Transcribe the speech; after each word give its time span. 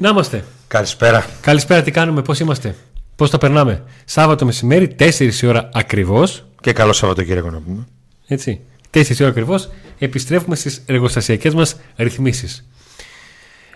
Να 0.00 0.08
είμαστε. 0.08 0.44
Καλησπέρα. 0.68 1.26
Καλησπέρα, 1.40 1.82
τι 1.82 1.90
κάνουμε, 1.90 2.22
πώς 2.22 2.40
είμαστε. 2.40 2.74
Πώς 3.16 3.30
τα 3.30 3.38
περνάμε. 3.38 3.82
Σάββατο 4.04 4.44
μεσημέρι, 4.44 4.96
4 4.98 5.42
η 5.42 5.46
ώρα 5.46 5.68
ακριβώς. 5.72 6.44
Και 6.60 6.72
καλό 6.72 6.92
Σαββατοκύριακο 6.92 7.50
να 7.50 7.60
πούμε. 7.60 7.86
Έτσι. 8.26 8.60
4 8.90 9.18
η 9.18 9.22
ώρα 9.22 9.30
ακριβώς 9.30 9.70
επιστρέφουμε 9.98 10.56
στις 10.56 10.82
εργοστασιακές 10.86 11.54
μας 11.54 11.76
ρυθμίσεις. 11.96 12.68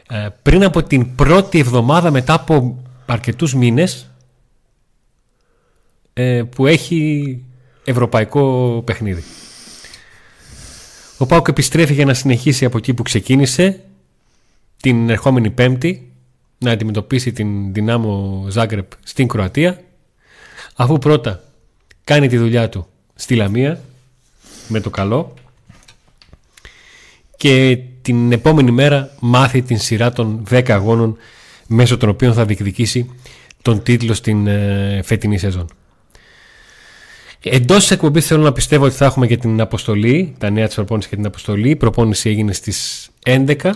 Ε, 0.09 0.29
πριν 0.43 0.65
από 0.65 0.83
την 0.83 1.15
πρώτη 1.15 1.59
εβδομάδα 1.59 2.11
μετά 2.11 2.35
από 2.35 2.83
αρκετούς 3.07 3.55
μήνες 3.55 4.11
ε, 6.13 6.43
που 6.43 6.67
έχει 6.67 7.43
ευρωπαϊκό 7.85 8.83
παιχνίδι. 8.87 9.23
Ο 11.19 11.27
Πάουκ 11.27 11.49
επιστρέφει 11.49 11.93
για 11.93 12.05
να 12.05 12.15
συνεχίσει 12.15 12.65
από 12.65 12.79
εκεί 12.79 12.95
που 12.95 13.03
ξεκίνησε 13.03 13.81
την 14.77 15.11
ερχόμενη 15.11 15.51
Πέμπτη 15.51 16.12
να 16.65 16.71
αντιμετωπίσει 16.71 17.33
την 17.33 17.73
Δυνάμο 17.73 18.45
Ζάγκρεπ 18.49 18.91
στην 19.03 19.29
Κροατία 19.29 19.81
αφού 20.75 20.99
πρώτα 20.99 21.43
κάνει 22.05 22.29
τη 22.29 22.37
δουλειά 22.37 22.69
του 22.69 22.87
στη 23.15 23.35
Λαμία 23.35 23.81
με 24.69 24.81
το 24.81 24.91
καλό 24.91 25.35
και 27.37 27.79
την 28.03 28.33
επόμενη 28.33 28.71
μέρα 28.71 29.11
μάθει 29.21 29.63
την 29.63 29.79
σειρά 29.79 30.13
των 30.13 30.43
10 30.51 30.71
αγώνων 30.71 31.17
μέσω 31.67 31.97
των 31.97 32.09
οποίων 32.09 32.35
θα 32.35 32.45
διεκδικήσει 32.45 33.11
τον 33.63 33.83
τίτλο 33.83 34.15
στην 34.15 34.47
ε, 34.47 35.01
φετινή 35.05 35.39
σεζόν. 35.39 35.67
Εντός 37.43 37.79
της 37.79 37.91
εκπομπής 37.91 38.27
θέλω 38.27 38.43
να 38.43 38.53
πιστεύω 38.53 38.85
ότι 38.85 38.95
θα 38.95 39.05
έχουμε 39.05 39.27
και 39.27 39.37
την 39.37 39.61
αποστολή, 39.61 40.35
τα 40.39 40.51
νέα 40.51 40.67
της 40.67 40.75
προπόνηση 40.75 41.09
και 41.09 41.17
την 41.17 41.27
αποστολή. 41.27 41.71
Η 41.71 41.77
προπόνηση 41.77 42.29
έγινε 42.29 42.53
στις 42.53 43.09
11 43.27 43.71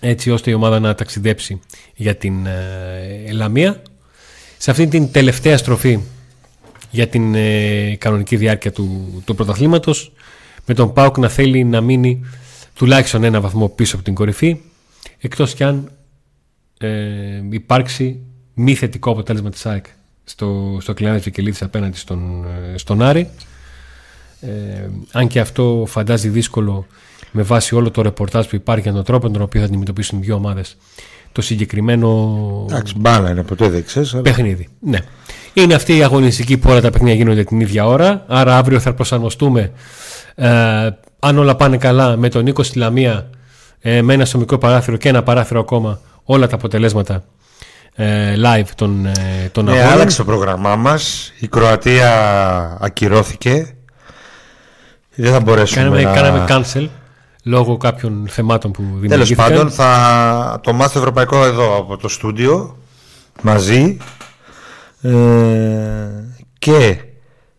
έτσι 0.00 0.30
ώστε 0.30 0.50
η 0.50 0.54
ομάδα 0.54 0.80
να 0.80 0.94
ταξιδέψει 0.94 1.60
για 1.94 2.16
την 2.16 2.46
ε, 2.46 3.32
Λαμία. 3.32 3.82
Σε 4.58 4.70
αυτή 4.70 4.86
την 4.86 5.12
τελευταία 5.12 5.56
στροφή 5.56 6.00
για 6.90 7.08
την 7.08 7.34
ε, 7.34 7.96
κανονική 7.98 8.36
διάρκεια 8.36 8.72
του, 8.72 9.22
του 9.24 9.34
πρωταθλήματος 9.34 10.12
με 10.66 10.74
τον 10.74 10.92
Πάουκ 10.92 11.18
να 11.18 11.28
θέλει 11.28 11.64
να 11.64 11.80
μείνει 11.80 12.24
τουλάχιστον 12.74 13.24
ένα 13.24 13.40
βαθμό 13.40 13.68
πίσω 13.68 13.94
από 13.96 14.04
την 14.04 14.14
κορυφή 14.14 14.60
εκτός 15.18 15.54
κι 15.54 15.64
αν 15.64 15.90
ε, 16.78 17.42
υπάρξει 17.50 18.20
μη 18.54 18.74
θετικό 18.74 19.10
αποτέλεσμα 19.10 19.50
της 19.50 19.66
ΑΕΚ 19.66 19.84
στο, 20.24 20.78
στο 20.80 20.94
κλινάδι 20.94 21.18
Βικελίδης 21.18 21.62
απέναντι 21.62 21.96
στον, 21.96 22.44
ε, 22.44 22.78
στον 22.78 23.02
Άρη 23.02 23.28
ε, 24.40 24.88
αν 25.12 25.26
και 25.26 25.40
αυτό 25.40 25.84
φαντάζει 25.88 26.28
δύσκολο 26.28 26.86
με 27.30 27.42
βάση 27.42 27.74
όλο 27.74 27.90
το 27.90 28.02
ρεπορτάζ 28.02 28.46
που 28.46 28.54
υπάρχει 28.54 28.82
για 28.82 28.92
τον 28.92 29.04
τρόπο 29.04 29.26
με 29.26 29.32
τον 29.32 29.42
οποίο 29.42 29.60
θα 29.60 29.66
αντιμετωπίσουν 29.66 30.20
δύο 30.20 30.34
ομάδες 30.34 30.76
το 31.32 31.42
συγκεκριμένο. 31.42 32.66
Εντάξει, 32.68 32.94
μπάλα 32.96 33.30
είναι 33.30 33.42
ποτέ 33.42 33.68
δεν 33.68 33.84
ξέρεις. 33.84 34.12
Αλλά... 34.12 34.22
Παιχνίδι. 34.22 34.68
Ναι. 34.80 34.98
Είναι 35.52 35.74
αυτή 35.74 35.96
η 35.96 36.02
αγωνιστική 36.02 36.56
που 36.58 36.70
όλα 36.70 36.80
τα 36.80 36.90
παιχνίδια 36.90 37.16
γίνονται 37.16 37.44
την 37.44 37.60
ίδια 37.60 37.86
ώρα. 37.86 38.24
Άρα 38.28 38.56
αύριο 38.56 38.80
θα 38.80 38.94
προσαρμοστούμε. 38.94 39.72
Ε, 40.34 40.48
αν 41.18 41.38
όλα 41.38 41.56
πάνε 41.56 41.76
καλά 41.76 42.16
με 42.16 42.28
τον 42.28 42.44
Νίκο 42.44 42.62
στη 42.62 42.78
Λαμία, 42.78 43.30
ε, 43.80 44.02
με 44.02 44.14
ένα 44.14 44.24
στο 44.24 44.38
μικρό 44.38 44.58
παράθυρο 44.58 44.96
και 44.96 45.08
ένα 45.08 45.22
παράθυρο 45.22 45.60
ακόμα, 45.60 46.00
όλα 46.24 46.46
τα 46.46 46.54
αποτελέσματα 46.54 47.24
ε, 47.94 48.34
live 48.44 48.68
των, 48.74 49.06
ε, 49.06 49.48
των 49.52 49.64
ναι, 49.64 49.70
αγώνων. 49.70 49.92
άλλαξε 49.92 50.16
το 50.16 50.24
πρόγραμμά 50.24 50.76
μας. 50.76 51.32
Η 51.38 51.48
Κροατία 51.48 52.78
ακυρώθηκε. 52.80 53.74
Δεν 55.14 55.32
θα 55.32 55.40
μπορέσουμε 55.40 55.82
κάναμε, 55.82 56.02
να... 56.02 56.12
Κάναμε 56.12 56.44
cancel 56.48 56.88
λόγω 57.42 57.76
κάποιων 57.76 58.26
θεμάτων 58.28 58.70
που 58.70 58.82
δημιουργήθηκαν. 58.82 59.46
Τέλος 59.46 59.56
πάντων, 59.56 59.70
θα 59.70 60.60
το 60.62 60.72
μάθω 60.72 60.98
ευρωπαϊκό 60.98 61.44
εδώ 61.44 61.76
από 61.76 61.96
το 61.96 62.08
στούντιο 62.08 62.76
μαζί 63.42 63.96
ε, 65.02 65.10
και 66.58 66.98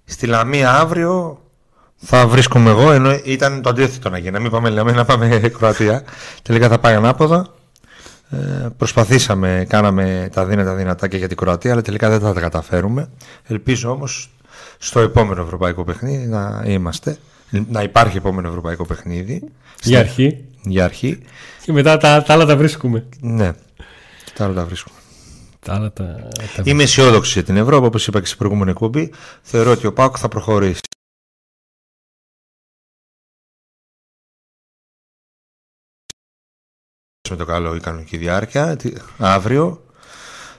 στη 0.05 0.27
Λαμία 0.27 0.73
αύριο 0.73 1.39
θα 1.95 2.27
βρίσκομαι 2.27 2.69
εγώ 2.69 2.91
ενώ 2.91 3.19
ήταν 3.23 3.61
το 3.61 3.69
αντίθετο 3.69 4.09
να 4.09 4.17
γίνει. 4.17 4.31
Να 4.31 4.39
μην 4.39 4.51
πάμε 4.51 4.69
Λαμία, 4.69 4.93
να 4.93 5.05
πάμε 5.05 5.39
Κροατία. 5.57 6.03
Τελικά 6.41 6.67
θα 6.67 6.79
πάει 6.79 6.95
ανάποδα. 6.95 7.47
Ε, 8.29 8.67
προσπαθήσαμε, 8.77 9.65
κάναμε 9.69 10.29
τα 10.33 10.45
δύνατα 10.45 10.75
δυνατά 10.75 11.07
και 11.07 11.17
για 11.17 11.27
την 11.27 11.37
Κροατία, 11.37 11.71
αλλά 11.71 11.81
τελικά 11.81 12.09
δεν 12.09 12.19
θα 12.19 12.33
τα 12.33 12.39
καταφέρουμε. 12.39 13.09
Ελπίζω 13.43 13.91
όμως 13.91 14.29
στο 14.77 14.99
επόμενο 14.99 15.41
ευρωπαϊκό 15.41 15.83
παιχνίδι 15.83 16.27
να 16.27 16.63
είμαστε 16.65 17.17
να 17.51 17.81
υπάρχει 17.81 18.17
επόμενο 18.17 18.47
ευρωπαϊκό 18.47 18.85
παιχνίδι. 18.85 19.43
Για 19.83 19.99
αρχή. 19.99 20.45
Για 20.61 20.83
αρχή. 20.83 21.19
Και 21.63 21.71
μετά 21.71 21.97
τα, 21.97 22.23
τα 22.23 22.33
άλλα 22.33 22.45
τα 22.45 22.57
βρίσκουμε. 22.57 23.05
Ναι, 23.19 23.51
τα 24.33 24.43
άλλα 24.45 24.53
τα 24.53 24.65
βρίσκουμε. 24.65 24.95
Τα 25.59 25.73
άλλα 25.73 25.91
τα, 25.91 26.27
τα... 26.55 26.63
Είμαι 26.63 26.83
αισιόδοξη 26.83 27.31
για 27.31 27.43
την 27.43 27.57
Ευρώπη, 27.57 27.85
όπως 27.85 28.07
είπα 28.07 28.19
και 28.19 28.25
στην 28.25 28.37
προηγούμενη 28.37 28.71
εκπομπή. 28.71 29.11
Θεωρώ 29.41 29.71
ότι 29.71 29.87
ο 29.87 29.93
Πάκο 29.93 30.17
θα 30.17 30.27
προχωρήσει. 30.27 30.79
με 37.29 37.37
το 37.37 37.45
καλό 37.45 37.75
η 37.75 37.79
κανονική 37.79 38.17
διάρκεια 38.17 38.77
αύριο 39.17 39.83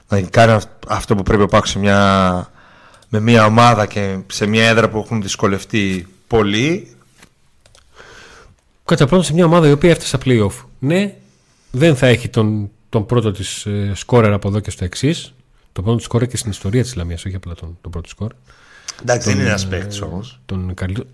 να 0.09 0.21
κάνει 0.21 0.63
αυτό 0.89 1.15
που 1.15 1.23
πρέπει 1.23 1.43
ο 1.43 1.47
Πάκο 1.47 1.69
μια, 1.79 2.51
με 3.09 3.21
μια 3.21 3.45
ομάδα 3.45 3.87
και 3.87 4.19
σε 4.27 4.47
μια 4.47 4.69
έδρα 4.69 4.89
που 4.89 4.99
έχουν 4.99 5.23
δυσκολευτεί 5.23 6.09
πολύ. 6.37 6.89
Κατά 8.85 9.07
πρώτον 9.07 9.25
σε 9.25 9.33
μια 9.33 9.45
ομάδα 9.45 9.69
η 9.69 9.73
οποία 9.73 9.91
έφτασε 9.91 10.09
στα 10.09 10.19
playoff. 10.25 10.65
Ναι, 10.79 11.15
δεν 11.71 11.97
θα 11.97 12.07
έχει 12.07 12.29
τον, 12.29 12.71
τον 12.89 13.07
πρώτο 13.07 13.33
της 13.33 13.67
ε, 13.67 13.93
σκόρερ 13.95 14.33
από 14.33 14.49
εδώ 14.49 14.61
και 14.61 14.71
στο 14.71 14.85
εξής. 14.85 15.35
Το 15.73 15.83
πρώτο 15.83 15.97
της 15.97 16.05
σκόρερ 16.05 16.29
και 16.29 16.37
στην 16.37 16.51
ιστορία 16.51 16.83
της 16.83 16.95
Λαμίας, 16.95 17.25
όχι 17.25 17.37
απλά 17.37 17.55
τον, 17.55 17.79
τον 17.81 17.91
πρώτο 17.91 18.09
σκόρ. 18.09 18.33
Εντάξει, 19.03 19.29
δεν 19.29 19.39
είναι 19.39 19.49
ένας 19.49 19.67
παίκτης 19.67 20.01
όμως. 20.01 20.41
Δεν 20.47 20.59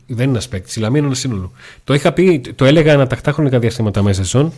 είναι 0.07 0.23
ένας 0.23 0.49
παίκτης. 0.49 0.77
Η 0.77 0.81
Λαμία 0.81 0.99
είναι 0.99 1.07
ένα 1.07 1.17
σύνολο. 1.17 1.53
Το 1.85 1.95
είχα 1.95 2.13
πει, 2.13 2.41
το 2.55 2.65
έλεγα 2.65 2.93
ανατακτά 2.93 3.33
χρονικά 3.33 3.59
διαστήματα 3.59 4.03
μέσα 4.03 4.23
σεζόν. 4.23 4.53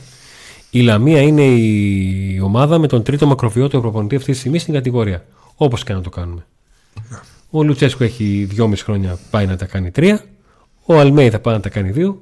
Η 0.71 0.81
Λαμία 0.81 1.21
είναι 1.21 1.43
η 1.43 2.41
ομάδα 2.43 2.79
με 2.79 2.87
τον 2.87 3.03
τρίτο 3.03 3.27
μακροβιότερο 3.27 3.83
προπονητή 3.83 4.17
αυτή 4.17 4.33
τη 4.33 4.39
στιγμή 4.39 4.59
στην 4.59 4.75
κατηγορία. 4.75 5.25
Όπως 5.57 5.85
και 5.85 5.93
να 5.93 6.01
το 6.01 6.11
κάνουμε. 6.11 6.47
Ναι. 7.11 7.19
Ο 7.51 7.63
Λουτσέσκο 7.63 8.05
έχει 8.05 8.47
δυόμιση 8.51 8.85
χρόνια 8.85 9.19
πάει 9.31 9.47
να 9.47 9.57
τα 9.57 9.65
κάνει 9.65 9.91
τρία. 9.91 10.25
Ο 10.91 10.99
Αλμέη 10.99 11.31
θα 11.31 11.41
πάει 11.41 11.55
να 11.55 11.61
τα 11.61 11.69
κάνει 11.69 11.91
δύο. 11.91 12.21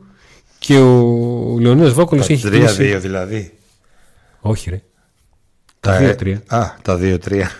Και 0.58 0.78
ο 0.78 1.58
Λεωνίδας 1.60 1.92
Βόκολο 1.92 2.20
έχει. 2.20 2.38
Τρία, 2.38 2.58
κλείσει... 2.58 2.82
δύο 2.82 3.00
δηλαδή. 3.00 3.58
Όχι, 4.40 4.70
ρε. 4.70 4.82
Τα, 5.80 5.90
τα 5.90 5.98
δύο, 5.98 6.14
τρία. 6.14 6.42
Α, 6.46 6.74
τα 6.82 6.96
δύο, 6.96 7.18
τρία. 7.18 7.50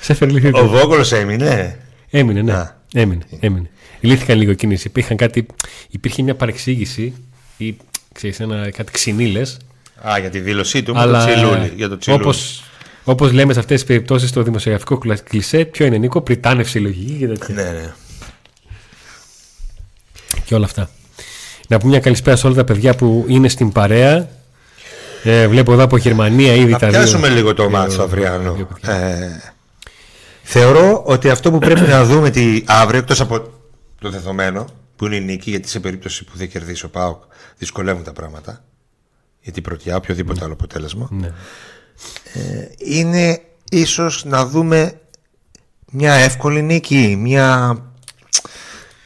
Σε 0.00 0.16
Ο 0.52 0.68
Βόκολος 0.68 1.12
έμεινε; 1.12 1.78
Έμεινε, 2.10 2.42
ναι. 2.42 2.52
Α. 2.52 2.76
Έμεινε, 2.94 3.22
έμεινε. 3.40 3.70
Λύθηκαν 4.00 4.38
λίγο 4.38 4.52
κίνηση. 4.52 4.86
Υπήρχαν 4.86 5.16
κάτι, 5.16 5.46
υπήρχε 5.90 6.22
μια 6.22 6.34
παρεξήγηση 6.34 7.14
ή 7.56 7.76
ξέρεις, 8.12 8.40
ένα, 8.40 8.70
κάτι 8.70 8.92
ξυνήλες. 8.92 9.58
Α, 10.08 10.18
για 10.18 10.30
τη 10.30 10.40
δήλωσή 10.40 10.82
του 10.82 10.98
αλλά, 10.98 11.26
το 11.26 11.32
τσιλούλι, 11.32 11.72
για 11.76 11.88
το 11.88 11.98
τσιλούλι. 11.98 12.22
Όπως 12.22 12.62
Όπως 13.08 13.32
λέμε 13.32 13.52
σε 13.52 13.58
αυτές 13.58 13.78
τις 13.78 13.88
περιπτώσεις 13.88 14.28
στο 14.28 14.42
δημοσιογραφικό 14.42 14.98
κλισέ, 15.24 15.64
ποιο 15.64 15.86
είναι 15.86 15.96
Νίκο, 15.98 16.20
πριτάνευση 16.20 16.78
λογική 16.78 17.12
και 17.12 17.26
τέτοια. 17.26 17.54
Ναι, 17.54 17.62
ναι. 17.62 17.92
Και 20.44 20.54
όλα 20.54 20.64
αυτά. 20.64 20.90
Να 21.68 21.78
πούμε 21.78 21.90
μια 21.90 22.00
καλησπέρα 22.00 22.36
σε 22.36 22.46
όλα 22.46 22.56
τα 22.56 22.64
παιδιά 22.64 22.94
που 22.94 23.24
είναι 23.28 23.48
στην 23.48 23.72
παρέα. 23.72 24.28
Ε, 25.22 25.48
βλέπω 25.48 25.72
εδώ 25.72 25.82
από 25.82 25.96
Γερμανία 25.96 26.54
ήδη 26.54 26.70
τα 26.70 26.78
δύο. 26.78 26.88
πιάσουμε 26.88 27.28
λίγο 27.28 27.54
το 27.54 27.70
μάτσο 27.70 28.02
αυριανό. 28.02 28.68
Ε, 28.80 29.28
θεωρώ 30.42 31.02
ότι 31.06 31.30
αυτό 31.30 31.50
που 31.50 31.58
πρέπει 31.58 31.80
να 31.80 32.04
δούμε 32.04 32.30
τη, 32.30 32.62
αύριο, 32.66 32.98
εκτός 32.98 33.20
από 33.20 33.52
το 34.00 34.10
δεδομένο 34.10 34.64
που 34.96 35.06
είναι 35.06 35.16
η 35.16 35.20
νίκη, 35.20 35.50
γιατί 35.50 35.68
σε 35.68 35.80
περίπτωση 35.80 36.24
που 36.24 36.32
δεν 36.34 36.48
κερδίσει 36.48 36.84
ο 36.84 36.88
Πάοκ 36.88 37.22
δυσκολεύουν 37.58 38.02
τα 38.02 38.12
πράγματα. 38.12 38.64
Γιατί 39.40 39.60
πρωτιά 39.60 39.96
οποιοδήποτε 39.96 40.44
άλλο 40.44 40.52
αποτέλεσμα. 40.52 41.08
Ναι. 41.10 41.32
Ε, 42.32 42.68
είναι 42.78 43.40
ίσως 43.70 44.24
να 44.24 44.46
δούμε 44.46 45.00
μια 45.90 46.12
εύκολη 46.12 46.62
νίκη, 46.62 47.16
μια 47.20 47.76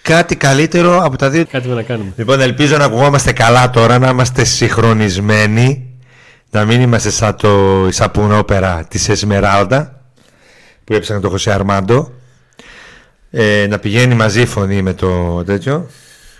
κάτι 0.02 0.36
καλύτερο 0.36 0.98
από 1.04 1.16
τα 1.16 1.30
δύο. 1.30 1.46
Κάτι 1.46 1.68
να 1.68 1.82
κάνουμε. 1.82 2.12
Λοιπόν, 2.16 2.40
ελπίζω 2.40 2.76
να 2.76 2.84
ακουγόμαστε 2.84 3.32
καλά 3.32 3.70
τώρα, 3.70 3.98
να 3.98 4.08
είμαστε 4.08 4.44
συγχρονισμένοι, 4.44 5.90
να 6.50 6.64
μην 6.64 6.80
είμαστε 6.80 7.10
σαν 7.10 7.36
το 7.36 7.84
Ισαπουνόπερα 7.88 8.84
της 8.88 9.08
Εσμεράλτα 9.08 10.00
που 10.84 10.94
έψανε 10.94 11.20
το 11.20 11.28
Χωσέ 11.28 11.52
Αρμάντο. 11.52 12.12
Ε, 13.30 13.66
να 13.68 13.78
πηγαίνει 13.78 14.14
μαζί 14.14 14.40
η 14.40 14.46
φωνή 14.46 14.82
με 14.82 14.92
το 14.94 15.42
τέτοιο, 15.44 15.88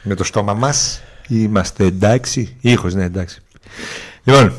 με 0.02 0.14
το 0.14 0.24
στόμα 0.24 0.54
μας. 0.54 1.02
Είμαστε 1.28 1.84
εντάξει. 1.84 2.56
Ήχος, 2.60 2.94
ναι, 2.94 3.04
εντάξει. 3.04 3.40
Λοιπόν, 4.22 4.54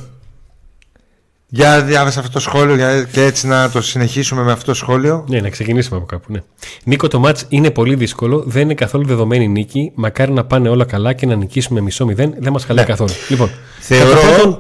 Για 1.56 1.82
διάβασα 1.84 2.20
αυτό 2.20 2.32
το 2.32 2.40
σχόλιο 2.40 2.76
για- 2.76 3.04
και 3.04 3.24
έτσι 3.24 3.48
να 3.48 3.70
το 3.70 3.82
συνεχίσουμε 3.82 4.44
με 4.44 4.52
αυτό 4.52 4.66
το 4.66 4.74
σχόλιο. 4.74 5.26
Ναι, 5.30 5.40
να 5.40 5.50
ξεκινήσουμε 5.50 5.98
από 5.98 6.06
κάπου. 6.06 6.32
Ναι. 6.32 6.40
Νίκο, 6.84 7.08
το 7.08 7.20
μάτς 7.20 7.46
είναι 7.50 7.72
πολύ 7.72 7.96
δύσκολο. 7.96 8.44
Δεν 8.46 8.62
είναι 8.62 8.74
καθόλου 8.74 9.06
δεδομένη 9.06 9.48
νίκη. 9.48 9.92
Μακάρι 9.96 10.32
να 10.32 10.46
πάνε 10.46 10.70
όλα 10.70 10.86
καλά 10.86 11.14
και 11.14 11.26
να 11.26 11.36
νικήσουμε 11.36 11.82
μισό 11.82 12.06
μηδέν. 12.06 12.34
Δεν 12.40 12.52
μας 12.52 12.66
χαλάει 12.66 12.84
Ναι. 12.86 12.90
καθόλου. 12.90 13.10
Λοιπόν, 13.30 13.50
Θεωρώ- 13.80 14.14
κατά 14.22 14.28
πρώτον, 14.34 14.60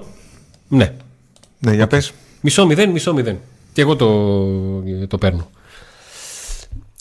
ναι, 0.67 0.93
Ναι, 1.59 1.73
για 1.73 1.87
πες. 1.87 2.13
μισό 2.41 2.65
μηδέν, 2.65 2.89
μισό 2.89 3.13
μηδέν. 3.13 3.37
Και 3.73 3.81
εγώ 3.81 3.95
το, 3.95 4.07
το 5.07 5.17
παίρνω. 5.17 5.49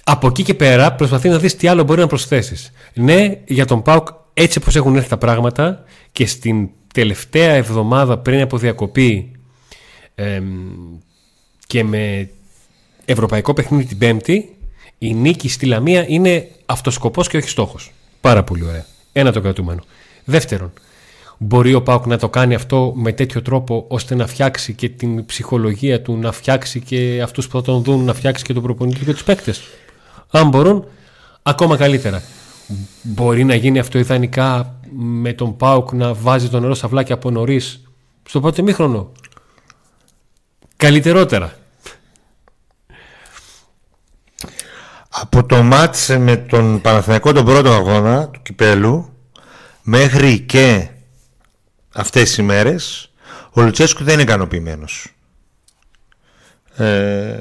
Από 0.05 0.27
εκεί 0.27 0.43
και 0.43 0.55
πέρα 0.55 0.93
προσπαθεί 0.93 1.29
να 1.29 1.39
δεις 1.39 1.57
τι 1.57 1.69
άλλο 1.69 1.83
μπορεί 1.85 2.01
να 2.01 2.07
προσθέσεις. 2.07 2.71
Ναι, 2.95 3.39
για 3.45 3.65
τον 3.65 3.83
ΠΑΟΚ 3.83 4.09
έτσι 4.35 4.59
όπως 4.59 4.77
έχουν 4.77 4.97
έρθει 4.97 5.09
τα 5.09 5.19
πράγματα 5.19 5.85
και 6.13 6.27
στην 6.27 6.69
τελευταία 6.95 7.51
εβδομάδα 7.53 8.19
πριν 8.19 8.41
από 8.41 8.57
διακοπή 8.59 9.32
εμ, 10.15 10.45
και 11.67 11.85
με 11.85 12.31
ευρωπαϊκό 13.05 13.55
παιχνίδι 13.55 13.85
την 13.85 13.99
Πέμπτη 13.99 14.57
η 14.99 15.15
νίκη 15.15 15.49
στη 15.49 15.67
Λαμία 15.67 16.05
είναι 16.09 16.49
αυτοσκοπός 16.67 17.29
και 17.29 17.37
όχι 17.37 17.49
στόχος. 17.49 17.93
Πάρα 18.21 18.45
πολύ 18.45 18.65
ωραία. 18.65 18.87
Ένα 19.13 19.33
το 19.33 19.41
κρατούμενο. 19.41 19.83
Δεύτερον, 20.25 20.73
μπορεί 21.39 21.75
ο 21.75 21.83
Πάουκ 21.83 22.07
να 22.07 22.19
το 22.19 22.29
κάνει 22.29 22.55
αυτό 22.55 22.93
με 22.97 23.13
τέτοιο 23.13 23.43
τρόπο 23.43 23.85
ώστε 23.89 24.15
να 24.15 24.27
φτιάξει 24.27 24.73
και 24.73 24.89
την 24.89 25.27
ψυχολογία 25.27 26.03
του, 26.03 26.17
να 26.17 26.33
φτιάξει 26.33 26.81
και 26.81 27.21
αυτούς 27.23 27.49
που 27.49 27.57
θα 27.57 27.63
τον 27.63 27.83
δουν, 27.83 28.05
να 28.05 28.15
φτιάξει 28.15 28.45
και 28.45 28.53
τον 28.53 28.63
προπονητή 28.63 29.05
και 29.05 29.13
τους 29.13 29.25
παίκτες. 29.25 29.63
Αν 30.31 30.49
μπορούν, 30.49 30.85
ακόμα 31.43 31.77
καλύτερα. 31.77 32.23
Μπορεί 33.03 33.45
να 33.45 33.55
γίνει 33.55 33.79
αυτό 33.79 33.99
ιδανικά 33.99 34.77
με 34.97 35.33
τον 35.33 35.57
Πάουκ 35.57 35.93
να 35.93 36.15
βάζει 36.15 36.49
το 36.49 36.61
νερό 36.61 36.75
στα 36.75 36.89
βλάκια 36.89 37.15
από 37.15 37.31
νωρίς 37.31 37.81
στο 38.29 38.41
πρώτο 38.41 38.61
ημίχρονο. 38.61 39.13
Καλύτερότερα. 40.83 41.53
Από 45.09 45.45
το 45.45 45.63
μάτς 45.63 46.09
με 46.09 46.37
τον 46.37 46.81
Παναθηναϊκό 46.81 47.33
τον 47.33 47.45
πρώτο 47.45 47.73
αγώνα 47.73 48.29
του 48.29 48.43
Κυπέλου 48.43 49.17
μέχρι 49.83 50.41
και 50.41 50.89
αυτές 51.95 52.37
οι 52.37 52.43
μέρες 52.43 53.13
ο 53.53 53.63
Λουτσέσκου 53.63 54.05
δεν 54.05 54.15
είναι 54.15 54.23
ικανοποιημένος. 54.23 55.15
Ε, 56.77 57.37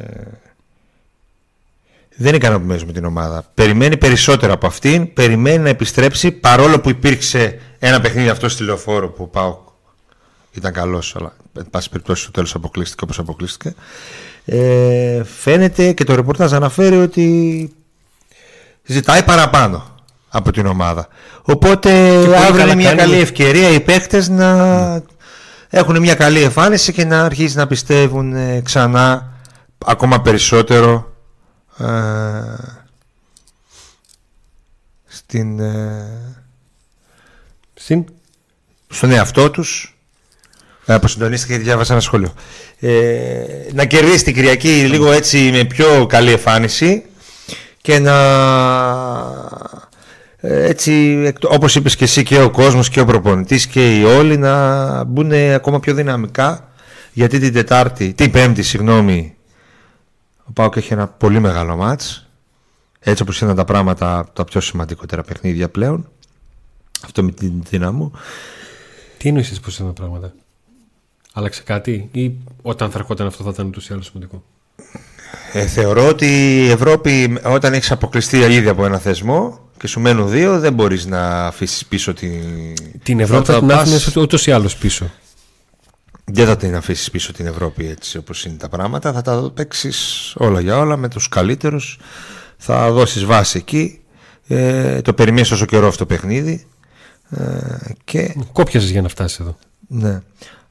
δεν 2.15 2.27
είναι 2.27 2.35
ικανοποιημένος 2.35 2.85
με 2.85 2.91
την 2.91 3.05
ομάδα. 3.05 3.45
Περιμένει 3.53 3.97
περισσότερο 3.97 4.53
από 4.53 4.67
αυτήν, 4.67 5.13
περιμένει 5.13 5.63
να 5.63 5.69
επιστρέψει 5.69 6.31
παρόλο 6.31 6.79
που 6.79 6.89
υπήρξε 6.89 7.59
ένα 7.79 8.01
παιχνίδι 8.01 8.29
αυτό 8.29 8.49
στη 8.49 8.63
λεωφόρο 8.63 9.09
που 9.09 9.29
πάω 9.29 9.70
ήταν 10.51 10.74
καλός 10.74 11.15
αλλά 11.15 11.33
εν 11.57 11.68
πάση 11.69 11.89
περιπτώσει 11.89 12.21
στο 12.21 12.31
τέλος 12.31 12.56
αποκλείστηκε 12.56 13.03
όπως 13.03 13.19
αποκλείστηκε 13.19 13.75
ε, 14.45 15.24
φαίνεται 15.24 15.94
και 15.94 16.03
το 16.03 16.15
ρεπορτάζ 16.15 16.53
αναφέρει 16.53 16.98
ότι 16.98 17.75
ζητάει 18.86 19.24
παραπάνω 19.24 19.95
από 20.30 20.51
την 20.51 20.65
ομάδα. 20.65 21.07
Οπότε 21.42 22.13
πολύ 22.21 22.36
αύριο 22.36 22.51
καλά 22.51 22.63
είναι 22.63 22.75
μια 22.75 22.89
κάνει. 22.89 23.00
καλή 23.00 23.19
ευκαιρία 23.19 23.69
οι 23.69 23.80
παίκτες 23.80 24.30
να 24.30 25.03
έχουν 25.69 26.00
μια 26.00 26.15
καλή 26.15 26.42
εμφάνιση 26.42 26.94
και 26.94 27.06
να 27.06 27.24
αρχίσει 27.24 27.57
να 27.57 27.68
πιστεύουν 27.68 28.33
ε, 28.33 28.62
ξανά 28.62 29.33
ακόμα 29.86 30.21
περισσότερο 30.21 31.13
ε, 31.77 31.86
στην, 35.06 35.59
ε, 35.59 36.45
Συν. 37.74 38.06
στον 38.88 39.12
εαυτό 39.12 39.51
τους 39.51 39.83
ε, 39.83 39.90
αποσυντονίστηκα 40.86 41.57
και 41.57 41.63
διάβασα 41.63 41.94
ένα 41.94 42.01
σχόλιο. 42.01 42.33
Ε, 42.80 43.44
να 43.74 43.86
κερδίσει 43.86 44.24
την 44.24 44.33
Κυριακή 44.33 44.83
λίγο 44.88 45.12
έτσι 45.12 45.50
με 45.51 45.63
πιο 45.63 46.06
καλή 46.06 46.31
εμφάνιση 46.31 47.04
και 47.81 48.00
να 48.00 48.16
ε, 50.38 50.68
έτσι 50.68 51.24
εκτ- 51.25 51.45
όπως 51.45 51.75
είπες 51.75 51.95
και 51.95 52.04
εσύ 52.04 52.24
και 52.24 52.42
ο 52.42 52.50
κόσμος 52.50 52.89
και 52.89 53.00
ο 53.00 53.06
προπονητής 53.06 53.68
και 53.68 53.98
οι 53.98 54.04
όλοι 54.04 54.38
να 54.38 55.04
μπουν 55.04 55.31
ακόμα 55.31 55.80
πιο 55.80 55.94
δυναμικά. 55.94 56.66
Γιατί 57.13 57.39
την 57.39 57.54
Τετάρτη, 57.54 58.13
την 58.13 58.31
Πέμπτη 58.31 58.63
συγγνώμη 58.63 59.36
ο 60.45 60.51
Πάοκ 60.51 60.75
έχει 60.75 60.94
ένα 60.94 61.07
πολύ 61.07 61.39
μεγάλο 61.39 61.75
μάτς. 61.75 62.25
Έτσι 63.00 63.22
όπως 63.22 63.42
είναι 63.42 63.54
τα 63.54 63.66
πράγματα 63.66 64.30
τα 64.34 64.44
πιο 64.44 64.62
σημαντικότερα 64.62 65.24
παιχνίδια 65.24 65.69
πλέον. 65.69 66.10
Αυτό 67.04 67.24
με 67.24 67.31
την 67.31 67.51
δύναμη 67.69 68.12
Τι 69.18 69.27
εννοείς 69.27 69.60
πως 69.60 69.77
είναι 69.77 69.88
τα 69.88 69.94
πράγματα; 69.94 70.34
Άλλαξε 71.33 71.63
κάτι 71.63 72.10
ή 72.12 72.31
όταν 72.62 72.92
θα 72.92 72.98
ερχόταν 72.98 73.28
αυτό 73.28 73.44
θα 73.44 73.50
ήταν 73.50 73.68
ούτως 73.68 73.89
ή 73.89 73.94
άλλως 73.94 74.06
σημαντικό; 74.06 74.44
Ε, 75.54 75.66
θεωρώ 75.66 76.07
ότι 76.07 76.25
η 76.66 76.69
Ευρώπη 76.69 77.38
όταν 77.44 77.74
έχεις 77.74 77.92
αποκλειστεί 77.92 78.38
ήδη 78.38 78.68
από 78.68 78.86
ένα 78.86 78.98
θεσμό 78.98 79.60
και 79.78 79.88
σου 79.88 80.00
μένουν 80.00 80.30
δύο 80.30 80.60
δεν 80.60 80.74
μπορείς 80.74 81.06
να 81.06 81.45
αφήσεις 81.45 81.86
πίσω 81.86 82.13
την... 82.13 82.44
Την 83.04 83.19
Ευρώπη 83.19 83.45
θα 83.45 83.54
τα 83.54 83.60
την 83.60 83.68
πας- 83.68 83.80
άφηνες 83.80 84.16
ούτως 84.16 84.48
ή 84.48 84.51
άλλως 84.51 84.75
πίσω; 84.75 85.12
Δεν 86.25 86.45
θα 86.45 86.57
την 86.57 86.75
αφήσεις 86.75 87.12
πίσω 87.12 87.34
την 87.34 87.45
Ευρώπη 87.45 87.88
έτσι 87.88 88.18
όπως 88.18 88.45
είναι 88.45 88.57
τα 88.57 88.69
πράγματα 88.69 89.13
Θα 89.13 89.22
τα 89.22 89.51
παίξεις 89.54 90.34
όλα 90.38 90.60
για 90.62 90.77
όλα 90.77 90.98
με 90.98 91.07
τους 91.07 91.30
καλύτερους 91.30 92.00
Θα 92.57 92.92
δώσεις 92.92 93.25
βάση 93.25 93.57
εκεί 93.57 94.01
ε, 94.48 95.01
Το 95.01 95.13
περιμένεις 95.13 95.51
όσο 95.51 95.66
καιρό 95.66 95.88
αυτό 95.88 95.98
το 95.98 96.06
παιχνίδι 96.06 96.66
ε, 97.30 97.44
Και 98.04 98.36
Κόπιασες 98.51 98.89
για 98.89 99.01
να 99.01 99.07
φτάσεις 99.07 99.39
εδώ. 99.39 99.57
Ναι. 99.88 100.22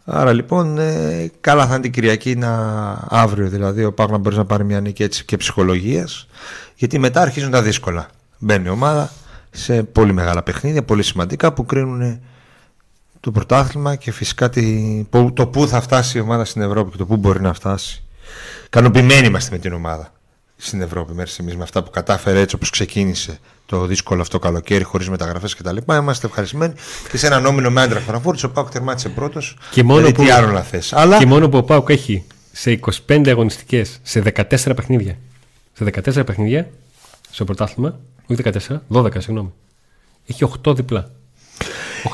Άρα 0.05 0.33
λοιπόν 0.33 0.79
ε, 0.79 1.31
καλά 1.41 1.67
θα 1.67 1.73
είναι 1.73 1.83
την 1.83 1.93
Κυριακή 1.93 2.37
να 2.37 2.53
αύριο 3.09 3.49
δηλαδή 3.49 3.85
ο 3.85 3.93
Πάγου 3.93 4.13
να 4.13 4.19
μπορεί 4.19 4.37
να 4.37 4.45
πάρει 4.45 4.65
μια 4.65 4.81
νίκη 4.81 5.03
έτσι 5.03 5.25
και 5.25 5.37
ψυχολογίας 5.37 6.27
γιατί 6.75 6.99
μετά 6.99 7.21
αρχίζουν 7.21 7.51
τα 7.51 7.63
δύσκολα. 7.63 8.09
Μπαίνει 8.39 8.67
η 8.67 8.71
ομάδα 8.71 9.11
σε 9.51 9.83
πολύ 9.83 10.13
μεγάλα 10.13 10.43
παιχνίδια, 10.43 10.83
πολύ 10.83 11.03
σημαντικά 11.03 11.53
που 11.53 11.65
κρίνουν 11.67 12.21
το 13.21 13.31
πρωτάθλημα 13.31 13.97
και 13.97 14.13
φυσικά 14.13 14.49
τη, 14.49 14.63
που- 15.11 15.33
το 15.33 15.47
πού 15.47 15.67
θα 15.69 15.81
φτάσει 15.81 16.19
η 16.19 16.21
ομάδα 16.21 16.45
στην 16.45 16.63
Ευρώπη 16.63 16.91
και 16.91 16.97
το 16.97 17.07
πού 17.07 17.17
μπορεί 17.17 17.41
να 17.41 17.53
φτάσει. 17.53 18.03
Κανοποιημένοι 18.71 19.27
είμαστε 19.27 19.51
με 19.53 19.59
την 19.59 19.73
ομάδα 19.73 20.13
στην 20.61 20.83
Ευρώπη 20.83 21.13
μέχρι 21.13 21.35
εμεί 21.41 21.57
με 21.57 21.63
αυτά 21.63 21.83
που 21.83 21.91
κατάφερε 21.91 22.41
έτσι 22.41 22.55
όπως 22.55 22.71
ξεκίνησε 22.71 23.39
το 23.67 23.87
δύσκολο 23.87 24.21
αυτό 24.21 24.39
καλοκαίρι 24.39 24.85
χωρίς 24.85 25.09
μεταγραφές 25.09 25.55
κτλ. 25.55 25.77
Είμαστε 25.93 26.27
ευχαριστημένοι 26.27 26.75
και 27.11 27.17
σε 27.17 27.27
έναν 27.27 27.47
όμιλο 27.47 27.71
με 27.71 27.81
άντρα 27.81 28.01
Φραγκφούρτη 28.01 28.47
ο 28.47 28.51
Πάουκ 28.51 28.71
τερμάτισε 28.71 29.09
πρώτος 29.09 29.57
Και 29.71 29.83
μόνο 29.83 29.97
δηλαδή, 29.99 30.15
που- 30.17 30.23
τι 30.25 30.31
άλλο 30.31 30.51
να 30.51 30.63
θες. 30.63 30.93
Αλλά 30.93 31.19
Και 31.19 31.27
μόνο 31.27 31.49
που 31.49 31.57
ο 31.59 31.63
Πάουκ 31.63 31.89
έχει 31.91 32.25
σε 32.53 32.71
25 33.07 33.29
αγωνιστικές, 33.31 33.99
σε 34.03 34.21
14 34.21 34.75
παιχνίδια. 34.77 35.17
Σε 35.73 35.85
14 35.85 36.25
παιχνίδια 36.27 36.69
στο 37.31 37.45
πρωτάθλημα, 37.45 37.99
όχι 38.27 38.43
14, 38.43 38.83
12 38.89 39.21
συγγνώμη. 39.21 39.53
Έχει 40.27 40.45
8 40.45 40.75
διπλά. 40.75 41.11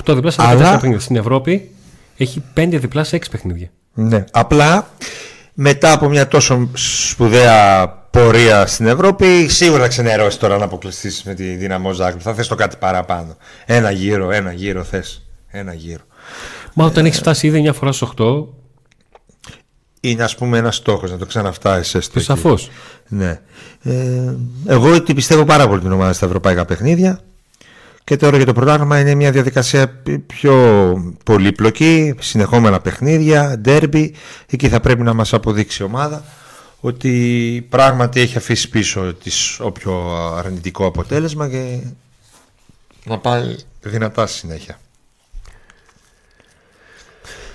8 0.05 0.15
διπλά 0.15 0.31
σε 0.31 0.37
14 0.43 0.47
Αλλά- 0.51 0.71
παιχνίδια. 0.71 1.01
Στην 1.01 1.17
Ευρώπη 1.17 1.71
έχει 2.17 2.43
5 2.55 2.79
διπλά 2.79 3.05
σε 3.05 3.17
6 3.17 3.31
παιχνίδια. 3.31 3.71
Ναι. 3.95 4.25
Απλά 4.33 4.91
μετά 5.59 5.93
από 5.93 6.09
μια 6.09 6.29
τόσο 6.29 6.71
σπουδαία 6.75 7.89
πορεία 8.11 8.67
στην 8.67 8.87
Ευρώπη, 8.87 9.49
σίγουρα 9.49 9.83
θα 9.83 9.89
ξενερώσεις 9.89 10.39
τώρα 10.39 10.59
να 10.59 10.65
αποκλειστείς 10.65 11.23
με 11.23 11.35
τη 11.35 11.45
δύναμο 11.55 11.93
Ζάγκρεπ. 11.93 12.21
Θα 12.25 12.35
θες 12.35 12.49
το 12.49 12.55
κάτι 12.55 12.77
παραπάνω. 12.77 13.37
Ένα 13.67 13.91
γύρο, 13.91 14.31
ένα 14.31 14.53
γύρο 14.53 14.85
θες. 14.85 15.27
Ένα 15.49 15.75
γύρο. 15.75 16.03
Μα 16.75 16.85
όταν 16.85 17.05
έχεις 17.05 17.19
φτάσει 17.19 17.47
ήδη 17.47 17.61
μια 17.61 17.73
φορά 17.73 17.93
στους 17.93 18.09
8, 18.19 18.47
Είναι 20.01 20.23
ας 20.25 20.35
πούμε 20.35 20.59
ένας 20.59 20.77
στόχος 20.77 21.11
να 21.11 21.17
το 21.17 21.27
ξαναφτάσεις 21.27 21.95
έστω. 21.95 22.13
το 22.13 22.19
εκεί. 22.19 22.27
σαφώς. 22.27 22.71
Ναι. 23.09 23.41
Ε, 23.83 24.35
εγώ 24.67 25.03
την 25.03 25.15
πιστεύω 25.15 25.45
πάρα 25.45 25.69
πολύ 25.69 25.81
την 25.81 25.93
ομάδα 25.93 26.13
στα 26.13 26.27
ευρωπαϊκά 26.27 26.65
παιχνίδια. 26.65 27.21
Και 28.09 28.17
τώρα 28.17 28.37
για 28.37 28.47
το 28.47 28.53
πρωτάθλημα 28.53 29.01
είναι 29.01 29.15
μια 29.15 29.31
διαδικασία 29.31 29.89
πι- 29.89 30.19
πιο 30.27 30.55
πολύπλοκη, 31.25 32.15
συνεχόμενα 32.19 32.81
παιχνίδια, 32.81 33.59
ντέρμπι. 33.59 34.15
Εκεί 34.51 34.69
θα 34.69 34.81
πρέπει 34.81 35.03
να 35.03 35.15
μας 35.15 35.33
αποδείξει 35.33 35.83
η 35.83 35.87
ομάδα 35.87 36.25
ότι 36.81 37.67
πράγματι 37.69 38.21
έχει 38.21 38.37
αφήσει 38.37 38.69
πίσω 38.69 39.15
της 39.15 39.61
όποιο 39.61 40.15
αρνητικό 40.37 40.87
αποτέλεσμα 40.87 41.49
και 41.49 41.79
να 43.05 43.19
πάει 43.19 43.57
δυνατά 43.81 44.27
στη 44.27 44.39
συνέχεια. 44.39 44.79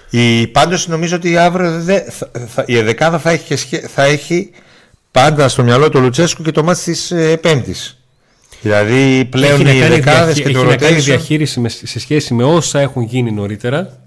Η, 0.09 0.47
πάντως 0.47 0.87
νομίζω 0.87 1.15
ότι 1.15 1.37
αύριο 1.37 1.81
δε, 1.81 1.99
θα, 2.11 2.29
θα- 2.47 2.63
η 2.67 2.77
εδεκάδα 2.77 3.19
θα 3.19 3.29
έχει, 3.31 3.43
και 3.45 3.55
σχέ- 3.55 3.87
θα 3.89 4.03
έχει 4.03 4.51
πάντα 5.11 5.47
στο 5.47 5.63
μυαλό 5.63 5.89
του 5.89 5.99
Λουτσέσκου 6.01 6.43
και 6.43 6.51
το 6.51 6.63
μάτς 6.63 6.83
της 6.83 7.11
ε, 7.11 7.37
Πέμπτης. 7.37 7.95
Δηλαδή 8.61 9.25
πλέον 9.25 9.53
έχει 9.53 9.63
να 9.63 9.71
οι 9.71 9.79
κάνει, 9.79 9.95
δεκάδες 9.95 10.35
διαχει- 10.35 10.51
και 10.51 10.53
το 10.53 10.59
έχει 10.59 10.69
να 10.69 10.75
κάνει 10.75 10.97
rotation 10.97 11.03
διαχείριση 11.03 11.59
με- 11.59 11.69
σε 11.69 11.99
σχέση 11.99 12.33
με 12.33 12.43
όσα 12.43 12.79
έχουν 12.79 13.01
γίνει 13.03 13.31
νωρίτερα 13.31 13.99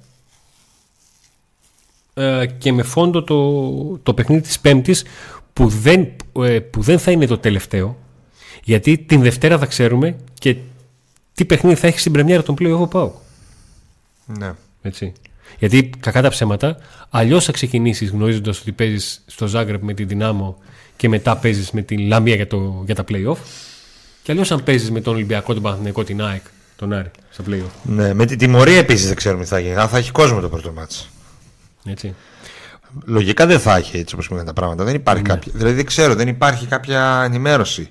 ε, 2.14 2.46
και 2.58 2.72
με 2.72 2.82
φόντο 2.82 3.22
το, 3.22 3.98
το 4.02 4.14
παιχνίδι 4.14 4.42
της 4.42 4.60
Πέμπτης 4.60 5.04
που 5.52 5.68
δεν, 5.68 6.08
ε, 6.42 6.58
που 6.58 6.82
δεν 6.82 6.98
θα 6.98 7.10
είναι 7.10 7.26
το 7.26 7.38
τελευταίο 7.38 7.98
γιατί 8.64 8.98
την 8.98 9.22
Δευτέρα 9.22 9.58
θα 9.58 9.66
ξέρουμε 9.66 10.16
και 10.38 10.56
τι 11.34 11.44
παιχνίδι 11.44 11.76
θα 11.76 11.86
έχει 11.86 11.98
στην 11.98 12.12
πρεμιέρα 12.12 12.42
των 12.42 12.54
πλέον 12.54 12.74
εγώ 12.74 12.86
πάω. 12.86 13.12
Ναι. 14.26 14.52
Έτσι. 14.82 15.12
Γιατί 15.58 15.90
κακά 16.00 16.22
τα 16.22 16.28
ψέματα, 16.28 16.76
αλλιώς 17.10 17.44
θα 17.44 17.52
ξεκινήσεις 17.52 18.10
γνωρίζοντας 18.10 18.60
ότι 18.60 18.72
παίζεις 18.72 19.22
στο 19.26 19.46
Ζάγκρεπ 19.46 19.82
με 19.82 19.94
τη 19.94 20.04
Δυνάμο 20.04 20.58
και 20.96 21.08
μετά 21.08 21.36
παίζεις 21.36 21.70
με 21.70 21.82
τη 21.82 21.98
Λαμία 21.98 22.34
για, 22.34 22.46
το, 22.46 22.82
για 22.86 22.94
τα 22.94 23.04
playoff. 23.08 23.36
Και 24.24 24.32
αλλιώς 24.32 24.50
αν 24.50 24.62
παίζεις 24.62 24.90
με 24.90 25.00
τον 25.00 25.14
Ολυμπιακό, 25.14 25.54
τον 25.54 25.62
Παναθηναϊκό, 25.62 26.04
την 26.04 26.22
ΑΕΚ, 26.22 26.42
τον 26.76 26.92
Άρη 26.92 27.10
στα 27.30 27.42
playoff. 27.48 27.70
Ναι, 27.82 28.14
με 28.14 28.26
την 28.26 28.38
τιμωρία 28.38 28.78
επίσης 28.78 29.06
δεν 29.06 29.16
ξέρουμε 29.16 29.42
τι 29.42 29.48
θα 29.48 29.58
γίνει. 29.58 29.74
Αν 29.74 29.88
θα 29.88 29.98
έχει 29.98 30.10
κόσμο 30.10 30.40
το 30.40 30.48
πρώτο 30.48 30.72
μάτσο. 30.72 31.04
Έτσι. 31.84 32.14
Λογικά 33.04 33.46
δεν 33.46 33.60
θα 33.60 33.76
έχει 33.76 33.96
έτσι 33.96 34.14
όπως 34.14 34.28
πήγαν 34.28 34.44
τα 34.44 34.52
πράγματα. 34.52 34.84
Δεν 34.84 34.94
υπάρχει 34.94 35.22
Ναι. 35.22 35.28
κάποια. 35.28 35.52
Δηλαδή 35.54 35.74
δεν 35.74 35.84
ξέρω, 35.86 36.14
δεν 36.14 36.28
υπάρχει 36.28 36.66
κάποια 36.66 37.22
ενημέρωση 37.24 37.88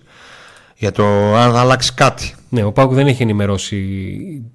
για 0.75 0.91
το 0.91 1.35
αν 1.35 1.51
θα 1.51 1.59
αλλάξει 1.59 1.93
κάτι. 1.93 2.33
Ναι, 2.49 2.63
ο 2.63 2.71
Πάουκ 2.71 2.93
δεν 2.93 3.07
έχει 3.07 3.21
ενημερώσει 3.21 3.77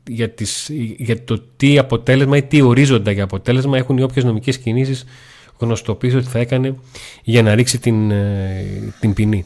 για, 0.08 0.30
τις, 0.30 0.70
για 0.96 1.24
το 1.24 1.42
τι 1.56 1.78
αποτέλεσμα 1.78 2.36
ή 2.36 2.42
τι 2.42 2.60
ορίζοντα 2.60 3.10
για 3.10 3.24
αποτέλεσμα 3.24 3.76
έχουν 3.76 3.96
οι 3.96 4.02
όποιες 4.02 4.24
νομικές 4.24 4.58
κινήσεις 4.58 5.04
γνωστοποιήσει 5.58 6.16
ότι 6.16 6.26
θα 6.26 6.38
έκανε 6.38 6.74
για 7.22 7.42
να 7.42 7.54
ρίξει 7.54 7.78
την, 7.78 8.10
ε, 8.10 8.64
την 9.00 9.12
ποινή. 9.14 9.44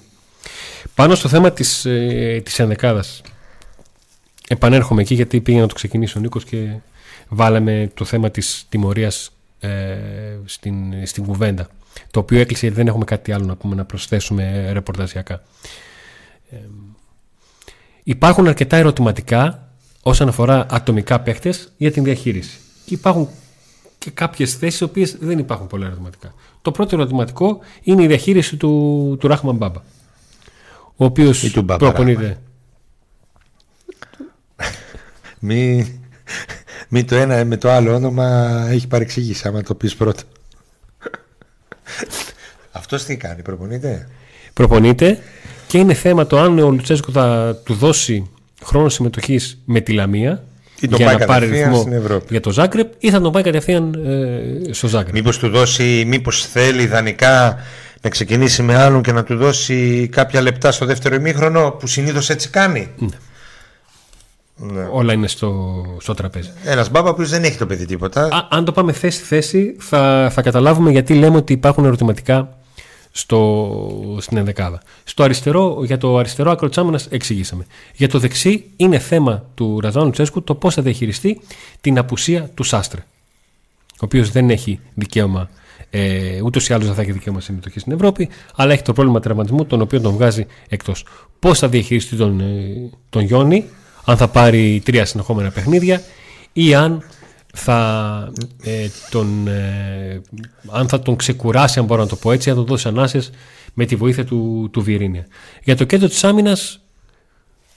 Πάνω 0.95 1.15
στο 1.15 1.29
θέμα 1.29 1.51
της, 1.51 1.85
ε, 1.85 2.41
της 2.45 2.59
ενδεκάδας 2.59 3.23
επανέρχομαι 4.49 5.03
εκεί 5.03 5.15
γιατί 5.15 5.41
πήγε 5.41 5.61
να 5.61 5.67
το 5.67 5.75
ξεκινήσει 5.75 6.19
ο 6.19 6.21
Νίκος 6.21 6.45
και 6.45 6.77
βάλαμε 7.29 7.91
το 7.95 8.05
θέμα 8.05 8.31
της 8.31 8.67
τιμωρίας 8.69 9.31
ε, 9.61 9.97
στην, 10.45 11.07
στην 11.07 11.25
κουβέντα 11.25 11.69
το 12.11 12.21
οποίο 12.21 12.41
έκλεισε 12.41 12.61
γιατί 12.61 12.77
δεν 12.77 12.87
έχουμε 12.87 13.05
κάτι 13.05 13.33
άλλο 13.33 13.45
να 13.45 13.57
πούμε 13.57 13.75
να 13.75 13.85
προσθέσουμε 13.85 14.71
ρεπορταζιακά. 14.73 15.43
Ε, 16.51 16.57
υπάρχουν 18.03 18.47
αρκετά 18.47 18.77
ερωτηματικά 18.77 19.69
όσον 20.03 20.29
αφορά 20.29 20.67
ατομικά 20.71 21.21
παίχτες 21.21 21.73
για 21.77 21.93
την 21.93 22.05
διαχείριση. 22.05 22.59
Και 22.85 22.95
υπάρχουν 22.95 23.29
και 23.99 24.11
κάποιες 24.11 24.55
θέσεις 24.55 24.81
οι 24.81 24.85
οποίες 24.85 25.17
δεν 25.21 25.39
υπάρχουν 25.39 25.67
πολλά 25.67 25.87
ερωτηματικά. 25.87 26.35
Το 26.63 26.71
πρώτο 26.71 26.97
ερωτηματικό 26.97 27.59
είναι 27.83 28.03
η 28.03 28.07
διαχείριση 28.07 28.57
του, 28.57 29.17
του 29.21 29.29
Ράχμαν 29.29 29.57
Μπάμπα. 29.57 29.81
Ο 30.97 31.05
οποίος 31.05 31.43
Ή 31.43 31.51
του 31.51 31.63
Μπάμπα 31.63 31.87
προπονείται. 31.87 32.39
Μη, 35.45 36.01
μη 36.89 37.05
το 37.05 37.17
ένα 37.17 37.45
με 37.45 37.57
το 37.57 37.71
άλλο 37.71 37.95
όνομα 37.95 38.59
έχει 38.71 38.87
παρεξηγήσει 38.87 39.49
άμα 39.49 39.63
το 39.63 39.75
πεις 39.75 39.95
πρώτο. 39.97 40.23
Αυτός 42.73 43.05
τι 43.05 43.17
κάνει, 43.17 43.43
προπονείται; 43.43 44.09
προπονείται 44.53 45.19
και 45.67 45.79
είναι 45.79 45.95
θέμα 45.95 46.27
το 46.27 46.41
αν 46.41 46.59
ο 46.59 46.71
Λουτσέσκο 46.71 47.13
θα 47.13 47.57
του 47.65 47.75
δώσει 47.75 48.31
χρόνο 48.65 48.89
συμμετοχής 48.89 49.59
με 49.65 49.81
τη 49.81 49.93
Λαμία 49.93 50.45
Ή 50.81 50.89
τον 50.89 50.97
για 50.97 51.07
πάει 51.07 51.17
να 51.17 51.27
πάρει 51.27 51.47
κατευθείαν 51.47 51.69
ρυθμό 51.69 51.81
στην 51.81 51.93
Ευρώπη. 51.93 52.27
για 52.31 52.41
το 52.41 52.51
Ζάγκρεπ 52.51 52.93
ή 52.99 53.11
θα 53.11 53.21
τον 53.21 53.33
πάει 53.33 53.43
κατευθείαν 53.43 53.95
ε, 54.69 54.73
στο 54.73 54.89
Ζάγκρεπ. 54.89 55.15
Μήπως 55.15 55.39
του 55.39 55.49
δώσει, 55.49 56.05
μήπως 56.07 56.47
θέλει 56.47 56.83
ιδανικά 56.83 57.59
να 58.03 58.11
ξεκινήσει 58.11 58.63
με 58.63 58.77
άλλον 58.77 59.03
και 59.03 59.13
να 59.13 59.25
του 59.25 59.37
δώσει 59.37 60.09
κάποια 60.09 60.41
λεπτά 60.41 60.73
στο 60.73 60.87
δεύτερο 60.87 61.15
ημίχρονο 61.15 61.71
που 61.71 61.87
συνήθως 61.87 62.31
έτσι 62.31 62.49
κάνει. 62.49 62.89
Ναι. 62.97 64.89
Όλα 64.93 65.13
είναι 65.13 65.29
στο, 65.29 65.83
στο 66.01 66.15
τραπέζι. 66.15 66.51
Ένας 66.65 66.91
μπάμπα 66.91 67.15
που 67.15 67.25
δεν 67.25 67.45
έχει 67.45 67.59
το 67.59 67.67
παιδί 67.67 67.87
τίποτα. 67.87 68.25
Α, 68.25 68.47
αν 68.51 68.65
το 68.65 68.73
πάμε 68.73 68.93
θέση-θέση 68.93 69.77
θα, 69.79 70.31
θα 70.33 70.43
καταλάβουμε 70.43 70.91
γιατί 70.91 71.15
λέμε 71.15 71.37
ότι 71.37 71.53
υπάρχουν 71.53 71.85
ερωτηματικά 71.85 72.57
στο, 73.13 74.17
στην 74.21 74.37
ενδεκάδα. 74.37 74.83
Στο 75.05 75.23
αριστερό, 75.23 75.83
για 75.85 75.99
το 75.99 76.19
αριστερό 76.19 76.51
άκρο 76.51 76.69
της 76.69 76.79
άμυνας 76.79 77.07
εξηγήσαμε. 77.11 77.67
Για 77.95 78.09
το 78.09 78.19
δεξί 78.19 78.65
είναι 78.77 78.99
θέμα 78.99 79.45
του 79.55 79.81
Ραζάνου 79.81 80.11
Τσέσκου 80.11 80.43
το 80.43 80.55
πώς 80.55 80.75
θα 80.75 80.83
διαχειριστεί 80.83 81.41
την 81.81 81.99
απουσία 81.99 82.51
του 82.55 82.63
Σάστρε. 82.63 83.01
Ο 83.93 84.05
οποίος 84.05 84.31
δεν 84.31 84.51
έχει 84.51 84.81
δικαίωμα, 84.95 85.51
ε, 85.95 86.41
ούτως 86.43 86.69
ή 86.69 86.73
άλλως 86.73 86.87
δεν 86.87 86.95
θα 86.95 87.03
έχει 87.03 87.13
δικαίωμα 87.13 87.41
συμμετοχή 87.41 87.79
στην 87.79 87.93
Ευρώπη, 87.93 88.29
αλλά 88.57 88.73
έχει 88.73 88.83
το 88.83 88.93
πρόβλημα 88.93 89.21
τραυματισμού 89.21 89.67
τον 89.67 89.81
οποίο 89.81 90.01
τον 90.01 90.13
βγάζει 90.13 90.47
εκτός. 90.69 91.07
Πώς 91.39 91.59
θα 91.59 91.69
διαχειριστεί 91.69 92.17
τον, 92.17 92.41
ε, 92.41 92.91
τον 93.11 93.23
Γιόνι, 93.23 93.65
αν 94.05 94.17
θα 94.17 94.29
πάρει 94.29 94.83
τρία 94.85 95.05
συνεχόμενα 95.05 95.51
παιχνίδια 95.51 96.03
ή 96.53 96.75
αν 96.75 97.03
θα, 97.55 98.33
ε, 98.63 98.89
τον, 99.11 99.47
ε, 99.49 100.21
αν 100.71 100.89
θα 100.89 101.01
τον 101.01 101.17
ξεκουράσει, 101.17 101.79
αν 101.79 101.85
μπορώ 101.85 102.03
να 102.03 102.09
το 102.09 102.17
πω 102.17 102.33
έτσι, 102.33 102.49
να 102.49 102.55
τον 102.55 102.65
δώσει 102.65 102.89
ανάσες 102.89 103.31
με 103.75 103.85
τη 103.85 103.97
βοήθεια 103.97 104.25
του, 104.25 104.69
του 104.73 104.83
Βιερίνια. 104.83 105.27
Για 105.65 105.77
το 105.77 105.85
κέντρο 105.85 106.09
της 106.09 106.25
άμυνας, 106.25 106.81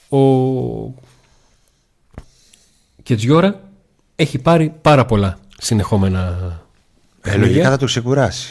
ο 0.10 0.20
Κετζιόρα 3.04 3.62
έχει 4.16 4.38
πάρει 4.38 4.74
πάρα 4.82 5.06
πολλά 5.06 5.38
συνεχόμενα 5.58 6.65
Ε, 7.26 7.30
παιχνίδια. 7.32 7.48
λογικά 7.48 7.70
θα 7.70 7.78
το 7.78 7.86
ξεκουράσει. 7.86 8.50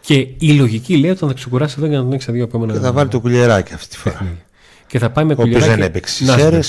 Και 0.00 0.14
η 0.38 0.52
λογική 0.52 0.96
λέει 0.96 1.10
ότι 1.10 1.18
θα 1.18 1.26
τον 1.26 1.34
ξεκουράσει 1.34 1.74
εδώ 1.78 1.86
για 1.86 1.96
να 1.98 2.02
τον 2.04 2.12
έχει 2.12 2.22
στα 2.22 2.32
δύο 2.32 2.42
επόμενα 2.42 2.72
Και 2.72 2.78
θα 2.78 2.92
βάλει 2.92 3.08
το 3.08 3.20
κουλιεράκι 3.20 3.72
αυτή 3.74 3.88
τη 3.88 3.96
φορά. 3.96 4.16
παιχνίδια. 4.16 4.44
Και 4.86 4.98
θα 4.98 5.10
πάει 5.10 5.24
με 5.24 5.30
Ο 5.30 5.34
οποίο 5.34 5.52
κουλιαράκι 5.52 5.78
δεν 5.80 5.88
έπαιξε 5.88 6.14
στι 6.14 6.24
Νάσμπερ. 6.24 6.46
αίρε. 6.52 6.60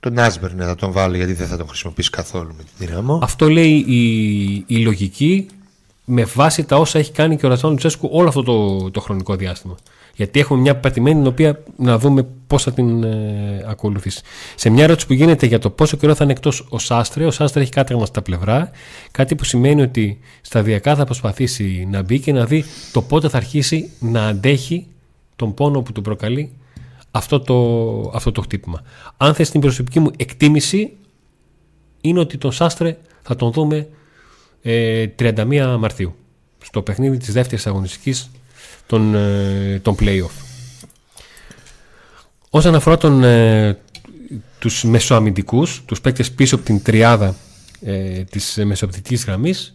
Τον 0.00 0.18
Άσμπερν 0.18 0.58
θα 0.58 0.74
τον 0.74 0.92
βάλει 0.92 1.16
γιατί 1.16 1.32
δεν 1.32 1.46
θα 1.46 1.56
τον 1.56 1.68
χρησιμοποιήσει 1.68 2.10
καθόλου 2.10 2.54
με 2.56 2.62
την 2.62 2.86
δυναμό. 2.86 3.18
Αυτό 3.22 3.48
λέει 3.48 3.84
η, 3.86 4.64
η 4.66 4.76
λογική 4.76 5.46
με 6.04 6.24
βάση 6.24 6.64
τα 6.64 6.76
όσα 6.76 6.98
έχει 6.98 7.12
κάνει 7.12 7.36
και 7.36 7.46
ο 7.46 7.48
Ρατσόν 7.48 7.70
Λουτσέσκου 7.70 8.08
όλο 8.12 8.28
αυτό 8.28 8.42
το, 8.42 8.90
το 8.90 9.00
χρονικό 9.00 9.36
διάστημα. 9.36 9.74
Γιατί 10.16 10.40
έχουμε 10.40 10.60
μια 10.60 10.76
πατημένη 10.76 11.18
την 11.18 11.26
οποία 11.26 11.62
να 11.76 11.98
δούμε 11.98 12.26
πώς 12.46 12.62
θα 12.62 12.72
την 12.72 13.02
ε, 13.02 13.64
ακολουθήσει. 13.66 14.20
Σε 14.54 14.70
μια 14.70 14.84
ερώτηση 14.84 15.06
που 15.06 15.12
γίνεται 15.12 15.46
για 15.46 15.58
το 15.58 15.70
πόσο 15.70 15.96
καιρό 15.96 16.14
θα 16.14 16.24
είναι 16.24 16.32
εκτός 16.32 16.66
ο 16.68 16.78
Σάστρε, 16.78 17.26
ο 17.26 17.30
Σάστρε 17.30 17.62
έχει 17.62 17.70
κάτρεγμα 17.70 18.06
στα 18.06 18.22
πλευρά. 18.22 18.70
Κάτι 19.10 19.34
που 19.34 19.44
σημαίνει 19.44 19.82
ότι 19.82 20.18
σταδιακά 20.40 20.94
θα 20.94 21.04
προσπαθήσει 21.04 21.86
να 21.90 22.02
μπει 22.02 22.20
και 22.20 22.32
να 22.32 22.44
δει 22.44 22.64
το 22.92 23.02
πότε 23.02 23.28
θα 23.28 23.36
αρχίσει 23.36 23.90
να 23.98 24.26
αντέχει 24.26 24.86
τον 25.36 25.54
πόνο 25.54 25.82
που 25.82 25.92
του 25.92 26.02
προκαλεί 26.02 26.52
αυτό 27.10 27.40
το, 27.40 28.10
αυτό 28.14 28.32
το 28.32 28.40
χτύπημα. 28.40 28.82
Αν 29.16 29.34
θες 29.34 29.50
την 29.50 29.60
προσωπική 29.60 30.00
μου 30.00 30.10
εκτίμηση, 30.16 30.96
είναι 32.00 32.18
ότι 32.20 32.38
τον 32.38 32.52
Σάστρε 32.52 32.96
θα 33.22 33.36
τον 33.36 33.52
δούμε 33.52 33.88
ε, 34.62 35.06
31 35.18 35.76
Μαρτίου 35.78 36.14
στο 36.64 36.82
παιχνίδι 36.82 37.16
της 37.16 37.32
δεύτερης 37.32 37.66
αγωνιστικής 37.66 38.30
των, 38.86 39.14
ε, 39.14 39.80
των 39.82 39.96
play-off. 40.00 40.44
Όσον 42.50 42.74
αφορά 42.74 42.96
τον, 42.96 43.24
ε, 43.24 43.78
τους 44.58 44.84
μεσοαμυντικούς, 44.84 45.82
τους 45.84 46.00
παίκτες 46.00 46.32
πίσω 46.32 46.54
από 46.54 46.64
την 46.64 46.82
τριάδα 46.82 47.34
ε, 47.80 48.24
της 48.24 48.60
μεσοαπτικής 48.64 49.24
γραμμής 49.24 49.74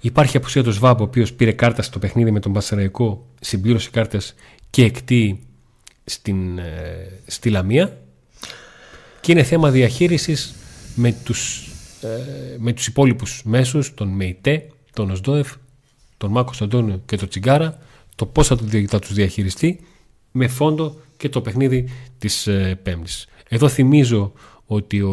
υπάρχει 0.00 0.36
απουσία 0.36 0.62
του 0.62 0.72
Σβάμπ 0.72 1.00
ο 1.00 1.02
οποίος 1.02 1.32
πήρε 1.32 1.52
κάρτα 1.52 1.82
στο 1.82 1.98
παιχνίδι 1.98 2.30
με 2.30 2.40
τον 2.40 2.52
Πασαραϊκό 2.52 3.26
συμπλήρωσε 3.40 3.90
κάρτες 3.90 4.34
και 4.70 4.84
εκτεί 4.84 5.46
στην, 6.04 6.58
ε, 6.58 7.20
στη 7.26 7.50
Λαμία 7.50 7.98
και 9.20 9.32
είναι 9.32 9.42
θέμα 9.42 9.70
διαχείρισης 9.70 10.54
με 10.94 11.12
τους, 11.24 11.70
ε, 12.02 12.56
με 12.58 12.72
τους 12.72 12.86
υπόλοιπους 12.86 13.42
μέσους, 13.44 13.94
τον 13.94 14.08
Μεϊτέ, 14.08 14.66
τον 14.92 15.10
Οσδόεφ, 15.10 15.54
τον 16.16 16.30
Μάκος 16.30 16.62
Αντώνιο 16.62 17.02
και 17.06 17.16
τον 17.16 17.28
Τσιγκάρα, 17.28 17.78
το 18.18 18.26
πώς 18.26 18.46
θα, 18.46 18.56
το, 18.56 18.64
δια- 18.64 18.88
θα 18.88 18.98
τους 18.98 19.12
διαχειριστεί 19.12 19.80
με 20.32 20.48
φόντο 20.48 20.96
και 21.16 21.28
το 21.28 21.40
παιχνίδι 21.40 21.88
της 22.18 22.46
ε, 22.46 22.78
Πέμπτης. 22.82 23.26
Εδώ 23.48 23.68
θυμίζω 23.68 24.32
ότι 24.66 25.00
ο, 25.00 25.12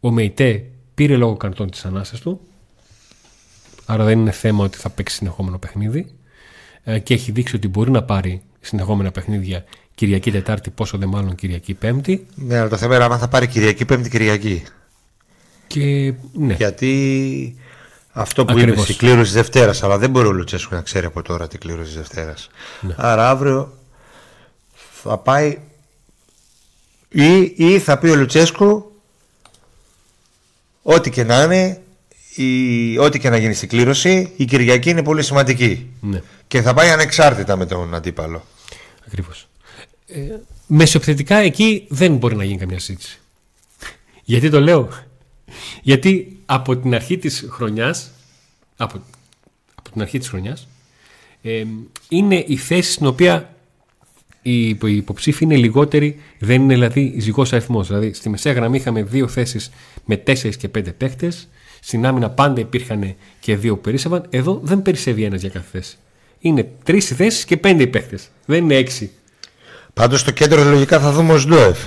ο 0.00 0.10
Μεϊτέ 0.10 0.64
πήρε 0.94 1.16
λόγω 1.16 1.36
καρτών 1.36 1.70
της 1.70 1.84
ανάσες 1.84 2.20
του, 2.20 2.40
άρα 3.86 4.04
δεν 4.04 4.18
είναι 4.18 4.30
θέμα 4.30 4.64
ότι 4.64 4.78
θα 4.78 4.90
παίξει 4.90 5.16
συνεχόμενο 5.16 5.58
παιχνίδι 5.58 6.06
ε, 6.84 6.98
και 6.98 7.14
έχει 7.14 7.32
δείξει 7.32 7.56
ότι 7.56 7.68
μπορεί 7.68 7.90
να 7.90 8.02
πάρει 8.02 8.42
συνεχόμενα 8.60 9.10
παιχνίδια 9.10 9.64
Κυριακή 9.94 10.30
Τετάρτη, 10.30 10.70
πόσο 10.70 10.98
δε 10.98 11.06
μάλλον 11.06 11.34
Κυριακή 11.34 11.74
Πέμπτη. 11.74 12.26
Ναι, 12.34 12.58
αλλά 12.58 12.68
το 12.68 12.76
θέμα 12.76 12.94
είναι 12.94 13.04
αν 13.04 13.18
θα 13.18 13.28
πάρει 13.28 13.46
Κυριακή, 13.46 13.84
Πέμπτη 13.84 14.10
Κυριακή. 14.10 14.62
Και 15.66 16.14
ναι, 16.32 16.54
Γιατί 16.54 17.56
αυτό 18.16 18.44
που 18.44 18.52
Ακριβώς. 18.52 18.82
είπε, 18.82 18.92
η 18.92 18.96
κλήρωση 18.96 19.22
της 19.22 19.32
Δευτέρας, 19.32 19.82
αλλά 19.82 19.98
δεν 19.98 20.10
μπορεί 20.10 20.26
ο 20.26 20.32
Λουτσέσκου 20.32 20.74
να 20.74 20.80
ξέρει 20.80 21.06
από 21.06 21.22
τώρα 21.22 21.48
την 21.48 21.60
κλήρωση 21.60 21.84
της 21.86 21.96
Δευτέρας. 21.96 22.48
Ναι. 22.80 22.94
Άρα 22.96 23.30
αύριο 23.30 23.78
θα 25.02 25.18
πάει 25.18 25.58
ή, 27.08 27.52
ή 27.56 27.78
θα 27.78 27.98
πει 27.98 28.08
ο 28.08 28.14
Λουτσέσκου 28.14 28.92
ό,τι 30.82 31.10
και 31.10 31.24
να 31.24 31.42
είναι, 31.42 31.80
η, 32.34 32.98
ό,τι 32.98 33.18
και 33.18 33.30
να 33.30 33.36
γίνει 33.36 33.54
στην 33.54 33.68
κλήρωση, 33.68 34.32
η 34.36 34.44
Κυριακή 34.44 34.90
είναι 34.90 35.02
πολύ 35.02 35.22
σημαντική. 35.22 35.90
ναι, 36.00 36.22
Και 36.46 36.62
θα 36.62 36.74
πάει 36.74 36.90
ανεξάρτητα 36.90 37.56
με 37.56 37.66
τον 37.66 37.94
αντίπαλο. 37.94 38.44
ακριβώς. 39.06 39.48
Ε, 40.06 40.18
μεσοεπιθετικά 40.66 41.36
εκεί 41.36 41.86
δεν 41.88 42.16
μπορεί 42.16 42.36
να 42.36 42.44
γίνει 42.44 42.58
καμιά 42.58 42.78
συζήτηση. 42.78 43.18
Γιατί 44.24 44.50
το 44.50 44.60
λέω; 44.60 44.88
Γιατί 45.82 46.38
από 46.46 46.76
την 46.76 46.94
αρχή 46.94 47.18
της 47.18 47.46
χρονιάς 47.50 48.10
από, 48.76 49.02
από 49.74 49.90
την 49.90 50.00
αρχή 50.00 50.18
της 50.18 50.28
χρονιάς 50.28 50.68
ε, 51.42 51.64
είναι 52.08 52.44
η 52.46 52.56
θέση 52.56 52.92
στην 52.92 53.06
οποία 53.06 53.54
οι 54.42 54.68
υπο- 54.68 54.86
οι 54.86 54.96
υποψήφοι 54.96 55.44
είναι 55.44 55.56
λιγότεροι, 55.56 56.20
δεν 56.38 56.62
είναι 56.62 56.74
δηλαδή 56.74 57.14
ζυγός 57.18 57.52
αριθμός. 57.52 57.86
Δηλαδή 57.86 58.12
στη 58.12 58.28
μεσαία 58.28 58.52
γραμμή 58.52 58.76
είχαμε 58.76 59.02
δύο 59.02 59.28
θέσεις 59.28 59.70
με 60.04 60.16
τέσσερις 60.16 60.56
και 60.56 60.68
πέντε 60.68 60.90
παίχτες, 60.90 61.48
Στην 61.80 62.06
άμυνα 62.06 62.30
πάντα 62.30 62.60
υπήρχαν 62.60 63.14
και 63.40 63.56
δύο 63.56 63.74
που 63.74 63.80
περίσσευαν. 63.80 64.26
Εδώ 64.30 64.60
δεν 64.62 64.82
περισσεύει 64.82 65.24
ένας 65.24 65.40
για 65.40 65.50
κάθε 65.50 65.66
θέση. 65.70 65.96
Είναι 66.38 66.70
τρεις 66.84 67.06
θέσεις 67.06 67.44
και 67.44 67.56
πέντε 67.56 67.82
οι 67.82 67.90
Δεν 68.46 68.62
είναι 68.64 68.74
έξι. 68.74 69.10
Πάντως 69.94 70.20
στο 70.20 70.30
κέντρο 70.30 70.64
λογικά 70.64 71.00
θα 71.00 71.12
δούμε 71.12 71.32
ο 71.32 71.38
Σντόεφ. 71.38 71.78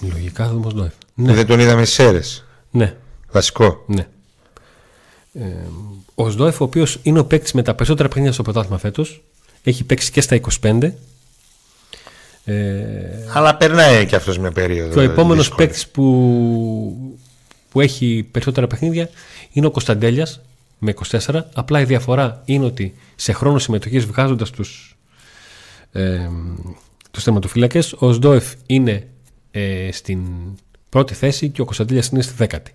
Λογικά 0.00 0.44
θα 0.44 0.52
δούμε 0.52 0.66
ο 0.66 0.70
Σντόεφ. 0.70 0.92
Ναι. 1.14 1.34
Δεν 1.34 1.46
τον 1.46 1.60
είδαμε 1.60 1.84
στις 1.84 1.98
αίρες. 1.98 2.44
Ναι. 2.70 2.96
Βασικό. 3.30 3.84
Ναι. 3.86 4.06
Ε, 5.32 5.44
ο 6.14 6.30
Σντόεφ, 6.30 6.60
ο 6.60 6.64
οποίος 6.64 6.98
είναι 7.02 7.18
ο 7.18 7.24
παίκτης 7.24 7.52
με 7.52 7.62
τα 7.62 7.74
περισσότερα 7.74 8.08
παιχνίδια 8.08 8.32
στο 8.32 8.42
πρωτάθλημα 8.42 8.78
φέτος, 8.78 9.22
έχει 9.62 9.84
παίξει 9.84 10.10
και 10.10 10.20
στα 10.20 10.40
25. 10.60 10.92
Ε, 12.44 12.54
Αλλά 13.32 13.56
περνάει 13.56 14.06
και 14.06 14.16
αυτός 14.16 14.38
μια 14.38 14.52
περίοδο. 14.52 14.92
Και 14.92 14.98
ο 14.98 15.02
επόμενος 15.02 15.54
παίκτης 15.54 15.88
που, 15.88 17.16
που 17.70 17.80
έχει 17.80 18.28
περισσότερα 18.30 18.66
παιχνίδια 18.66 19.10
είναι 19.52 19.66
ο 19.66 19.70
Κωνσταντέλιας 19.70 20.40
με 20.78 20.94
24. 21.10 21.40
Απλά 21.54 21.80
η 21.80 21.84
διαφορά 21.84 22.42
είναι 22.44 22.64
ότι 22.64 22.94
σε 23.14 23.32
χρόνο 23.32 23.58
συμμετοχής 23.58 24.04
βγάζοντας 24.04 24.50
τους 24.50 24.96
ε, 25.92 26.28
τους 27.10 27.22
θεματοφύλακες 27.22 27.92
ο 27.98 28.12
Σντόεφ 28.12 28.52
είναι 28.66 29.06
ε, 29.58 29.92
στην 29.92 30.20
πρώτη 30.88 31.14
θέση 31.14 31.48
και 31.48 31.60
ο 31.60 31.64
Κωνσταντέλια 31.64 32.04
είναι 32.12 32.22
στη 32.22 32.32
δέκατη 32.36 32.72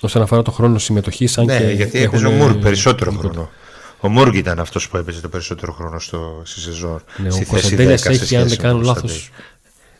όσον 0.00 0.22
αφορά 0.22 0.42
το 0.42 0.50
χρόνο 0.50 0.78
συμμετοχής. 0.78 1.36
Ναι, 1.36 1.58
και 1.58 1.64
γιατί 1.64 2.02
έπαιζε 2.02 2.26
ο 2.26 2.30
Μούργκ 2.30 2.62
περισσότερο 2.62 3.12
χρόνο. 3.12 3.50
Ο 4.00 4.08
Μούργκ 4.08 4.34
ήταν 4.34 4.58
αυτός 4.60 4.88
που 4.88 4.96
έπαιζε 4.96 5.20
το 5.20 5.28
περισσότερο 5.28 5.72
χρόνο 5.72 5.98
στο, 5.98 6.42
στη 6.44 6.60
σεζόν. 6.60 7.02
Ναι, 7.16 7.30
στη 7.30 7.42
ο 7.42 7.46
Κωνσταντέλια 7.46 7.98
έχει, 8.04 8.36
αν 8.36 8.48
δεν 8.48 8.58
κάνω 8.58 8.80
λάθος. 8.80 9.30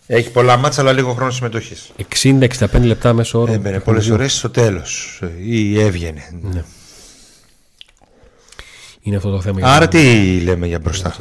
Έχει 0.06 0.30
πολλά 0.30 0.56
μάτσα, 0.56 0.80
αλλά 0.80 0.92
λίγο 0.92 1.12
χρόνο 1.12 1.30
συμμετοχής. 1.30 1.90
60-65 2.22 2.48
λεπτά 2.80 3.12
μέσω 3.12 3.40
όρο. 3.40 3.52
Έμπαινε 3.52 3.80
πολλές 3.80 4.08
ώρες 4.08 4.36
στο 4.36 4.50
τέλος 4.50 5.22
ή 5.44 5.80
έβγαινε. 5.80 6.22
Ναι. 6.42 6.64
Είναι 9.00 9.16
αυτό 9.16 9.30
το 9.30 9.40
θέμα. 9.40 9.60
Άρα 9.62 9.88
τι 9.88 10.40
λέμε 10.40 10.66
για 10.66 10.78
μπροστά; 10.78 11.16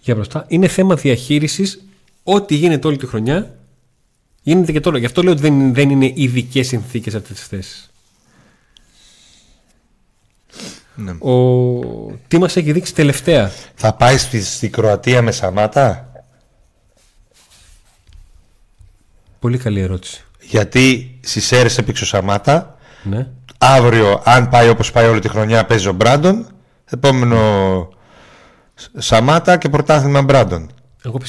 Για 0.00 0.14
μπροστά. 0.14 0.44
Είναι 0.48 0.68
θέμα 0.68 0.94
διαχείρισης. 0.94 1.84
Ό,τι 2.22 2.54
γίνεται 2.54 2.86
όλη 2.86 2.96
τη 2.96 3.06
χρονιά 3.06 3.56
Γίνεται 4.42 4.72
και 4.72 4.80
τώρα. 4.80 4.98
Γι' 4.98 5.06
αυτό 5.06 5.22
λέω 5.22 5.32
ότι 5.32 5.40
δεν, 5.40 5.74
δεν 5.74 5.90
είναι 5.90 6.12
ειδικές 6.14 6.66
συνθήκες 6.66 7.14
αυτές 7.14 7.36
τις 7.36 7.46
θέσεις. 7.46 7.90
Ναι. 10.94 11.10
Ο... 11.10 12.18
Τι 12.28 12.38
μας 12.38 12.56
έχει 12.56 12.72
δείξει 12.72 12.94
τελευταία; 12.94 13.50
Θα 13.74 13.94
πάει 13.94 14.18
στη, 14.18 14.42
στη 14.42 14.68
Κροατία 14.68 15.22
με 15.22 15.30
Σαμάτα; 15.30 16.12
Πολύ 19.38 19.58
καλή 19.58 19.80
ερώτηση. 19.80 20.24
Γιατί 20.40 21.18
στι 21.20 21.56
αίρε 21.56 21.68
έπαιξε 21.76 22.04
ο 22.04 22.06
Σαμάτα. 22.06 22.78
Ναι. 23.02 23.26
Αύριο, 23.58 24.22
αν 24.24 24.48
πάει 24.48 24.68
όπως 24.68 24.92
πάει 24.92 25.06
όλη 25.06 25.20
τη 25.20 25.28
χρονιά, 25.28 25.66
παίζει 25.66 25.88
ο 25.88 25.92
Μπράντον. 25.92 26.46
Επόμενο 26.84 27.88
Σαμάτα 28.96 29.56
και 29.56 29.68
πρωτάθλημα 29.68 30.22
Μπράντον. 30.22 30.70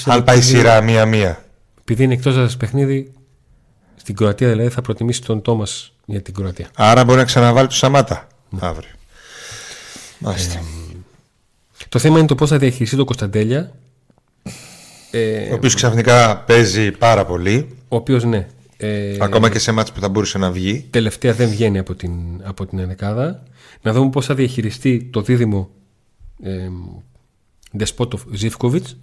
Αν 0.05 0.23
πάει 0.23 0.41
σειρά 0.41 0.81
μία-μία 0.81 1.43
επειδή 1.83 2.03
είναι 2.03 2.13
εκτός 2.13 2.37
έδρα 2.37 2.57
παιχνίδι, 2.57 3.11
στην 3.95 4.15
Κροατία 4.15 4.49
δηλαδή 4.49 4.69
θα 4.69 4.81
προτιμήσει 4.81 5.21
τον 5.21 5.41
Τόμας 5.41 5.93
για 6.05 6.21
την 6.21 6.33
Κροατία. 6.33 6.69
Άρα 6.75 7.03
μπορεί 7.03 7.17
να 7.17 7.25
ξαναβάλει 7.25 7.67
το 7.67 7.73
Σαμάτα 7.73 8.27
ναι. 8.49 8.59
αύριο. 8.61 8.91
Μάλιστα. 10.19 10.59
Ε, 10.59 10.63
το 11.89 11.99
θέμα 11.99 12.17
είναι 12.17 12.27
το 12.27 12.36
πώς 12.36 12.49
θα 12.49 12.57
διαχειριστεί 12.57 12.95
το 12.95 13.03
Κωνσταντέλια. 13.03 13.71
Ε, 15.12 15.51
ο 15.51 15.53
οποίος 15.53 15.75
ξαφνικά 15.75 16.38
παίζει 16.38 16.91
πάρα 16.91 17.25
πολύ. 17.25 17.77
Ο 17.88 17.95
οποίος 17.95 18.23
ναι. 18.23 18.47
Ε, 18.77 19.17
Ακόμα 19.19 19.49
και 19.49 19.59
σε 19.59 19.71
μάτς 19.71 19.91
που 19.91 19.99
θα 19.99 20.09
μπορούσε 20.09 20.38
να 20.38 20.51
βγει. 20.51 20.88
Τελευταία 20.89 21.33
δεν 21.33 21.49
βγαίνει 21.49 21.79
από 21.79 21.95
την, 21.95 22.12
από 22.43 22.65
την 22.65 22.79
ενεκάδα. 22.79 23.43
Να 23.81 23.93
δούμε 23.93 24.09
πώς 24.09 24.25
θα 24.25 24.36
διαχειριστεί 24.36 25.09
το 25.12 25.21
δίδυμο 25.21 25.69
ε, 26.43 26.69
Ντεσπότοφ 27.77 28.21
Ζήφκοβιτς 28.31 28.97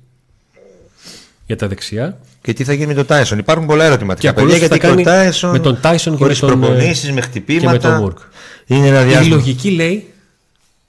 για 1.50 1.58
τα 1.58 1.68
δεξιά. 1.68 2.20
Και 2.40 2.52
τι 2.52 2.64
θα 2.64 2.72
γίνει 2.72 2.86
με 2.86 2.94
τον 2.94 3.06
Τάισον. 3.06 3.38
Υπάρχουν 3.38 3.66
πολλά 3.66 3.84
ερωτηματικά. 3.84 4.28
Και 4.28 4.40
παιδιά, 4.40 4.56
γιατί 4.56 4.78
και 4.78 4.86
ο 4.86 5.02
Τάισον, 5.02 5.50
με 5.50 5.58
τον 5.58 5.80
Τάισον 5.80 6.16
και 6.16 6.24
με 6.24 6.34
τον 6.34 6.60
προπονήσεις, 6.60 7.12
με 7.12 7.20
χτυπήματα. 7.20 7.66
Και 7.66 7.86
με 7.86 7.92
τον 7.92 8.02
Μουρκ. 8.02 8.18
Είναι 8.66 8.86
ένα 8.86 9.02
διάστημα. 9.02 9.26
Η 9.26 9.38
λογική 9.38 9.70
λέει, 9.70 10.12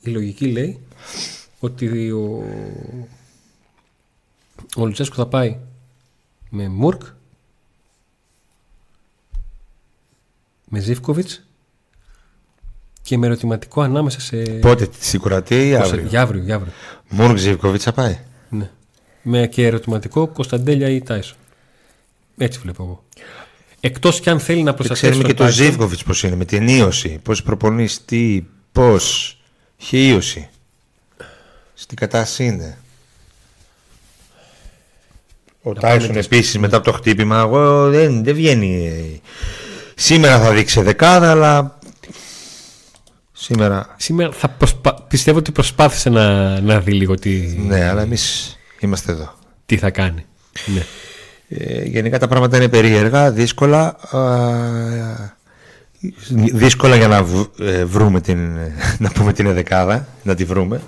η 0.01 0.09
λογική 0.09 0.45
λέει 0.45 0.79
ότι 1.59 2.11
ο, 2.11 2.43
ο 4.75 4.85
Λουτσέσκο 4.85 5.15
θα 5.15 5.25
πάει 5.25 5.57
με 6.49 6.67
Μουρκ, 6.67 7.01
με 10.65 10.79
Ζήφκοβιτς 10.79 11.41
και 13.01 13.17
με 13.17 13.25
ερωτηματικό 13.25 13.81
ανάμεσα 13.81 14.19
σε. 14.19 14.37
Πότε, 14.37 14.87
στη 14.99 15.17
Κουρατία 15.17 15.61
ή 15.61 15.75
αύριο; 15.75 16.05
Για 16.07 16.21
αύριο, 16.21 16.41
για 16.43 16.55
αύριο. 16.55 16.73
Μουρκ 17.09 17.37
Ζήφκοβιτς 17.37 17.83
θα 17.83 17.91
πάει; 17.91 18.19
Ναι 18.49 18.69
με 19.21 19.47
και 19.47 19.65
ερωτηματικό 19.65 20.27
Κωνσταντέλια 20.27 20.89
ή 20.89 21.01
Τάισον. 21.01 21.37
Έτσι 22.37 22.59
βλέπω 22.59 22.83
εγώ. 22.83 23.03
Εκτός 23.79 24.19
κι 24.19 24.29
αν 24.29 24.39
θέλει 24.39 24.63
να 24.63 24.73
προστατεύσει. 24.73 25.09
Ξέρουμε 25.09 25.27
και 25.27 25.43
το 25.43 25.47
Ζήφκοβιτς 25.47 26.03
πώς 26.03 26.23
είναι, 26.23 26.35
με 26.35 26.45
την 26.45 26.67
ίωση. 26.67 27.19
Πώς 27.23 27.43
προπονείς, 27.43 28.05
τι, 28.05 28.43
πώς. 28.71 29.37
Είχε 29.77 29.97
ίωση. 29.97 30.49
Στην 31.73 31.97
κατάσταση 31.97 32.45
είναι. 32.45 32.77
Ο 35.61 35.73
Τάισον 35.73 36.15
επίσης 36.15 36.57
μετά 36.57 36.77
από 36.77 36.91
το 36.91 36.97
χτύπημα, 36.97 37.39
εγώ 37.39 37.89
δεν, 37.89 38.23
δεν 38.23 38.35
βγαίνει. 38.35 39.21
Σήμερα 39.95 40.39
θα 40.39 40.51
δείξει 40.51 40.81
δεκάδα, 40.81 41.31
αλλά. 41.31 41.79
Σήμερα. 43.31 43.95
Σήμερα 43.97 44.31
θα 44.31 44.49
προσπα... 44.49 44.93
πιστεύω 44.93 45.37
ότι 45.37 45.51
προσπάθησε 45.51 46.09
να, 46.09 46.59
να 46.59 46.79
δει 46.79 46.91
λίγο 46.91 47.15
τι. 47.15 47.55
Ναι, 47.57 47.89
αλλά 47.89 48.01
εμείς 48.01 48.55
Είμαστε 48.81 49.11
εδώ. 49.11 49.33
Τι 49.65 49.77
θα 49.77 49.89
κάνει. 49.89 50.25
Ναι. 50.65 50.83
Ε, 51.49 51.83
γενικά 51.83 52.19
τα 52.19 52.27
πράγματα 52.27 52.57
είναι 52.57 52.67
περίεργα, 52.67 53.31
δύσκολα. 53.31 53.97
δύσκολα 56.53 56.95
για 56.95 57.07
να 57.07 57.25
ε, 57.59 57.85
βρούμε 57.85 58.21
την, 58.21 58.57
να 58.97 59.09
πούμε 59.11 59.33
την 59.33 59.45
εδεκάδα, 59.45 60.07
να 60.23 60.35
τη 60.35 60.43
βρούμε. 60.43 60.81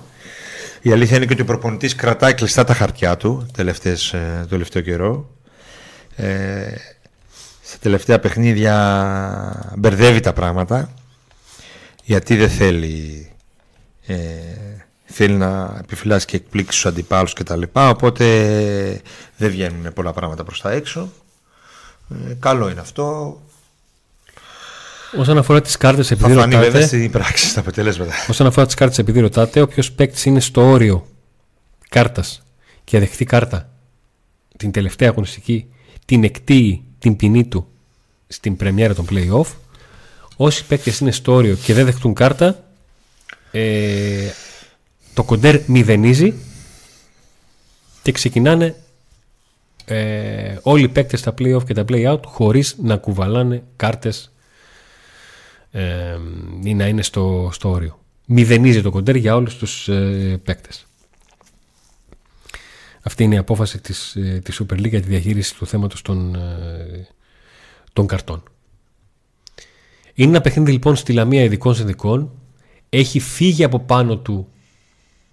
Η 0.82 0.92
αλήθεια 0.92 1.16
είναι 1.16 1.26
και 1.26 1.32
ότι 1.32 1.42
ο 1.42 1.44
προπονητής 1.44 1.94
κρατάει 1.94 2.34
κλειστά 2.34 2.64
τα 2.64 2.74
χαρτιά 2.74 3.16
του 3.16 3.46
τελευταίες, 3.52 4.12
ε, 4.12 4.38
το 4.40 4.48
τελευταίο 4.48 4.82
καιρό. 4.82 5.30
Ε, 6.16 6.74
στα 7.62 7.78
τελευταία 7.80 8.18
παιχνίδια 8.18 9.74
μπερδεύει 9.76 10.20
τα 10.20 10.32
πράγματα 10.32 10.94
γιατί 12.04 12.36
δεν 12.36 12.50
θέλει 12.50 13.28
ε, 14.06 14.16
θέλει 15.16 15.34
να 15.34 15.76
επιφυλάσει 15.82 16.26
και 16.26 16.36
εκπλήξει 16.36 16.70
τους 16.70 16.86
αντιπάλους 16.86 17.32
κτλ. 17.32 17.62
Οπότε 17.72 18.24
δεν 19.36 19.50
βγαίνουν 19.50 19.92
πολλά 19.92 20.12
πράγματα 20.12 20.44
προς 20.44 20.60
τα 20.60 20.70
έξω. 20.70 21.12
Ε, 22.28 22.34
καλό 22.38 22.70
είναι 22.70 22.80
αυτό. 22.80 23.38
Όσον 25.18 25.38
αφορά 25.38 25.60
τις 25.60 25.76
κάρτες, 25.76 26.10
επειδή 26.10 26.32
θα 26.32 26.44
ρωτάτε. 26.44 26.58
βέβαια 26.58 26.86
στην 26.86 27.10
πράξη 27.10 27.54
τα 27.54 27.60
αποτελέσματα. 27.60 28.12
Όσον 28.28 28.46
αφορά 28.46 28.66
τις 28.66 28.74
κάρτες, 28.74 28.98
επειδή 28.98 29.20
ρωτάτε, 29.20 29.60
όποιο 29.60 29.82
παίκτης 29.96 30.24
είναι 30.24 30.40
στο 30.40 30.62
όριο 30.62 31.06
κάρτας 31.88 32.42
και 32.84 32.98
δεχτεί 32.98 33.24
κάρτα; 33.24 33.68
Την 34.56 34.70
τελευταία 34.70 35.08
αγωνιστική, 35.08 35.66
την 36.04 36.24
εκτείει 36.24 36.84
την 36.98 37.16
ποινή 37.16 37.44
του 37.44 37.68
στην 38.26 38.56
πρεμιέρα 38.56 38.94
των 38.94 39.06
playoff. 39.10 39.46
Όσοι 40.36 40.64
παίκτες 40.64 40.98
είναι 40.98 41.10
στο 41.10 41.32
όριο 41.32 41.54
και 41.54 41.74
δεν 41.74 41.84
δεχτούν 41.84 42.14
κάρτα, 42.14 42.64
ε, 43.50 44.30
το 45.14 45.22
κοντέρ 45.22 45.60
μηδενίζει 45.66 46.34
και 48.02 48.12
ξεκινάνε 48.12 48.76
ε, 49.84 50.56
όλοι 50.62 50.84
οι 50.84 50.88
παίκτες 50.88 51.20
στα 51.20 51.34
play-off 51.38 51.64
και 51.64 51.74
τα 51.74 51.84
play-out 51.88 52.20
χωρίς 52.24 52.76
να 52.78 52.96
κουβαλάνε 52.96 53.62
κάρτες 53.76 54.32
ε, 55.70 56.18
ή 56.62 56.74
να 56.74 56.86
είναι 56.86 57.02
στο, 57.02 57.50
στο 57.52 57.70
όριο. 57.70 57.98
Μηδενίζει 58.26 58.82
το 58.82 58.90
κοντέρ 58.90 59.16
για 59.16 59.34
όλους 59.34 59.56
τους 59.56 59.88
ε, 59.88 60.40
παίκτες. 60.44 60.86
Αυτή 63.02 63.24
είναι 63.24 63.34
η 63.34 63.38
απόφαση 63.38 63.80
της, 63.80 64.16
ε, 64.16 64.40
της 64.44 64.62
Super 64.62 64.74
League 64.74 64.88
για 64.88 65.00
τη 65.00 65.08
διαχείριση 65.08 65.54
του 65.54 65.66
θέματος 65.66 66.02
των, 66.02 66.34
ε, 66.34 67.08
των 67.92 68.06
καρτών. 68.06 68.42
Είναι 70.14 70.30
ένα 70.30 70.40
παιχνίδι 70.40 70.72
λοιπόν 70.72 70.96
στη 70.96 71.12
Λαμία 71.12 71.42
ειδικών 71.42 71.74
συνδικών. 71.74 72.30
Έχει 72.88 73.20
φύγει 73.20 73.64
από 73.64 73.78
πάνω 73.78 74.18
του 74.18 74.48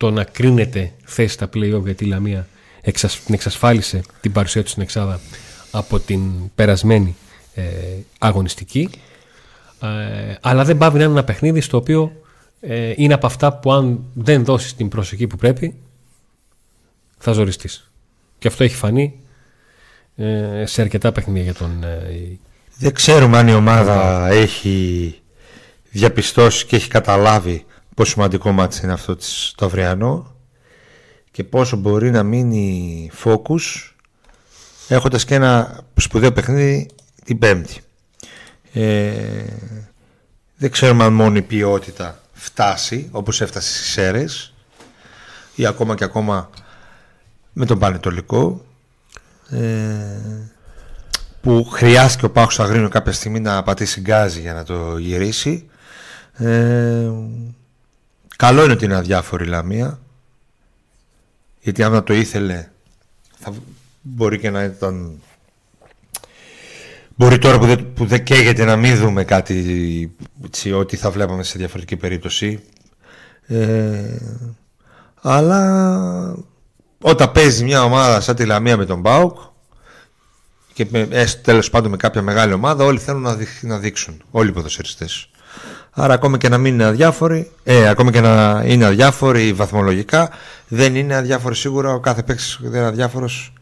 το 0.02 0.12
να 0.12 0.24
κρίνεται 0.24 0.92
θέση 1.04 1.34
στα 1.34 1.50
play-off 1.54 1.82
γιατί 1.84 2.04
η 2.04 2.08
Λαμία 2.08 2.48
την 3.26 3.34
εξασφάλισε 3.34 4.02
την 4.22 4.32
παρουσία 4.32 4.62
τους 4.62 4.72
στην 4.72 4.84
Εξάδα 4.84 5.20
από 5.72 6.00
την 6.00 6.22
περασμένη 6.56 7.16
ε, 7.54 7.64
αγωνιστική 8.20 8.90
ε, 9.82 9.88
αλλά 10.42 10.64
δεν 10.64 10.78
πάβει 10.78 10.98
να 10.98 11.04
είναι 11.04 11.14
ένα 11.14 11.24
παιχνίδι 11.24 11.62
στο 11.62 11.78
οποίο 11.78 12.12
ε, 12.60 12.94
είναι 12.96 13.14
από 13.14 13.26
αυτά 13.26 13.54
που 13.54 13.72
αν 13.72 14.04
δεν 14.14 14.44
δώσεις 14.46 14.76
την 14.76 14.90
προσοχή 14.90 15.28
που 15.28 15.36
πρέπει 15.36 15.76
θα 17.18 17.32
ζοριστείς 17.32 17.92
και 18.40 18.48
αυτό 18.48 18.64
έχει 18.64 18.76
φανεί 18.76 19.20
ε, 20.16 20.66
σε 20.66 20.82
αρκετά 20.82 21.12
παιχνίδια 21.12 21.44
για 21.44 21.54
τον. 21.54 21.84
Ε, 21.84 22.38
Δεν 22.78 22.94
ξέρουμε 22.94 23.38
αν 23.38 23.48
η 23.48 23.54
ομάδα 23.54 24.28
έχει 24.30 25.16
διαπιστώσει 25.92 26.66
και 26.66 26.76
έχει 26.76 26.88
καταλάβει 26.88 27.66
πόσο 28.02 28.14
σημαντικό 28.14 28.52
μάτι 28.52 28.80
είναι 28.84 28.94
αυτό 28.94 29.18
το 29.56 29.66
αυριανό 29.66 30.36
και 31.32 31.44
πόσο 31.44 31.78
μπορεί 31.78 32.12
να 32.12 32.24
μείνει 32.24 33.12
focus 33.24 33.92
έχοντας 34.88 35.26
και 35.26 35.36
ένα 35.36 35.80
σπουδαίο 35.96 36.32
παιχνίδι 36.32 36.90
την 37.26 37.40
Πέμπτη. 37.40 37.82
Ε, 38.74 39.44
δεν 40.58 40.72
ξέρουμε 40.72 41.04
αν 41.04 41.14
μόνο 41.14 41.38
η 41.38 41.42
ποιότητα 41.42 42.20
φτάσει 42.34 43.10
όπως 43.12 43.42
έφτασε 43.42 43.76
στις 43.76 43.92
ΣΕΡΕΣ 43.92 44.54
ή 45.56 45.66
ακόμα 45.66 45.96
και 45.96 46.04
ακόμα 46.04 46.50
με 47.54 47.66
τον 47.66 47.80
Πανετολικό 47.80 48.66
ε, 49.50 49.60
που 51.42 51.64
χρειάστηκε 51.64 52.26
ο 52.26 52.32
Πάχος 52.32 52.60
Αγρίνου 52.60 52.90
κάποια 52.90 53.12
στιγμή 53.12 53.40
να 53.40 53.64
πατήσει 53.64 54.00
γκάζι 54.00 54.40
για 54.40 54.54
να 54.54 54.64
το 54.64 54.98
γυρίσει 54.98 55.70
ε, 56.34 57.10
καλό 58.42 58.64
είναι 58.64 58.74
ότι 58.74 58.86
είναι 58.86 58.96
αδιάφορη 58.96 59.44
η 59.44 59.48
Λαμία 59.48 60.00
γιατί 61.60 61.84
άμα 61.84 62.04
το 62.04 62.14
ήθελε 62.14 62.70
θα 63.40 63.54
μπορεί 64.02 64.40
και 64.40 64.50
να 64.50 64.64
ήταν 64.64 65.22
Μπορεί 67.16 67.38
τώρα 67.38 67.60
που 67.60 67.66
δεν, 67.66 67.94
που 67.94 68.06
δεν 68.06 68.24
καίγεται 68.24 68.64
να 68.64 68.76
μην 68.76 68.98
δούμε 68.98 69.24
κάτι 69.24 70.16
έτσι, 70.46 70.72
ότι 70.72 70.96
θα 70.96 71.12
βλέπαμε 71.12 71.44
σε 71.44 71.58
διαφορετική 71.58 71.96
περίπτωση. 71.96 72.64
Ε, 73.48 74.18
αλλά 75.22 76.36
όταν 77.02 77.32
παίζει 77.32 77.64
μια 77.64 77.84
ομάδα 77.84 78.22
σαν 78.22 78.36
τη 78.36 78.46
Λαμία 78.46 78.78
με 78.78 78.86
τον 78.86 79.00
Μπάουκ 79.00 79.38
και 80.74 80.88
έστω 81.10 81.42
τέλος 81.42 81.70
πάντων 81.70 81.92
με 81.92 81.98
κάποια 81.98 82.22
μεγάλη 82.22 82.54
ομάδα 82.54 82.84
όλοι 82.84 83.00
θέλουν 83.00 83.22
να, 83.22 83.38
να 83.62 83.78
δείξουν, 83.78 84.24
όλοι 84.32 84.50
οι 84.50 84.54
ποδοσφαιριστές. 84.54 85.31
Άρα 85.94 86.14
ακόμα 86.14 86.38
και 86.38 86.50
να 86.50 86.58
μην 86.58 86.74
είναι 86.74 86.84
αδιάφοροι, 86.84 87.52
ε, 87.64 87.88
ακόμα 87.88 88.12
και 88.12 88.22
να 88.22 88.64
είναι 88.66 88.86
αδιάφοροι 88.86 89.54
βαθμολογικά, 89.54 90.30
δεν 90.68 90.96
είναι 90.96 91.16
αδιάφοροι 91.16 91.56
σίγουρα, 91.56 91.94
ο 91.94 92.00
κάθε 92.00 92.24
παίκτης 92.24 92.58
δεν 92.62 92.80
είναι 92.80 92.88
αδιάφορος 92.88 93.54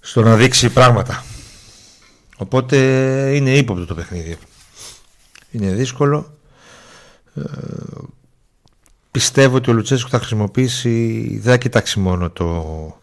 στο 0.00 0.22
να 0.22 0.36
δείξει 0.36 0.68
πράγματα. 0.68 1.24
Οπότε 2.36 2.76
είναι 3.34 3.56
ύποπτο 3.56 3.86
το 3.86 3.94
παιχνίδι. 3.94 4.36
Είναι 5.50 5.72
δύσκολο. 5.72 6.38
Ε, 7.34 7.42
πιστεύω 9.10 9.56
ότι 9.56 9.70
ο 9.70 9.72
Λουτσέσκου 9.72 10.08
θα 10.08 10.18
χρησιμοποιήσει, 10.18 11.28
δεν 11.42 11.52
θα 11.52 11.58
κοιτάξει 11.58 12.00
μόνο 12.00 12.30
το, 12.30 13.00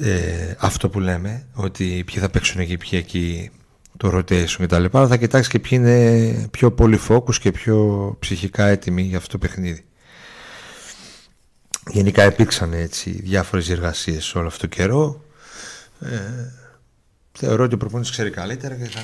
ε, 0.00 0.54
αυτό 0.58 0.88
που 0.88 1.00
λέμε, 1.00 1.46
ότι 1.52 2.02
ποιοι 2.06 2.18
θα 2.18 2.30
παίξουν 2.30 2.60
εκεί, 2.60 2.76
ποιοι 2.76 2.90
εκεί, 3.02 3.50
το 3.96 4.16
rotation 4.18 4.46
και 4.46 4.66
τα 4.66 4.78
λοιπά, 4.78 4.98
αλλά 4.98 5.08
θα 5.08 5.16
κοιτάξεις 5.16 5.52
και 5.52 5.58
ποιοι 5.58 5.70
είναι 5.82 6.48
πιο 6.50 6.72
πολύ 6.72 7.00
focus 7.08 7.34
και 7.34 7.50
πιο 7.50 8.16
ψυχικά 8.18 8.66
έτοιμοι 8.66 9.02
για 9.02 9.16
αυτό 9.16 9.30
το 9.30 9.38
παιχνίδι. 9.38 9.84
Γενικά 11.90 12.24
υπήρξαν 12.24 12.72
έτσι 12.72 13.10
διάφορες 13.10 13.70
εργασίες 13.70 14.34
όλο 14.34 14.46
αυτό 14.46 14.60
το 14.60 14.66
καιρό. 14.66 15.24
Ε, 16.00 16.18
θεωρώ 17.32 17.64
ότι 17.64 17.74
ο 17.74 17.76
προπονητής 17.76 18.12
ξέρει 18.12 18.30
καλύτερα 18.30 18.74
και 18.74 18.84
θα, 18.84 19.00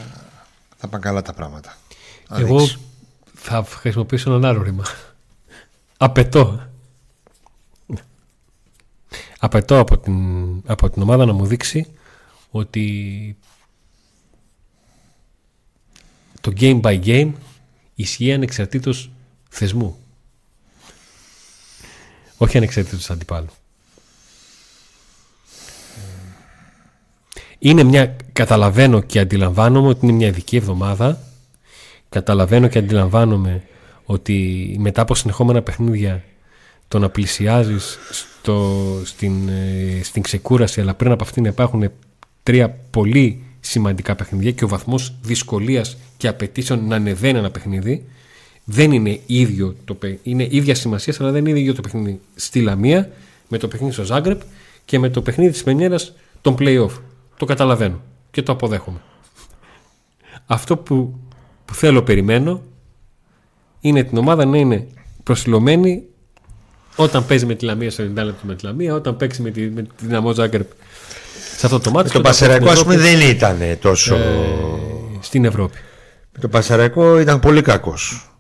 θα 0.76 0.88
πάνε 0.88 1.02
καλά 1.02 1.22
τα 1.22 1.32
πράγματα. 1.32 1.76
Εγώ 2.30 2.68
θα 3.34 3.64
χρησιμοποιήσω 3.64 4.34
ένα 4.34 4.48
άλλο 4.48 4.62
ρήμα. 4.62 4.84
Απαιτώ. 5.96 6.68
Απαιτώ 9.38 9.78
από 9.78 9.98
την, 9.98 10.16
από 10.66 10.90
την 10.90 11.02
ομάδα 11.02 11.26
να 11.26 11.32
μου 11.32 11.46
δείξει 11.46 11.86
ότι 12.50 13.36
το 16.48 16.54
game 16.60 16.80
by 16.80 17.04
game 17.04 17.32
ισχύει 17.94 18.32
ανεξαρτήτως 18.32 19.10
θεσμού. 19.48 19.96
Όχι 22.36 22.56
ανεξαρτήτως 22.56 23.10
αντιπάλου. 23.10 23.48
Είναι 27.58 27.82
μια, 27.82 28.16
καταλαβαίνω 28.32 29.00
και 29.00 29.18
αντιλαμβάνομαι 29.18 29.88
ότι 29.88 29.98
είναι 30.02 30.12
μια 30.14 30.26
ειδική 30.26 30.56
εβδομάδα. 30.56 31.20
Καταλαβαίνω 32.08 32.68
και 32.68 32.78
αντιλαμβάνομαι 32.78 33.62
ότι 34.04 34.76
μετά 34.78 35.02
από 35.02 35.14
συνεχόμενα 35.14 35.62
παιχνίδια 35.62 36.24
το 36.88 36.98
να 36.98 37.08
πλησιάζεις 37.08 37.98
στο, 38.10 38.86
στην, 39.04 39.48
ε, 39.48 40.00
στην 40.02 40.22
ξεκούραση 40.22 40.80
αλλά 40.80 40.94
πριν 40.94 41.12
από 41.12 41.24
αυτήν 41.24 41.44
υπάρχουν 41.44 41.90
τρία 42.42 42.70
πολύ 42.70 43.47
σημαντικά 43.60 44.14
παιχνίδια 44.14 44.50
και 44.50 44.64
ο 44.64 44.68
βαθμός 44.68 45.14
δυσκολίας 45.22 45.96
και 46.16 46.28
απαιτήσεων 46.28 46.86
να 46.86 46.96
ανεβαίνει 46.96 47.38
ένα 47.38 47.50
παιχνίδι 47.50 48.04
δεν 48.64 48.92
είναι 48.92 49.20
ίδιο 49.26 49.76
το 49.84 49.98
είναι 50.22 50.46
ίδια 50.50 50.74
σημασία 50.74 51.14
αλλά 51.20 51.30
δεν 51.30 51.46
είναι 51.46 51.60
ίδιο 51.60 51.74
το 51.74 51.80
παιχνίδι 51.80 52.20
στη 52.34 52.60
Λαμία 52.60 53.10
με 53.48 53.58
το 53.58 53.68
παιχνίδι 53.68 53.92
στο 53.92 54.04
Ζάγκρεπ 54.04 54.40
και 54.84 54.98
με 54.98 55.08
το 55.08 55.22
παιχνίδι 55.22 55.52
της 55.52 55.64
Μενιέρας 55.64 56.14
των 56.40 56.56
play-off 56.58 56.90
το 57.36 57.44
καταλαβαίνω 57.44 58.00
και 58.30 58.42
το 58.42 58.52
αποδέχομαι. 58.52 59.00
Αυτό 60.46 60.76
που, 60.76 61.18
που 61.64 61.74
θέλω 61.74 62.02
περιμένω 62.02 62.62
είναι 63.80 64.02
την 64.02 64.18
ομάδα 64.18 64.44
να 64.44 64.58
είναι 64.58 64.86
προσιλωμένη 65.22 66.02
όταν 66.96 67.26
παίζει 67.26 67.46
με 67.46 67.54
τη 67.54 67.64
Λαμία 67.64 67.90
στο 67.90 68.04
90 68.04 68.06
λεπτό 68.06 68.46
με 68.46 68.54
τη 68.54 68.64
Λαμία, 68.64 68.94
όταν 68.94 69.16
παίξει 69.16 69.42
με 69.42 69.50
τη, 69.50 69.60
με 69.60 69.82
τη 69.82 69.88
Δυναμό 69.98 70.32
Ζάγκρεπ 70.32 70.70
σε 71.58 71.66
αυτό 71.66 71.80
το 71.80 71.90
μάτι. 71.90 72.10
Το 72.10 72.20
Πασαρακό, 72.20 72.70
ας 72.70 72.82
πούμε, 72.82 72.96
δεν 72.96 73.20
ήταν 73.20 73.58
τόσο. 73.80 74.14
Ε, 74.14 74.18
στην 75.20 75.44
Ευρώπη. 75.44 75.78
Το 76.40 76.48
Πασαρακό 76.48 77.20
ήταν 77.20 77.40
πολύ 77.40 77.62
κακός. 77.62 78.30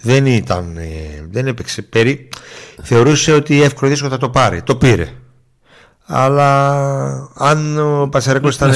Δεν 0.00 0.26
ήταν. 0.26 0.76
Ε, 0.76 1.26
δεν 1.30 1.46
έπαιξε. 1.46 1.82
Περί... 1.82 2.28
Θεωρούσε 2.82 3.32
ότι 3.32 3.62
εύκολο 3.62 3.90
δύσκολο 3.90 4.10
θα 4.10 4.18
το 4.18 4.28
πάρει. 4.28 4.62
Το 4.62 4.76
πήρε. 4.76 5.08
Αλλά 6.06 6.70
αν 7.34 7.78
ο 7.78 8.08
Πασαρέκο 8.08 8.48
ήταν 8.48 8.72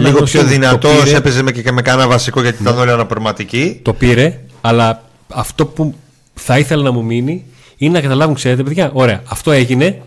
λίγο 0.00 0.22
πιο 0.22 0.42
δυνατός, 0.42 1.12
έπαιζε 1.12 1.42
με 1.42 1.52
και 1.52 1.72
με 1.72 1.82
κανένα 1.82 2.08
βασικό 2.08 2.40
γιατί 2.40 2.62
ήταν 2.62 2.74
ναι. 2.74 2.80
όλοι 2.80 2.90
αναπροματικοί. 2.90 3.80
Το 3.82 3.92
πήρε, 3.92 4.40
αλλά 4.60 5.02
αυτό 5.28 5.66
που 5.66 5.94
θα 6.34 6.58
ήθελα 6.58 6.82
να 6.82 6.90
μου 6.90 7.04
μείνει 7.04 7.44
είναι 7.76 7.92
να 7.92 8.00
καταλάβουν, 8.00 8.34
ξέρετε, 8.34 8.62
παιδιά, 8.62 8.90
ωραία, 8.92 9.22
αυτό 9.28 9.50
έγινε 9.50 10.02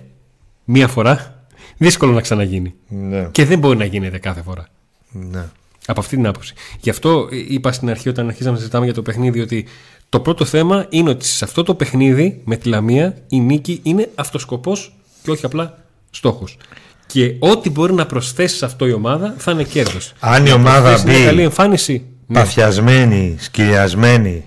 μία 0.64 0.88
φορά. 0.88 1.41
Δύσκολο 1.82 2.12
να 2.12 2.22
ξαναγίνει. 2.22 2.74
Ναι. 2.88 3.28
Και 3.32 3.46
δεν 3.46 3.60
μπορεί 3.60 3.78
να 3.78 3.86
γίνεται 3.86 4.18
κάθε 4.18 4.42
φορά. 4.42 4.68
Ναι. 5.12 5.46
Από 5.86 6.00
αυτή 6.00 6.16
την 6.16 6.28
άποψη. 6.28 6.54
Γι' 6.80 6.90
αυτό 6.90 7.28
είπα 7.48 7.72
στην 7.72 7.90
αρχή, 7.90 8.10
όταν 8.10 8.28
αρχίσαμε 8.28 8.52
να 8.52 8.58
συζητάμε 8.58 8.86
για 8.86 8.94
το 8.94 9.02
παιχνίδι, 9.02 9.40
ότι 9.40 9.66
το 10.10 10.20
πρώτο 10.20 10.46
θέμα 10.46 10.86
είναι 10.90 11.10
ότι 11.10 11.26
σε 11.26 11.46
αυτό 11.46 11.64
το 11.64 11.76
παιχνίδι 11.76 12.42
με 12.44 12.56
τη 12.56 12.70
Λαμία 12.70 13.18
η 13.28 13.40
νίκη 13.40 13.80
είναι 13.84 14.10
αυτοσκοπός 14.16 14.96
και 15.24 15.32
όχι 15.32 15.46
απλά 15.46 15.78
στόχος. 16.10 16.58
Και 17.06 17.36
ό,τι 17.40 17.70
μπορεί 17.70 17.94
να 17.94 18.06
προσθέσει 18.06 18.58
σε 18.58 18.66
αυτό 18.66 18.88
η 18.88 18.92
ομάδα 18.92 19.36
θα 19.38 19.52
είναι 19.52 19.64
κέρδος. 19.64 20.14
Αν 20.20 20.46
η 20.46 20.52
ομάδα 20.52 21.04
μπει 21.06 21.24
καλή 21.24 21.42
εμφάνιση, 21.42 22.06
ναι. 22.28 22.40
παθιασμένη, 22.40 23.36
σκυλιασμένη 23.40 24.46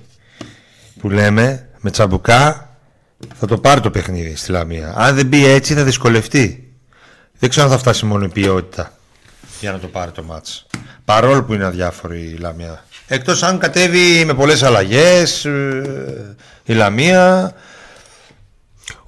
που 1.00 1.10
λέμε, 1.10 1.68
με 1.80 1.90
τσαμπουκά, 1.90 2.76
θα 3.34 3.46
το 3.46 3.58
πάρει 3.58 3.80
το 3.80 3.90
παιχνίδι 3.90 4.36
στη 4.36 4.50
Λαμία. 4.50 4.94
Αν 4.96 5.14
δεν 5.14 5.26
μπει 5.26 5.46
έτσι 5.46 5.74
θα 5.74 5.84
δυσκολευτεί. 5.84 6.63
Δεν 7.44 7.52
ξέρω 7.52 7.66
αν 7.66 7.72
θα 7.72 7.78
φτάσει 7.78 8.04
μόνο 8.04 8.24
η 8.24 8.28
ποιότητα 8.28 8.92
για 9.60 9.72
να 9.72 9.78
το 9.78 9.86
πάρει 9.86 10.10
το 10.10 10.22
μάτς. 10.22 10.66
Παρόλο 11.04 11.44
που 11.44 11.54
είναι 11.54 11.64
αδιάφορη 11.64 12.20
η 12.20 12.36
Λαμία. 12.36 12.84
Εκτός 13.06 13.42
αν 13.42 13.58
κατέβει 13.58 14.24
με 14.24 14.34
πολλές 14.34 14.62
αλλαγές 14.62 15.44
ε, 15.44 16.36
η 16.64 16.72
Λαμία. 16.72 17.52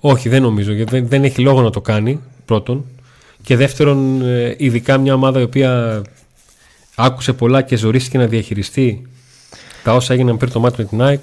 Όχι 0.00 0.28
δεν 0.28 0.42
νομίζω 0.42 0.72
γιατί 0.72 1.00
δεν 1.00 1.24
έχει 1.24 1.40
λόγο 1.40 1.62
να 1.62 1.70
το 1.70 1.80
κάνει 1.80 2.22
πρώτον. 2.44 2.84
Και 3.42 3.56
δεύτερον, 3.56 4.22
ε, 4.22 4.54
ειδικά 4.58 4.98
μια 4.98 5.14
ομάδα 5.14 5.40
η 5.40 5.42
οποία 5.42 6.02
άκουσε 6.94 7.32
πολλά 7.32 7.62
και 7.62 7.76
ζωρίστηκε 7.76 8.18
να 8.18 8.26
διαχειριστεί 8.26 9.06
τα 9.82 9.94
όσα 9.94 10.12
έγιναν 10.12 10.36
πριν 10.36 10.52
το 10.52 10.60
μάτι 10.60 10.74
με 10.78 10.84
την 10.84 11.02
ΑΕΚ. 11.02 11.22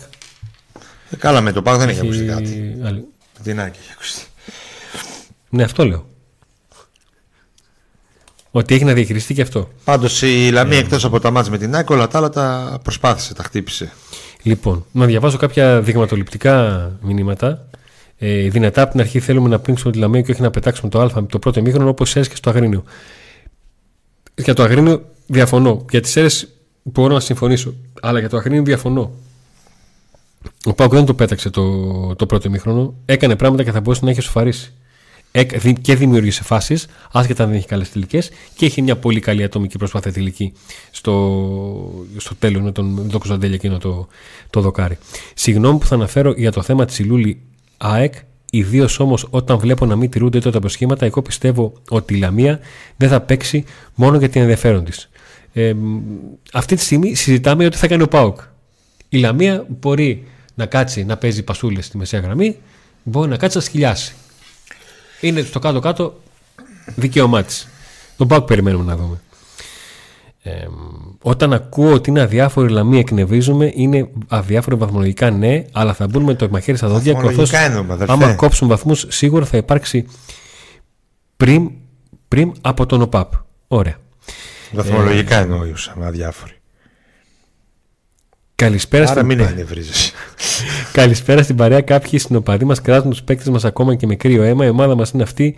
Ε, 1.09 1.15
καλά, 1.15 1.41
με 1.41 1.51
το 1.51 1.61
ΠΑΚ 1.61 1.77
δεν 1.77 1.89
έχει 1.89 1.99
ακούσει 1.99 2.25
κάτι. 2.25 2.75
Με 2.79 3.03
την 3.43 3.59
ΑΕΚ 3.59 3.73
έχει 3.81 3.91
ακουστεί. 3.93 4.21
Ναι, 5.49 5.63
αυτό 5.63 5.85
λέω. 5.85 6.11
Ότι 8.55 8.75
έχει 8.75 8.83
να 8.83 8.93
διαχειριστεί 8.93 9.33
και 9.33 9.41
αυτό. 9.41 9.69
Πάντως 9.83 10.21
η 10.21 10.49
Λαμία 10.51 10.77
ε, 10.77 10.79
εκτός 10.79 11.05
από 11.05 11.19
τα 11.19 11.31
μάτια 11.31 11.51
με 11.51 11.57
την 11.57 11.75
ΑΕΚ, 11.75 11.89
όλα 11.89 12.07
τα 12.07 12.17
άλλα 12.17 12.29
τα 12.29 12.77
προσπάθησε, 12.83 13.33
τα 13.33 13.43
χτύπησε. 13.43 13.91
Λοιπόν, 14.43 14.85
να 14.91 15.05
διαβάσω 15.05 15.37
κάποια 15.37 15.81
δειγματοληπτικά 15.81 16.91
μηνύματα. 17.01 17.67
Ε, 18.17 18.49
δυνατά 18.49 18.81
από 18.81 18.91
την 18.91 18.99
αρχή 18.99 19.19
θέλουμε 19.19 19.49
να 19.49 19.59
πνίξουμε 19.59 19.91
τη 19.91 19.97
Λαμία 19.97 20.21
και 20.21 20.31
όχι 20.31 20.41
να 20.41 20.49
πετάξουμε 20.49 20.89
το 20.89 21.01
Α 21.01 21.09
με 21.15 21.27
το 21.27 21.39
πρώτο 21.39 21.61
μήχρονο 21.61 21.89
όπως 21.89 22.15
έσαι 22.15 22.29
και 22.29 22.35
στο 22.35 22.49
Αγρίνιο. 22.49 22.83
Για 24.35 24.53
το 24.53 24.63
Αγρίνιο 24.63 25.05
διαφωνώ. 25.27 25.85
Για 25.89 26.01
τις 26.01 26.15
αίρες 26.15 26.47
μπορώ 26.83 27.13
να 27.13 27.19
συμφωνήσω. 27.19 27.73
Αλλά 28.01 28.19
για 28.19 28.29
το 28.29 28.37
Αγρίνιο 28.37 28.63
διαφωνώ. 28.63 29.11
Ο 30.65 30.73
Πάουκ 30.73 30.93
δεν 30.93 31.05
το 31.05 31.13
πέταξε 31.13 31.49
το, 31.49 32.15
το 32.15 32.25
πρώτο 32.25 32.49
μήχρονο. 32.49 32.93
Έκανε 33.05 33.35
πράγματα 33.35 33.63
και 33.63 33.71
θα 33.71 33.81
μπορούσε 33.81 34.05
να 34.05 34.11
έχει 34.11 34.21
σοφαρίσει. 34.21 34.73
Και 35.81 35.95
δημιούργησε 35.95 36.43
φάσεις, 36.43 36.87
άσχετα 37.11 37.43
αν 37.43 37.49
δεν 37.49 37.57
έχει 37.57 37.67
καλές 37.67 37.91
τελικές, 37.91 38.29
και 38.55 38.65
έχει 38.65 38.81
μια 38.81 38.97
πολύ 38.97 39.19
καλή 39.19 39.43
ατομική 39.43 39.77
προσπάθεια 39.77 40.13
τελική 40.13 40.53
στο, 40.91 42.05
στο 42.17 42.35
τέλος 42.35 42.61
με 42.61 42.71
τον, 42.71 42.85
με 42.85 43.01
τον 43.01 43.19
Κωνσταντέλια 43.19 43.55
εκείνο 43.55 43.77
το, 43.77 44.07
το 44.49 44.61
δοκάρι. 44.61 44.97
Συγγνώμη 45.33 45.79
που 45.79 45.85
θα 45.85 45.95
αναφέρω 45.95 46.33
για 46.37 46.51
το 46.51 46.61
θέμα 46.61 46.85
της 46.85 46.99
Ηλούλη 46.99 47.41
ΑΕΚ, 47.77 48.13
ιδίως 48.51 48.99
όμως 48.99 49.27
όταν 49.29 49.57
βλέπω 49.57 49.85
να 49.85 49.95
μην 49.95 50.09
τηρούνται 50.09 50.37
τότε 50.37 50.51
τα 50.51 50.59
προσχήματα, 50.59 51.05
εγώ 51.05 51.21
πιστεύω 51.21 51.73
ότι 51.89 52.13
η 52.13 52.17
Λαμία 52.17 52.59
δεν 52.97 53.09
θα 53.09 53.21
παίξει 53.21 53.63
μόνο 53.95 54.17
για 54.17 54.29
την 54.29 54.41
ενδιαφέρον 54.41 54.83
της. 54.83 55.09
Ε, 55.53 55.73
αυτή 56.53 56.75
τη 56.75 56.81
στιγμή 56.81 57.15
συζητάμε 57.15 57.65
ότι 57.65 57.77
θα 57.77 57.87
κάνει 57.87 58.01
ο 58.01 58.07
Πάοκ. 58.07 58.39
Η 59.09 59.17
Λαμία 59.17 59.65
μπορεί 59.79 60.27
να 60.55 60.65
κάτσει 60.65 61.03
να 61.03 61.17
παίζει 61.17 61.43
πασούλες 61.43 61.85
στη 61.85 61.97
μεσαία 61.97 62.19
γραμμή, 62.19 62.57
μπορεί 63.03 63.29
να 63.29 63.37
κάτσει 63.37 63.57
να 63.57 63.63
σκυλιάσει. 63.63 64.13
Είναι 65.23 65.41
στο 65.41 65.59
κάτω-κάτω 65.59 66.19
δικαίωμά 66.95 67.43
της. 67.43 67.67
Τον 68.17 68.27
Πάοκ 68.27 68.45
περιμένουμε 68.45 68.83
να 68.83 68.95
δούμε. 68.95 69.21
Ε, 70.41 70.67
όταν 71.21 71.53
ακούω 71.53 71.93
ότι 71.93 72.09
είναι 72.09 72.21
αδιάφοροι 72.21 72.69
Λαμία 72.69 72.99
εκνευρίζουμε, 72.99 73.71
είναι 73.75 74.09
αδιάφοροι 74.27 74.75
βαθμολογικά 74.75 75.31
ναι, 75.31 75.65
αλλά 75.71 75.93
θα 75.93 76.07
μπουν 76.07 76.23
με 76.23 76.33
το 76.33 76.49
μαχαίρι 76.49 76.77
στα 76.77 76.87
δόντια. 76.87 77.13
Καθώ 77.13 77.43
άμα 78.07 78.33
κόψουν 78.33 78.67
βαθμούς, 78.67 79.05
σίγουρα 79.09 79.45
θα 79.45 79.57
υπάρξει 79.57 80.05
πριν, 81.37 81.71
πριν 82.27 82.51
από 82.61 82.85
τον 82.85 83.01
ΟΠΑΠ. 83.01 83.31
Ωραία. 83.67 83.95
Βαθμολογικά 84.71 85.37
ε, 85.37 85.41
εννοούσαμε 85.41 86.05
αδιάφοροι. 86.05 86.53
Καλησπέρα 88.55 89.03
Άρα 89.09 89.13
στην... 89.13 89.25
μην 89.25 89.39
Καλησπέρα 90.91 91.43
στην 91.43 91.55
παρέα. 91.55 91.81
Κάποιοι 91.81 92.19
συνοπαδοί 92.19 92.65
μας 92.65 92.81
κράτουν 92.81 93.09
τους 93.09 93.23
παίκτες 93.23 93.49
μας 93.49 93.65
ακόμα 93.65 93.95
και 93.95 94.07
με 94.07 94.15
κρύο 94.15 94.43
αίμα. 94.43 94.65
Η 94.65 94.69
ομάδα 94.69 94.95
μας 94.95 95.09
είναι 95.11 95.23
αυτή. 95.23 95.55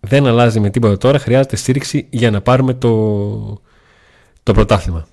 Δεν 0.00 0.26
αλλάζει 0.26 0.60
με 0.60 0.70
τίποτα 0.70 0.98
τώρα. 0.98 1.18
Χρειάζεται 1.18 1.56
στήριξη 1.56 2.06
για 2.10 2.30
να 2.30 2.40
πάρουμε 2.40 2.74
το, 2.74 3.60
το 4.42 4.52
πρωτάθλημα. 4.52 5.06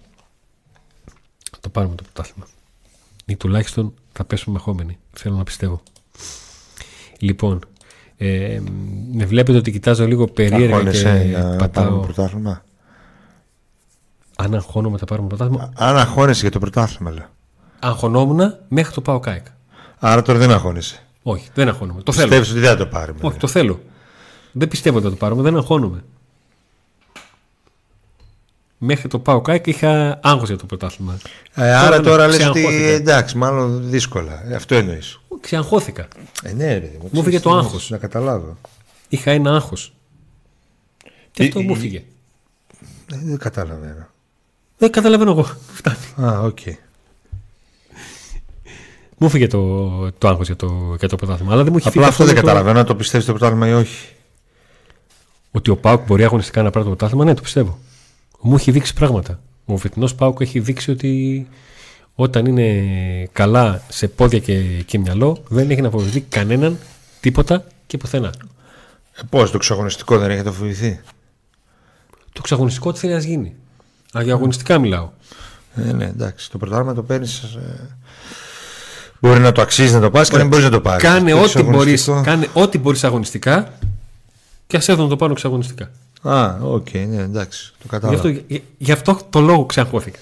Το 1.60 1.70
πάρουμε 1.70 1.96
το 1.96 2.04
πρωτάθλημα. 2.04 2.48
Ή 3.26 3.36
τουλάχιστον 3.36 3.94
θα 4.12 4.24
πέσουμε 4.24 4.54
μεχόμενοι. 4.54 4.98
Θέλω 5.14 5.36
να 5.36 5.44
πιστεύω. 5.44 5.82
Λοιπόν, 7.20 7.60
ε, 8.18 8.62
με 9.12 9.26
βλέπετε 9.26 9.58
ότι 9.58 9.72
κοιτάζω 9.72 10.08
λίγο 10.08 10.28
περίεργα 10.28 10.92
και 10.92 11.38
πατάω. 11.58 12.00
πρωτάθλημα; 12.00 12.64
Αν 14.42 14.56
αγχώνομαι 14.56 14.98
θα 14.98 15.06
πάρουμε 15.06 15.28
πρωτάθλημα. 15.28 15.72
Αν 15.76 15.98
αγχώνεσαι 15.98 16.42
για 16.42 16.52
το 16.52 16.60
πρωτάθλημα, 16.60 17.12
λέω. 17.12 17.26
Αγχωνόμουν 17.80 18.56
μέχρι 18.68 18.94
το 18.94 19.02
ΠΑΟΚ-ΑΕΚ. 19.02 19.46
Άρα 20.00 20.22
τώρα 20.22 20.40
δεν 20.40 20.52
αγχώνεσαι. 20.52 21.06
Όχι, 21.24 21.50
δεν 21.54 21.68
αγχώνομαι. 21.68 22.02
Το 22.02 22.12
θέλω. 22.12 22.28
Πιστεύεις 22.28 22.52
ότι 22.52 22.60
δεν 22.60 22.70
θα 22.70 22.78
το 22.78 22.86
πάρουμε. 22.86 23.20
Όχι, 23.22 23.38
το 23.38 23.48
θέλω. 23.48 23.82
Δεν 24.52 24.68
πιστεύω 24.68 24.98
ότι 24.98 25.06
θα 25.06 25.12
το 25.12 25.18
πάρουμε, 25.18 25.42
δεν 25.42 25.58
αγχώνομαι. 25.58 26.04
Μέχρι 28.78 29.08
το 29.08 29.20
ΠΑΟΚ-ΑΕΚ 29.20 29.68
είχα 29.68 30.20
άγχος 30.24 30.48
για 30.48 30.58
το 30.58 30.66
πρωτάθλημα. 30.66 31.18
Ε, 31.54 31.76
άρα 31.76 32.02
τώρα 32.02 32.28
λες 32.28 32.48
ότι 32.48 32.86
εντάξει, 32.86 33.38
μάλλον 33.38 33.90
δύσκολα. 33.90 34.44
Ε, 34.48 34.56
αυτό 34.56 34.76
εννοείς. 34.76 35.20
Ξεαγχώθηκα. 35.40 36.08
Ε, 36.44 36.54
ναι, 36.54 36.74
ρε, 36.74 36.92
μου 37.12 37.20
έφυγε 37.20 37.40
το 37.40 37.52
άγχος. 37.52 37.90
Να 37.90 37.98
καταλάβω. 37.98 38.58
Είχα 39.10 39.32
ένα 39.32 39.56
άγχος. 39.56 39.94
Και 41.32 41.44
αυτό 41.44 41.62
μου 41.62 41.72
έφυγε. 41.72 42.04
Δεν 43.08 43.38
καταλαβαίνω. 43.38 44.08
Δεν 44.82 44.92
καταλαβαίνω 44.92 45.32
εγώ. 45.32 45.48
Φτάνει. 45.74 46.30
Α, 46.30 46.40
οκ. 46.42 46.58
Okay. 46.66 46.74
Μου 49.18 49.30
'φυγε 49.30 49.48
το, 49.48 50.12
το 50.12 50.28
άγχος 50.28 50.46
για 50.46 50.56
το, 50.56 50.96
για 51.00 51.08
το 51.08 51.16
πρωτάθλημα. 51.16 51.54
Αλλά 51.54 51.64
δεν 51.64 51.72
μου 51.72 51.78
έχει 51.78 51.88
Απλά 51.88 52.08
αυτό 52.08 52.26
δεν 52.26 52.36
το... 52.36 52.42
καταλαβαίνω, 52.42 52.80
αν 52.80 52.86
το 52.86 52.96
πιστεύεις 52.96 53.26
το 53.26 53.34
πρωτάθλημα 53.34 53.68
ή 53.68 53.74
όχι; 53.74 54.14
Ότι 55.52 55.70
ο 55.70 55.78
ΠΑΟΚ 55.78 56.06
μπορεί 56.06 56.24
αγωνιστικά 56.24 56.64
να 56.64 56.70
πάρει 56.70 56.86
το 56.86 56.92
πρωτάθλημα, 56.92 57.26
ναι, 57.26 57.34
το 57.34 57.42
πιστεύω. 57.42 57.80
Μου 58.40 58.56
έχει 58.56 58.72
δείξει 58.72 58.94
πράγματα. 58.94 59.40
Ο 59.66 59.78
φετινός 59.78 60.16
Πάουκ 60.16 60.42
έχει 60.42 60.60
δείξει 60.60 60.92
ότι 60.92 61.48
όταν 62.16 62.46
είναι 62.46 63.30
καλά 63.32 63.82
σε 63.90 64.08
πόδια 64.08 64.40
και, 64.40 64.62
και 64.62 65.00
μυαλό, 65.00 65.44
δεν 65.48 65.70
έχει 65.70 65.82
να 65.82 65.90
φοβηθεί 65.90 66.22
κανέναν, 66.22 66.78
τίποτα 67.20 67.66
και 67.88 67.98
πουθενά. 67.98 68.34
Ε, 69.16 69.22
Πώς 69.30 69.52
το 69.52 69.58
ξαγωνιστικό 69.58 70.18
δεν 70.18 70.32
έχει 70.32 70.44
να 70.44 70.52
φοβηθεί; 70.52 71.00
Το 72.34 72.42
ξαγωνιστικό 72.42 72.92
τι 72.92 73.00
θέλει 73.00 73.14
να 73.14 73.20
γίνει. 73.20 73.56
Αγιαγωνιστικά 74.12 74.80
μιλάω. 74.80 75.10
Ε, 75.76 75.92
ναι, 75.92 76.06
εντάξει. 76.06 76.52
Το 76.52 76.58
πρωτάθλημα 76.58 76.94
το 76.94 77.04
παίρνεις. 77.04 77.42
Ε, 77.42 77.98
μπορεί 79.20 79.40
να 79.40 79.52
το 79.52 79.62
αξίζεις 79.62 79.94
να 79.94 80.00
το 80.00 80.10
πάρει 80.10 80.30
και 80.30 80.38
δεν 80.38 80.48
μπορείς 80.48 80.66
να 80.66 80.72
το 80.72 80.82
πάρεις. 80.82 81.04
Κάνε 81.04 81.34
ό,τι 81.34 81.64
μπορείς 81.64 82.10
κάνε 82.24 82.48
ό,τι 82.54 82.78
μπορείς 82.78 83.04
αγωνιστικά 83.04 83.74
και 84.68 84.78
ας 84.78 84.88
έρθουν 84.88 85.04
να 85.04 85.10
το 85.10 85.16
πάρουν 85.16 85.34
εξαγωνιστικά. 85.34 85.92
Α, 86.22 86.56
οκ, 86.62 86.88
okay, 86.88 87.06
ναι, 87.08 87.22
εντάξει. 87.22 87.74
Το 87.82 87.88
κατάλαβα. 87.88 88.30
Γι' 88.30 88.38
αυτό, 88.38 88.64
γι 88.78 88.92
αυτό 88.92 89.20
το 89.30 89.40
λόγο 89.40 89.66
ξεαγχώθηκα. 89.66 90.20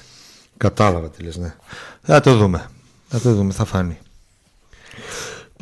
Κατάλαβα 0.57 1.09
τι 1.09 1.23
λες, 1.23 1.37
ναι. 1.37 1.55
Θα 2.01 2.21
το 2.21 2.37
δούμε. 2.37 2.69
Θα 3.07 3.19
το 3.19 3.33
δούμε, 3.33 3.53
θα 3.53 3.65
φανεί. 3.65 3.97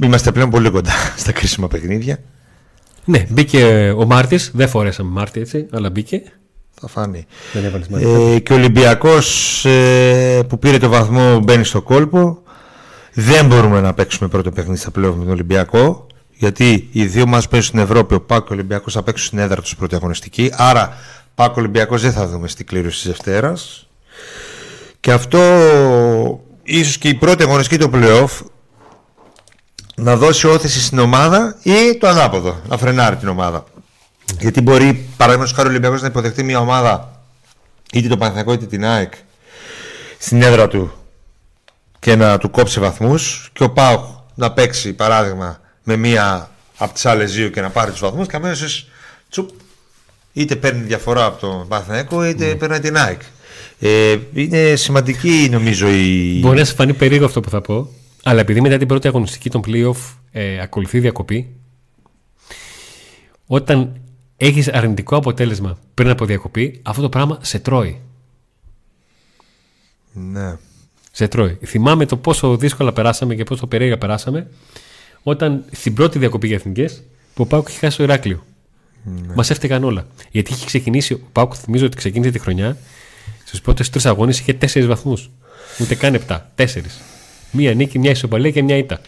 Είμαστε 0.04 0.32
πλέον 0.32 0.50
πολύ 0.50 0.70
κοντά 0.70 0.92
στα 1.18 1.32
κρίσιμα 1.32 1.68
παιχνίδια. 1.68 2.20
Ναι, 3.06 3.26
μπήκε 3.30 3.94
ο 3.98 4.06
Μάρτης. 4.06 4.52
Δεν 4.54 4.70
φορέσαμε 4.70 5.10
Μάρτι 5.10 5.40
έτσι, 5.40 5.68
αλλά 5.72 5.90
μπήκε. 5.90 6.24
Θα 6.82 6.88
φανεί. 6.88 7.26
Ε, 8.34 8.40
και 8.40 8.54
ο 8.54 8.56
Ολυμπιακός 8.56 9.66
ε, 9.66 10.44
που 10.50 10.60
πήρε 10.60 10.78
το 10.78 10.90
βαθμό 10.90 11.40
μπαίνει 11.40 11.63
στο 11.63 11.82
κόλπο. 11.82 12.42
Δεν 13.13 13.46
μπορούμε 13.46 13.82
να 13.82 13.94
παίξουμε 13.94 14.30
πρώτο 14.30 14.52
παιχνίδι 14.52 14.80
στα 14.80 14.92
πλέον 14.92 15.13
με 15.13 15.24
τον 15.24 15.34
Ολυμπιακό. 15.34 16.08
Γιατί 16.32 16.90
οι 16.92 17.06
δύο 17.06 17.28
μας 17.28 17.48
παίζουν 17.48 17.68
στην 17.68 17.80
Ευρώπη. 17.80 18.13
Ο 18.13 18.22
ΠΑΟΚ, 18.22 18.43
ο 18.43 18.48
Ολυμπιακός 18.52 18.94
θα 18.94 19.04
παίξουν 19.04 19.28
στην 19.28 19.40
έδρα 19.40 19.62
τους 19.62 19.76
πρώτη 19.76 19.96
αγωνιστική. 19.96 20.54
Άρα 20.56 20.94
Πάκο 21.36 21.54
Ολυμπιακός 21.58 22.02
δεν 22.02 22.12
θα 22.12 22.28
δούμε 22.28 22.48
στην 22.48 22.66
κλήρωση 22.66 22.98
της 22.98 23.08
Δευτέρας. 23.08 23.88
Και 25.00 25.12
αυτό 25.12 25.40
ίσως 26.63 26.98
και 26.98 27.10
η 27.10 27.13
πρώτη 27.13 27.44
αγωνιστική 27.44 27.84
του 27.84 27.92
playoff 27.94 28.46
να 29.96 30.16
δώσει 30.16 30.48
όθηση 30.48 30.82
στην 30.82 31.00
ομάδα 31.00 31.58
ή 31.63 31.98
το 32.00 32.08
ανάποδο, 32.08 32.62
να 32.68 32.78
φρενάρει 32.78 33.16
την 33.16 33.28
ομάδα. 33.28 33.63
Γιατί 34.40 34.62
μπορεί, 34.62 35.10
παραδείγματος 35.18 35.56
χάρη, 35.56 35.68
ο 35.68 35.72
Ολυμπιακός 35.72 36.02
να 36.02 36.08
υποδεχτεί 36.08 36.44
μια 36.44 36.60
ομάδα, 36.60 37.22
είτε 37.92 38.08
το 38.08 38.18
Παναθηναϊκό 38.18 38.54
είτε 38.54 38.66
την 38.66 38.86
ΑΕΚ, 38.86 39.13
στην 40.18 40.42
έδρα 40.42 40.68
του 40.68 40.92
και 42.00 42.16
να 42.16 42.38
του 42.38 42.50
κόψει 42.50 42.80
βαθμούς. 42.80 43.50
Και 43.54 43.63
ο 43.63 43.70
Πάουκ 43.70 44.06
να 44.36 44.52
παίξει, 44.52 44.94
παράδειγμα, 44.94 45.60
με 45.84 45.96
μία 45.96 46.52
από 46.78 46.94
τις 46.94 47.06
άλλες 47.06 47.34
δύο 47.34 47.50
και 47.50 47.62
να 47.62 47.70
πάρει 47.70 47.92
τους 47.92 48.00
βαθμούς. 48.00 48.28
Και 48.28 48.36
αμέσως 48.36 48.88
τσουπ, 49.30 49.50
είτε 50.34 50.56
παίρνει 50.56 50.84
διαφορά 50.84 51.26
από 51.26 51.40
τον 51.40 51.68
Παναθηναϊκό 51.68 52.26
είτε 52.26 52.52
mm. 52.52 52.60
παίρνει 52.60 52.80
την 52.80 52.98
ΑΕΚ. 52.98 53.22
Ε, 53.80 54.18
είναι 54.34 54.76
σημαντική 54.76 55.48
νομίζω 55.52 55.88
η. 55.90 56.40
Μπορεί 56.42 56.58
να 56.58 56.66
σας 56.66 56.76
φανεί 56.76 56.94
περίεργο 56.94 57.26
αυτό 57.26 57.40
που 57.40 57.50
θα 57.50 57.62
πω, 57.62 57.90
αλλά 58.24 58.40
επειδή 58.40 58.62
μετά 58.62 58.78
την 58.78 58.88
πρώτη 58.88 59.08
αγωνιστική 59.08 59.50
των 59.50 59.62
playoff 59.68 60.16
ε, 60.32 60.62
ακολουθεί 60.62 61.00
διακοπή, 61.00 61.56
όταν 63.48 64.02
έχεις 64.38 64.67
αρνητικό 64.67 65.15
αποτέλεσμα 65.15 65.78
πριν 65.93 66.10
από 66.10 66.26
διακοπή, 66.26 66.80
αυτό 66.84 67.02
το 67.02 67.10
πράγμα 67.10 67.38
σε 67.41 67.60
τρώει. 67.60 68.02
Ναι. 70.13 70.58
Σε 71.12 71.28
τρώει. 71.28 71.58
Θυμάμαι 71.65 72.06
το 72.06 72.17
πόσο 72.17 72.58
δύσκολα 72.58 72.93
περάσαμε 72.93 73.36
και 73.36 73.43
πόσο 73.43 73.67
περίεργα 73.67 73.97
περάσαμε 73.97 74.50
όταν 75.23 75.65
στην 75.71 75.93
πρώτη 75.93 76.19
διακοπή 76.19 76.47
για 76.47 76.56
εθνικές 76.56 77.04
που 77.34 77.43
ο 77.43 77.45
Πάουκ 77.45 77.69
είχε 77.69 77.80
χάσει 77.80 77.97
το 77.97 78.04
Ηράκλειο. 78.04 78.45
Ναι. 79.04 79.34
Μας 79.36 79.50
έφταιγαν 79.50 79.84
όλα. 79.84 80.08
Γιατί 80.32 80.54
είχε 80.54 80.65
ξεκινήσει, 80.65 81.13
ο 81.13 81.28
Πάουκ 81.32 81.54
θυμίζω 81.58 81.86
ότι 81.86 81.97
ξεκίνησε 81.97 82.32
τη 82.32 82.39
χρονιά, 82.39 82.78
στου 83.45 83.62
πρώτες 83.62 83.89
τρεις 83.89 84.06
αγώνες 84.06 84.39
είχε 84.39 84.54
τέσσερις 84.54 84.88
βαθμούς. 84.88 85.30
Ούτε 85.80 85.95
καν 85.95 86.13
επτά. 86.13 86.52
Τέσσερις. 86.56 87.00
Μία 87.52 87.73
νίκη, 87.73 88.00
μια 88.00 88.12
ισοπαλία 88.12 88.52
και 88.52 88.63
μια 88.63 88.78
ήττα. 88.78 89.02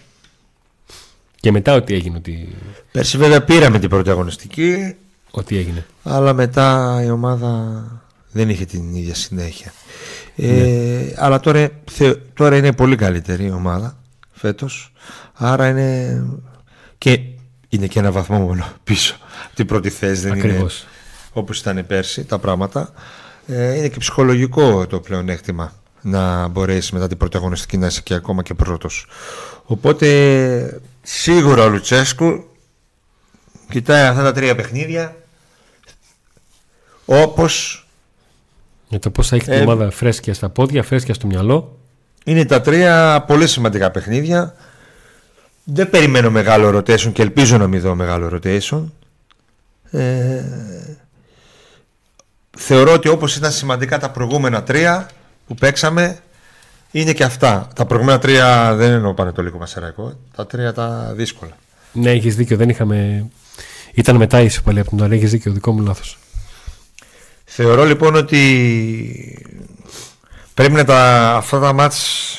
Και 1.35 1.51
μετά 1.51 1.73
ό,τι 1.73 1.93
έγινε. 1.93 2.17
Ότι... 2.17 2.55
Πέρσι 2.91 3.17
βέβαια 3.17 3.43
πήραμε 3.43 3.79
την 3.79 3.89
πρώτη 3.89 4.09
αγωνιστική. 4.09 4.95
Ό,τι 5.31 5.57
έγινε. 5.57 5.85
Αλλά 6.03 6.33
μετά 6.33 6.99
η 7.05 7.09
ομάδα 7.09 7.83
δεν 8.31 8.49
είχε 8.49 8.65
την 8.65 8.95
ίδια 8.95 9.15
συνέχεια. 9.15 9.73
Ε, 10.35 10.47
ναι. 10.47 11.13
αλλά 11.15 11.39
τώρα, 11.39 11.69
τώρα 12.33 12.57
είναι 12.57 12.73
πολύ 12.73 12.95
καλύτερη 12.95 13.45
η 13.45 13.51
ομάδα 13.51 13.97
φέτος. 14.31 14.93
Άρα 15.33 15.67
είναι 15.67 16.23
και 16.97 17.19
είναι 17.69 17.87
και 17.87 17.99
ένα 17.99 18.11
βαθμό 18.11 18.39
μόνο 18.39 18.65
πίσω 18.83 19.17
από 19.45 19.55
την 19.55 19.65
πρώτη 19.65 19.89
θέση. 19.89 20.29
Δεν 20.29 20.39
είναι 20.39 20.65
όπως 21.33 21.59
ήταν 21.59 21.85
πέρσι 21.87 22.25
τα 22.25 22.39
πράγματα. 22.39 22.93
Ε, 23.47 23.77
είναι 23.77 23.87
και 23.87 23.99
ψυχολογικό 23.99 24.87
το 24.87 24.99
πλεονέκτημα 24.99 25.73
να 26.01 26.47
μπορέσει 26.47 26.93
μετά 26.93 27.07
την 27.07 27.17
πρωταγωνιστική 27.17 27.77
να 27.77 27.87
είσαι 27.87 28.01
και 28.01 28.13
ακόμα 28.13 28.43
και 28.43 28.53
πρώτος. 28.53 29.07
Οπότε 29.63 30.81
σίγουρα 31.01 31.63
ο 31.63 31.69
Λουτσέσκου 31.69 32.43
κοιτάει 33.69 34.05
αυτά 34.05 34.23
τα 34.23 34.31
τρία 34.31 34.55
παιχνίδια 34.55 35.15
όπως 37.11 37.87
για 38.87 38.99
το 38.99 39.09
πώς 39.09 39.27
θα 39.27 39.35
έχει 39.35 39.45
την 39.45 39.53
ε, 39.53 39.61
ομάδα 39.61 39.91
φρέσκια 39.91 40.33
στα 40.33 40.49
πόδια, 40.49 40.83
φρέσκια 40.83 41.13
στο 41.13 41.27
μυαλό. 41.27 41.77
Είναι 42.25 42.45
τα 42.45 42.61
τρία 42.61 43.23
πολύ 43.27 43.47
σημαντικά 43.47 43.91
παιχνίδια. 43.91 44.55
Δεν 45.63 45.89
περιμένω 45.89 46.29
μεγάλο 46.29 46.77
rotation 46.77 47.11
και 47.13 47.21
ελπίζω 47.21 47.57
να 47.57 47.67
μην 47.67 47.81
δω 47.81 47.95
μεγάλο 47.95 48.31
rotation. 48.33 48.83
Ε, 49.91 50.43
θεωρώ 52.57 52.93
ότι 52.93 53.07
όπως 53.07 53.35
ήταν 53.35 53.51
σημαντικά 53.51 53.99
τα 53.99 54.09
προηγούμενα 54.09 54.63
τρία 54.63 55.09
που 55.47 55.55
παίξαμε 55.55 56.19
είναι 56.91 57.13
και 57.13 57.23
αυτά. 57.23 57.67
Τα 57.75 57.85
προηγούμενα 57.85 58.19
τρία 58.19 58.75
δεν 58.75 58.91
εννοώ 58.91 59.13
πανετολικό 59.13 59.57
μασεραϊκό. 59.57 60.13
Τα 60.35 60.47
τρία 60.47 60.73
τα 60.73 61.13
δύσκολα. 61.15 61.57
Ναι, 61.93 62.11
έχεις 62.11 62.35
δίκιο. 62.35 62.57
Δεν 62.57 62.69
είχαμε. 62.69 63.25
Ήταν 63.93 64.15
μετά 64.15 64.41
η 64.41 64.45
ισοπαλία 64.45 64.81
από 64.81 64.89
την 64.89 65.03
άλλη. 65.03 65.15
Έχεις 65.15 65.31
δίκιο. 65.31 65.51
Δικό 65.51 65.71
μου 65.71 65.81
λάθος. 65.81 66.17
Θεωρώ 67.51 67.85
λοιπόν 67.85 68.15
ότι 68.15 69.43
πρέπει 70.53 70.73
να 70.73 70.83
τα, 70.83 71.31
αυτά 71.35 71.59
τα 71.59 71.73
μάτς 71.73 72.33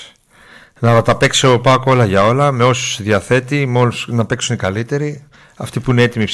να 0.79 1.03
τα 1.03 1.17
παίξει 1.17 1.47
ο 1.47 1.61
Πάκ 1.61 1.87
όλα 1.87 2.05
για 2.05 2.25
όλα 2.25 2.53
με 2.53 2.65
όσους 2.65 3.03
διαθέτει, 3.03 3.67
με 3.67 3.79
όλους 3.79 4.07
να 4.09 4.27
παίξουν 4.27 4.55
οι 4.55 4.59
καλύτεροι 4.59 5.25
αυτοί 5.57 5.81
που 5.81 5.91
είναι 5.91 6.03
έτοιμοι 6.03 6.27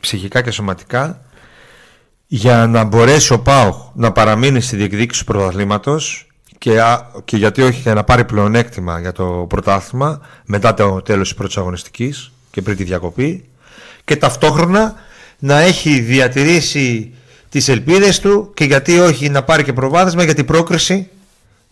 ψυχικά 0.00 0.42
και 0.42 0.50
σωματικά 0.50 1.22
για 2.26 2.66
να 2.66 2.84
μπορέσει 2.84 3.32
ο 3.32 3.40
Πάοχ 3.40 3.76
να 3.94 4.12
παραμείνει 4.12 4.60
στη 4.60 4.76
διεκδίκηση 4.76 5.24
του 5.24 5.32
πρωταθλήματος 5.32 6.26
και, 6.58 6.80
και 7.24 7.36
γιατί 7.36 7.62
όχι 7.62 7.80
για 7.80 7.94
να 7.94 8.04
πάρει 8.04 8.24
πλεονέκτημα 8.24 9.00
για 9.00 9.12
το 9.12 9.46
πρωτάθλημα 9.48 10.20
μετά 10.44 10.74
το 10.74 11.02
τέλος 11.02 11.28
της 11.28 11.36
πρώτης 11.36 11.56
αγωνιστικής 11.56 12.32
και 12.50 12.62
πριν 12.62 12.76
τη 12.76 12.84
διακοπή 12.84 13.48
και 14.04 14.16
ταυτόχρονα 14.16 14.94
να 15.38 15.58
έχει 15.58 16.00
διατηρήσει 16.00 17.14
τις 17.52 17.68
ελπίδες 17.68 18.20
του 18.20 18.50
και 18.54 18.64
γιατί 18.64 18.98
όχι 18.98 19.28
να 19.28 19.42
πάρει 19.42 19.64
και 19.64 19.72
προβάδισμα 19.72 20.24
για 20.24 20.34
την 20.34 20.44
πρόκριση 20.44 21.08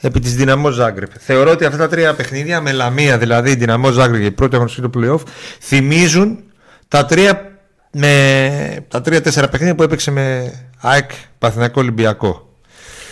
επί 0.00 0.20
της 0.20 0.34
Δυναμό 0.34 0.70
Ζάγκρεπ. 0.70 1.10
Θεωρώ 1.18 1.50
ότι 1.50 1.64
αυτά 1.64 1.78
τα 1.78 1.88
τρία 1.88 2.14
παιχνίδια 2.14 2.60
με 2.60 2.72
Λαμία 2.72 3.18
δηλαδή 3.18 3.54
Δυναμό 3.54 3.90
Ζάγκρεπ 3.90 4.20
και 4.20 4.26
η 4.26 4.30
πρώτη 4.30 4.54
αγωνιστική 4.54 4.88
του 4.88 5.00
playoff 5.00 5.28
θυμίζουν 5.60 6.38
τα 6.88 7.04
τρία 7.04 7.58
με 7.92 8.84
τα 8.88 9.00
τρία-τέσσερα 9.00 9.48
παιχνίδια 9.48 9.74
που 9.74 9.82
έπαιξε 9.82 10.10
με 10.10 10.52
ΑΕΚ 10.80 11.10
Παθηνακό 11.38 11.80
Ολυμπιακό. 11.80 12.48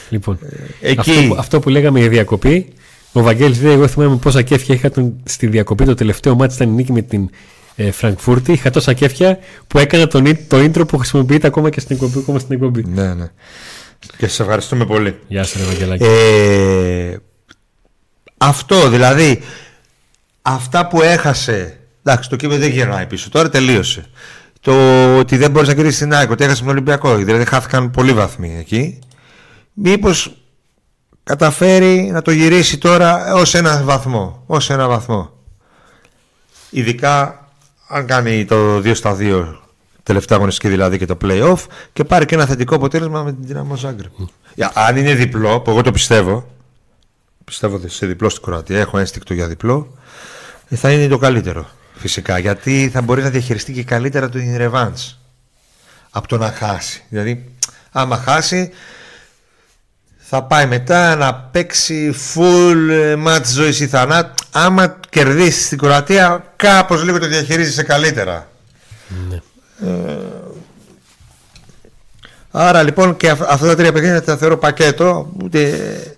Λοιπόν, 0.08 0.38
ε, 0.80 0.90
εκεί... 0.90 1.10
αυτό, 1.10 1.22
που, 1.28 1.36
αυτό 1.38 1.60
που 1.60 1.68
λέγαμε 1.68 2.00
για 2.00 2.08
διακοπή, 2.08 2.72
ο 3.12 3.22
Βαγγέλης 3.22 3.62
λέει: 3.62 3.72
Εγώ 3.72 3.88
θυμάμαι 3.88 4.16
πόσα 4.16 4.42
κέφια 4.42 4.74
είχα 4.74 4.90
τον, 4.90 5.20
στη 5.24 5.46
διακοπή. 5.46 5.84
Το 5.84 5.94
τελευταίο 5.94 6.34
μάτι 6.34 6.54
ήταν 6.54 6.68
η 6.68 6.72
νίκη 6.72 6.92
με 6.92 7.02
την 7.02 7.30
ε, 7.78 7.90
Φραγκφούρτη. 7.90 8.52
Είχα 8.52 8.70
τόσα 8.70 8.92
κέφια 8.92 9.38
που 9.66 9.78
έκανα 9.78 10.06
τον, 10.06 10.24
το 10.48 10.56
intro 10.56 10.88
που 10.88 10.98
χρησιμοποιείται 10.98 11.46
ακόμα 11.46 11.70
και 11.70 11.80
στην 11.80 11.96
εκπομπή. 11.96 12.18
Ακόμα 12.18 12.38
στην 12.38 12.54
εκπομπή. 12.54 12.84
Ναι, 12.86 13.14
ναι. 13.14 13.30
Και 14.16 14.26
σας 14.26 14.40
ευχαριστούμε 14.40 14.86
πολύ. 14.86 15.18
Γεια 15.28 15.44
σας, 15.44 15.64
Βαγγελάκη. 15.64 16.04
Ε, 16.04 17.16
αυτό 18.38 18.88
δηλαδή, 18.88 19.42
αυτά 20.42 20.86
που 20.86 21.02
έχασε. 21.02 21.78
Εντάξει, 22.02 22.28
το 22.28 22.36
κείμενο 22.36 22.60
δεν 22.60 22.70
γυρνάει 22.70 23.06
πίσω. 23.06 23.30
Τώρα 23.30 23.48
τελείωσε 23.48 24.04
το 24.60 24.72
ότι 25.18 25.36
δεν 25.36 25.50
μπορείς 25.50 25.68
να 25.68 25.74
κερδίσεις 25.74 25.98
την 25.98 26.14
ΑΕΚ, 26.14 26.30
ότι 26.30 26.44
έχασες 26.44 26.60
τον 26.60 26.70
Ολυμπιακό, 26.70 27.14
δηλαδή 27.14 27.44
χάθηκαν 27.44 27.90
πολλοί 27.90 28.12
βαθμοί 28.12 28.56
εκεί. 28.58 28.98
Μήπως 29.72 30.36
καταφέρει 31.24 32.10
να 32.12 32.22
το 32.22 32.30
γυρίσει 32.30 32.78
τώρα 32.78 33.34
ως 33.34 33.54
ένα 33.54 33.82
βαθμό. 33.82 34.42
Ως 34.46 34.70
ένα 34.70 34.88
βαθμό. 34.88 35.32
Ειδικά 36.70 37.47
αν 37.88 38.06
κάνει 38.06 38.44
το 38.44 38.76
2 38.76 38.94
στα 38.94 39.16
2 39.20 39.54
τελευταία 40.02 40.36
αγωνιστική 40.36 40.68
δηλαδή 40.68 40.98
και 40.98 41.06
το 41.06 41.16
play-off 41.22 41.64
και 41.92 42.04
πάρει 42.04 42.24
και 42.24 42.34
ένα 42.34 42.46
θετικό 42.46 42.74
αποτέλεσμα 42.74 43.22
με 43.22 43.32
την 43.32 43.46
Δυναμό 43.46 43.76
Ζάγκρεπ. 43.76 44.12
Mm. 44.18 44.70
Αν 44.74 44.96
είναι 44.96 45.14
διπλό, 45.14 45.60
που 45.60 45.70
εγώ 45.70 45.82
το 45.82 45.90
πιστεύω, 45.90 46.54
πιστεύω 47.44 47.80
σε 47.86 48.06
διπλό 48.06 48.28
στην 48.28 48.42
Κροατία, 48.42 48.78
έχω 48.78 48.98
ένστικτο 48.98 49.34
για 49.34 49.48
διπλό, 49.48 49.98
θα 50.68 50.92
είναι 50.92 51.08
το 51.08 51.18
καλύτερο. 51.18 51.68
Φυσικά, 51.94 52.38
γιατί 52.38 52.90
θα 52.92 53.02
μπορεί 53.02 53.22
να 53.22 53.30
διαχειριστεί 53.30 53.72
και 53.72 53.84
καλύτερα 53.84 54.28
το 54.28 54.38
revenge 54.58 55.14
από 56.10 56.28
το 56.28 56.38
να 56.38 56.52
χάσει. 56.52 57.04
Δηλαδή, 57.08 57.54
άμα 57.92 58.16
χάσει, 58.16 58.70
θα 60.16 60.42
πάει 60.42 60.66
μετά 60.66 61.16
να 61.16 61.34
παίξει 61.34 62.14
full 62.34 62.88
ε, 62.90 63.14
match 63.26 63.44
ζωής 63.44 63.80
ή 63.80 63.86
θανάτου. 63.86 64.37
Άμα 64.60 65.00
κερδίσεις 65.08 65.66
στην 65.66 65.78
Κροατία, 65.78 66.52
κάπως 66.56 67.02
λίγο 67.02 67.18
το 67.18 67.26
διαχειρίζεσαι 67.26 67.82
καλύτερα. 67.82 68.50
Ναι. 69.28 69.40
Ε, 69.90 70.18
άρα 72.50 72.82
λοιπόν 72.82 73.16
και 73.16 73.28
αυτά 73.28 73.66
τα 73.66 73.76
τρία 73.76 73.92
παιχνίδια 73.92 74.22
τα 74.22 74.36
θεωρώ 74.36 74.56
πακέτο 74.56 75.32
ούτε, 75.42 76.16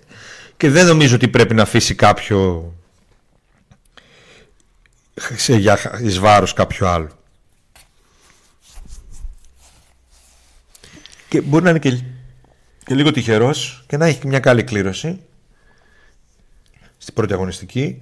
και 0.57 0.69
δεν 0.69 0.85
νομίζω 0.85 1.15
ότι 1.15 1.27
πρέπει 1.27 1.53
να 1.53 1.61
αφήσει 1.61 1.95
κάποιο 1.95 2.73
σε, 5.35 5.55
για, 5.55 5.99
εις 6.01 6.19
βάρος 6.19 6.53
κάποιου 6.53 6.87
άλλου. 6.87 7.09
Και 11.27 11.41
μπορεί 11.41 11.63
να 11.63 11.69
είναι 11.69 11.79
και, 11.79 12.03
και 12.85 12.95
λίγο 12.95 13.11
τυχερός 13.11 13.83
και 13.87 13.97
να 13.97 14.05
έχει 14.05 14.27
μια 14.27 14.39
καλή 14.39 14.63
κλήρωση 14.63 15.19
στην 16.97 17.13
πρώτη 17.13 17.33
αγωνιστική 17.33 18.01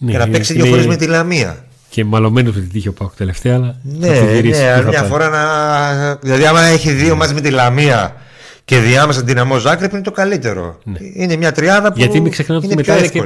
ναι, 0.00 0.12
και 0.12 0.18
να 0.18 0.28
παίξει 0.28 0.52
δύο 0.52 0.64
φορές 0.64 0.86
με 0.86 0.96
τη 0.96 1.06
Λαμία. 1.06 1.64
Και 1.88 2.04
μαλωμένος 2.04 2.54
του 2.54 2.66
τύχη 2.66 2.88
ο 2.88 2.92
Πάκου 2.92 3.12
τελευταία, 3.16 3.54
αλλά 3.54 3.76
ναι, 3.82 4.06
θα 4.06 4.24
ναι, 4.24 4.88
μια 4.88 5.02
φορά 5.02 5.28
να... 5.28 6.14
Δηλαδή 6.14 6.44
άμα 6.46 6.62
έχει 6.62 6.92
δύο 6.92 7.16
μαζί 7.16 7.34
με 7.34 7.40
τη 7.40 7.50
Λαμία 7.50 8.16
και 8.64 8.78
διάμεσα 8.78 9.22
δυναμό 9.22 9.58
Ζάκρεπ 9.58 9.92
είναι 9.92 10.02
το 10.02 10.10
καλύτερο. 10.10 10.78
Ναι. 10.84 10.98
Είναι 11.14 11.36
μια 11.36 11.52
τριάδα 11.52 11.92
που 11.92 11.98
Γιατί 11.98 12.20
μην 12.20 12.32
ξεχνάμε 12.32 12.66
ότι 12.66 12.74
μετά, 12.74 12.98
είναι 12.98 13.08
και, 13.08 13.22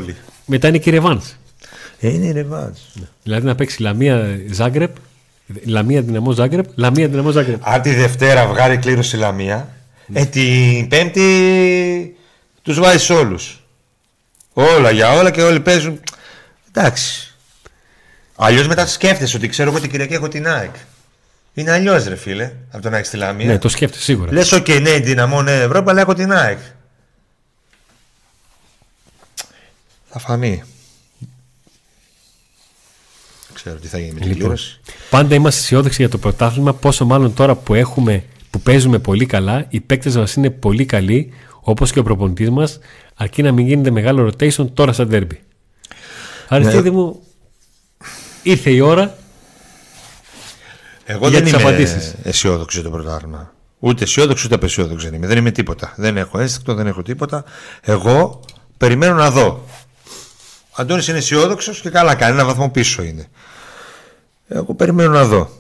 μετά 0.46 0.68
είναι 0.68 0.78
και 0.78 0.90
ρεβάνς. 0.90 1.36
Ε, 2.00 2.08
είναι 2.08 2.32
ρεβάζ. 2.32 2.70
Ναι. 2.92 3.04
Δηλαδή 3.22 3.46
να 3.46 3.54
παίξει 3.54 3.82
Λαμία 3.82 4.38
Ζάγκρεπ, 4.50 4.90
Λαμία 5.64 6.02
Δυναμό 6.02 6.32
Ζάγκρεπ, 6.32 6.64
Λαμία 6.74 7.08
Δυναμό 7.08 7.30
Ζάγκρεπ. 7.30 7.68
Αν 7.68 7.82
τη 7.82 7.94
Δευτέρα 7.94 8.46
βγάλει 8.46 8.76
κλήρωση 8.76 9.16
Λαμία, 9.16 9.68
ναι. 10.06 10.20
ε, 10.20 10.24
την 10.24 10.88
Πέμπτη 10.88 12.16
τους 12.62 12.80
βάζει 12.80 13.12
όλους. 13.12 13.62
Όλα 14.52 14.90
για 14.90 15.12
όλα 15.12 15.30
και 15.30 15.42
όλοι 15.42 15.60
παίζουν. 15.60 16.00
Εντάξει. 16.74 17.34
Αλλιώς 18.36 18.66
μετά 18.66 18.86
σκέφτεσαι 18.86 19.36
ότι 19.36 19.48
ξέρω 19.48 19.70
εγώ 19.70 19.80
την 19.80 19.90
Κυριακή 19.90 20.14
έχω 20.14 20.28
την 20.28 20.48
ΑΕΚ. 20.48 20.74
Είναι 21.54 21.72
αλλιώς 21.72 22.04
ρε 22.04 22.16
φίλε 22.16 22.52
από 22.70 22.82
το 22.82 22.90
να 22.90 22.96
έχεις 22.96 23.10
τη 23.10 23.16
Λαμία. 23.16 23.46
Ναι, 23.46 23.58
το 23.58 23.68
σκέφτεσαι 23.68 24.02
σίγουρα. 24.02 24.32
Λες, 24.32 24.52
οκ, 24.52 24.64
okay, 24.68 24.80
ναι, 24.82 24.98
Ντιναμό, 24.98 25.42
ναι, 25.42 25.60
Ευρώπη, 25.60 25.90
αλλά 25.90 26.00
έχω 26.00 26.14
την 26.14 26.32
ΑΕΚ. 26.32 26.58
Θα 30.08 30.18
φανεί 30.18 30.62
ξέρω 33.64 33.76
τι 33.76 33.88
θα 33.88 33.98
γίνει 33.98 34.12
με 34.12 34.20
την 34.20 34.28
λοιπόν, 34.28 34.56
Πάντα 35.10 35.34
είμαστε 35.34 35.60
αισιόδοξοι 35.60 35.96
για 36.00 36.10
το 36.10 36.18
πρωτάθλημα, 36.18 36.74
πόσο 36.74 37.04
μάλλον 37.04 37.34
τώρα 37.34 37.54
που, 37.54 37.74
έχουμε, 37.74 38.24
που 38.50 38.60
παίζουμε 38.60 38.98
πολύ 38.98 39.26
καλά, 39.26 39.66
οι 39.68 39.80
παίκτες 39.80 40.16
μας 40.16 40.34
είναι 40.34 40.50
πολύ 40.50 40.84
καλοί, 40.84 41.32
όπως 41.60 41.92
και 41.92 41.98
ο 41.98 42.02
προπονητής 42.02 42.50
μας, 42.50 42.78
αρκεί 43.14 43.42
να 43.42 43.52
μην 43.52 43.66
γίνεται 43.66 43.90
μεγάλο 43.90 44.26
rotation 44.26 44.66
τώρα 44.74 44.92
σαν 44.92 45.08
derby. 45.12 45.36
Αριστίδη 46.48 46.90
ναι. 46.90 46.96
μου, 46.96 47.22
ήρθε 48.42 48.70
η 48.70 48.80
ώρα. 48.80 49.16
Εγώ 51.04 51.28
για 51.28 51.40
δεν 51.40 51.60
είμαι 51.60 52.12
αισιόδοξο 52.22 52.80
για 52.80 52.90
το 52.90 52.96
πρωτάθλημα. 52.96 53.52
Ούτε 53.78 54.04
αισιόδοξο 54.04 54.42
ούτε 54.46 54.54
απεσιόδοξο 54.54 55.06
δεν 55.06 55.14
είμαι. 55.14 55.26
Δεν 55.26 55.38
είμαι 55.38 55.50
τίποτα. 55.50 55.94
Δεν 55.96 56.16
έχω 56.16 56.38
ένστικτο, 56.38 56.74
δεν 56.74 56.86
έχω 56.86 57.02
τίποτα. 57.02 57.44
Εγώ 57.80 58.40
περιμένω 58.76 59.14
να 59.14 59.30
δω. 59.30 59.64
Αντώνης 60.76 61.08
είναι 61.08 61.18
αισιόδοξος 61.18 61.80
και 61.80 61.90
καλά 61.90 62.14
κάνει. 62.14 62.32
Ένα 62.32 62.44
βαθμό 62.44 62.70
πίσω 62.70 63.02
είναι. 63.02 63.28
Εγώ 64.48 64.74
περιμένω 64.74 65.12
να 65.12 65.24
δω. 65.24 65.50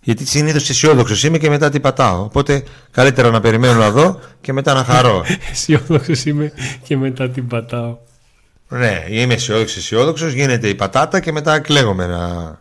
Γιατί 0.00 0.26
συνήθως 0.26 0.70
αισιόδοξος 0.70 1.24
είμαι 1.24 1.38
και 1.38 1.48
μετά 1.48 1.70
τι 1.70 1.80
πατάω. 1.80 2.22
Οπότε 2.22 2.64
καλύτερα 2.90 3.30
να 3.30 3.40
περιμένω 3.40 3.78
να 3.78 3.90
δω 3.90 4.20
και 4.40 4.52
μετά 4.52 4.74
να 4.74 4.84
χαρώ. 4.84 5.24
αισιόδοξος 5.50 6.24
είμαι 6.24 6.52
και 6.82 6.96
μετά 6.96 7.30
την 7.30 7.46
πατάω. 7.46 7.98
Ναι, 8.78 9.04
είμαι 9.08 9.34
αισιόδοξο, 9.34 9.78
αισιόδοξος, 9.78 10.32
γίνεται 10.32 10.68
η 10.68 10.74
πατάτα 10.74 11.20
και 11.20 11.32
μετά 11.32 11.58
κλαίγομαι 11.58 12.06
να. 12.06 12.60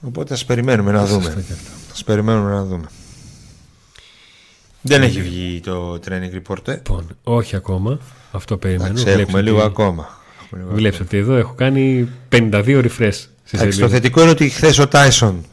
Οπότε 0.00 0.34
ας 0.34 0.44
περιμένουμε 0.44 0.92
να 0.92 1.04
δούμε. 1.06 1.44
Α 2.00 2.04
περιμένουμε 2.04 2.50
να 2.50 2.64
δούμε. 2.64 2.86
Δεν 4.80 5.02
έχει 5.02 5.20
βγει 5.20 5.60
το 5.60 6.00
training 6.08 6.40
report. 6.42 6.68
Ε; 6.68 6.72
Λοιπόν, 6.72 7.16
όχι 7.22 7.56
ακόμα. 7.56 7.98
Αυτό 8.32 8.56
περιμένω. 8.56 9.02
έχουμε 9.06 9.40
λίγο 9.40 9.62
ακόμα. 9.62 10.18
Βλέπετε 10.50 11.02
ότι 11.02 11.16
εδώ 11.16 11.34
έχω 11.34 11.54
κάνει 11.54 12.08
52 12.28 12.88
refresh. 12.88 13.26
το 13.78 13.88
θετικό 13.88 14.20
είναι 14.20 14.30
ότι 14.30 14.48
χθες 14.48 14.78
ο 14.78 14.88
Τάισον 14.88 15.44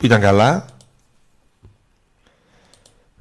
ήταν 0.00 0.20
καλά. 0.20 0.66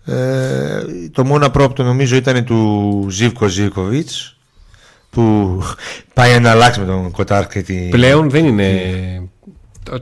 Ε, 0.05 0.83
το 1.11 1.25
μόνο 1.25 1.45
απρόπτο 1.45 1.83
νομίζω 1.83 2.15
ήταν 2.15 2.45
του 2.45 3.07
Ζίβκο 3.09 3.47
Ζίβκοβιτ 3.47 4.09
που 5.09 5.61
πάει 6.13 6.39
να 6.39 6.51
αλλάξει 6.51 6.79
με 6.79 6.85
τον 6.85 7.11
Κοτάρ 7.11 7.45
Πλέον 7.89 8.29
δεν 8.29 8.45
είναι. 8.45 9.29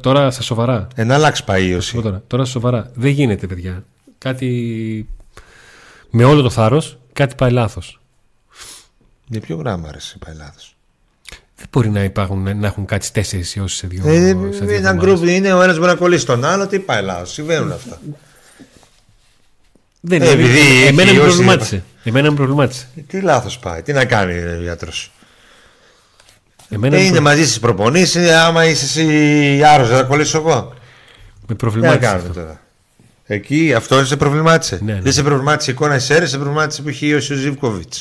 Τώρα 0.01 0.31
στα 0.31 0.41
σοβαρά. 0.41 0.87
Ένα 0.95 1.13
αλλάξει 1.13 1.43
πάει 1.43 1.77
Τώρα, 1.93 2.23
τώρα 2.27 2.43
στα 2.43 2.53
σοβαρά. 2.53 2.91
Δεν 2.93 3.11
γίνεται, 3.11 3.47
παιδιά. 3.47 3.83
Κάτι. 4.17 5.07
Με 6.09 6.23
όλο 6.23 6.41
το 6.41 6.49
θάρρος, 6.49 6.97
κάτι 7.13 7.35
πάει 7.35 7.51
λάθος. 7.51 8.01
Για 9.27 9.39
ποιο 9.39 9.55
γράμμα 9.55 9.87
άρεσε 9.87 10.17
πάει 10.25 10.35
λάθος; 10.35 10.75
Δεν 11.55 11.65
μπορεί 11.71 11.89
να, 11.89 12.03
υπάρχουν, 12.03 12.57
να 12.59 12.67
έχουν 12.67 12.85
κάτσει 12.85 13.13
τέσσερις 13.13 13.55
ιώσει 13.55 13.75
σε 13.75 13.87
δύο, 13.87 14.01
Ε, 14.05 14.11
σε 14.11 14.65
δύο 14.65 14.75
ένα 14.75 14.89
εβδομάδες. 14.89 14.95
γκρουπ 14.95 15.27
είναι 15.27 15.53
ο 15.53 15.61
ένας 15.61 15.75
μπορεί 15.77 15.87
να 15.87 15.95
κολλήσει 15.95 16.25
τον 16.25 16.45
άλλο. 16.45 16.67
Τι 16.67 16.79
πάει 16.79 16.97
Ελλάδα, 16.97 17.25
συμβαίνουν 17.25 17.71
αυτά. 17.71 17.99
Δεν 20.01 20.21
Ε, 20.21 20.25
είναι. 20.25 20.33
επειδή 20.33 20.59
έχει 20.59 20.85
εμένα 20.87 21.11
με 21.11 21.17
ιώσει- 21.17 21.27
προβλημάτισε. 21.27 21.83
Εμένα 22.03 22.29
με 22.29 22.35
προβλημάτισε. 22.35 22.87
Τι 23.07 23.21
λάθος 23.21 23.59
πάει, 23.59 23.81
τι 23.81 23.93
να 23.93 24.05
κάνει 24.05 24.33
ο 24.33 24.61
γιατρός. 24.61 25.11
Εμένα 26.69 26.95
με 26.95 27.01
είναι 27.01 27.11
προ- 27.11 27.23
μαζί 27.23 27.45
στις 27.45 27.59
προπονήσεις, 27.59 28.29
άμα 28.31 28.65
είσαι 28.65 28.85
εσύ 29.01 29.63
άρρωστος, 29.63 29.97
θα 29.97 30.03
κολλήσω 30.03 30.37
εγώ. 30.37 30.73
με 31.47 31.47
Τι 31.47 31.51
να 31.51 31.55
προβλημάτισε. 31.55 31.99
κάνουμε 31.99 32.27
αυτό. 32.29 32.39
τώρα. 32.41 32.59
Εκεί 33.25 33.73
αυτό 33.73 34.05
σε 34.05 34.17
προβλημάτισε. 34.17 34.79
Ναι, 34.83 34.93
ναι. 34.93 35.01
Δεν 35.01 35.13
σε 35.13 35.23
προβλημάτισε 35.23 35.71
η 35.71 35.73
εικόνα 35.73 35.97
τη 35.97 36.13
αίρεση, 36.13 36.31
σε 36.31 36.37
προβλημάτισε 36.37 36.81
που 36.81 36.89
είχε 36.89 37.05
ιώσει 37.05 37.33
ο 37.33 37.35
Ζιβκοβιτ. 37.35 37.93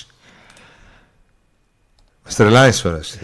Μας 2.24 2.34
τρελάει 2.34 2.72
τώρα 2.72 2.98
εσύ. 2.98 3.18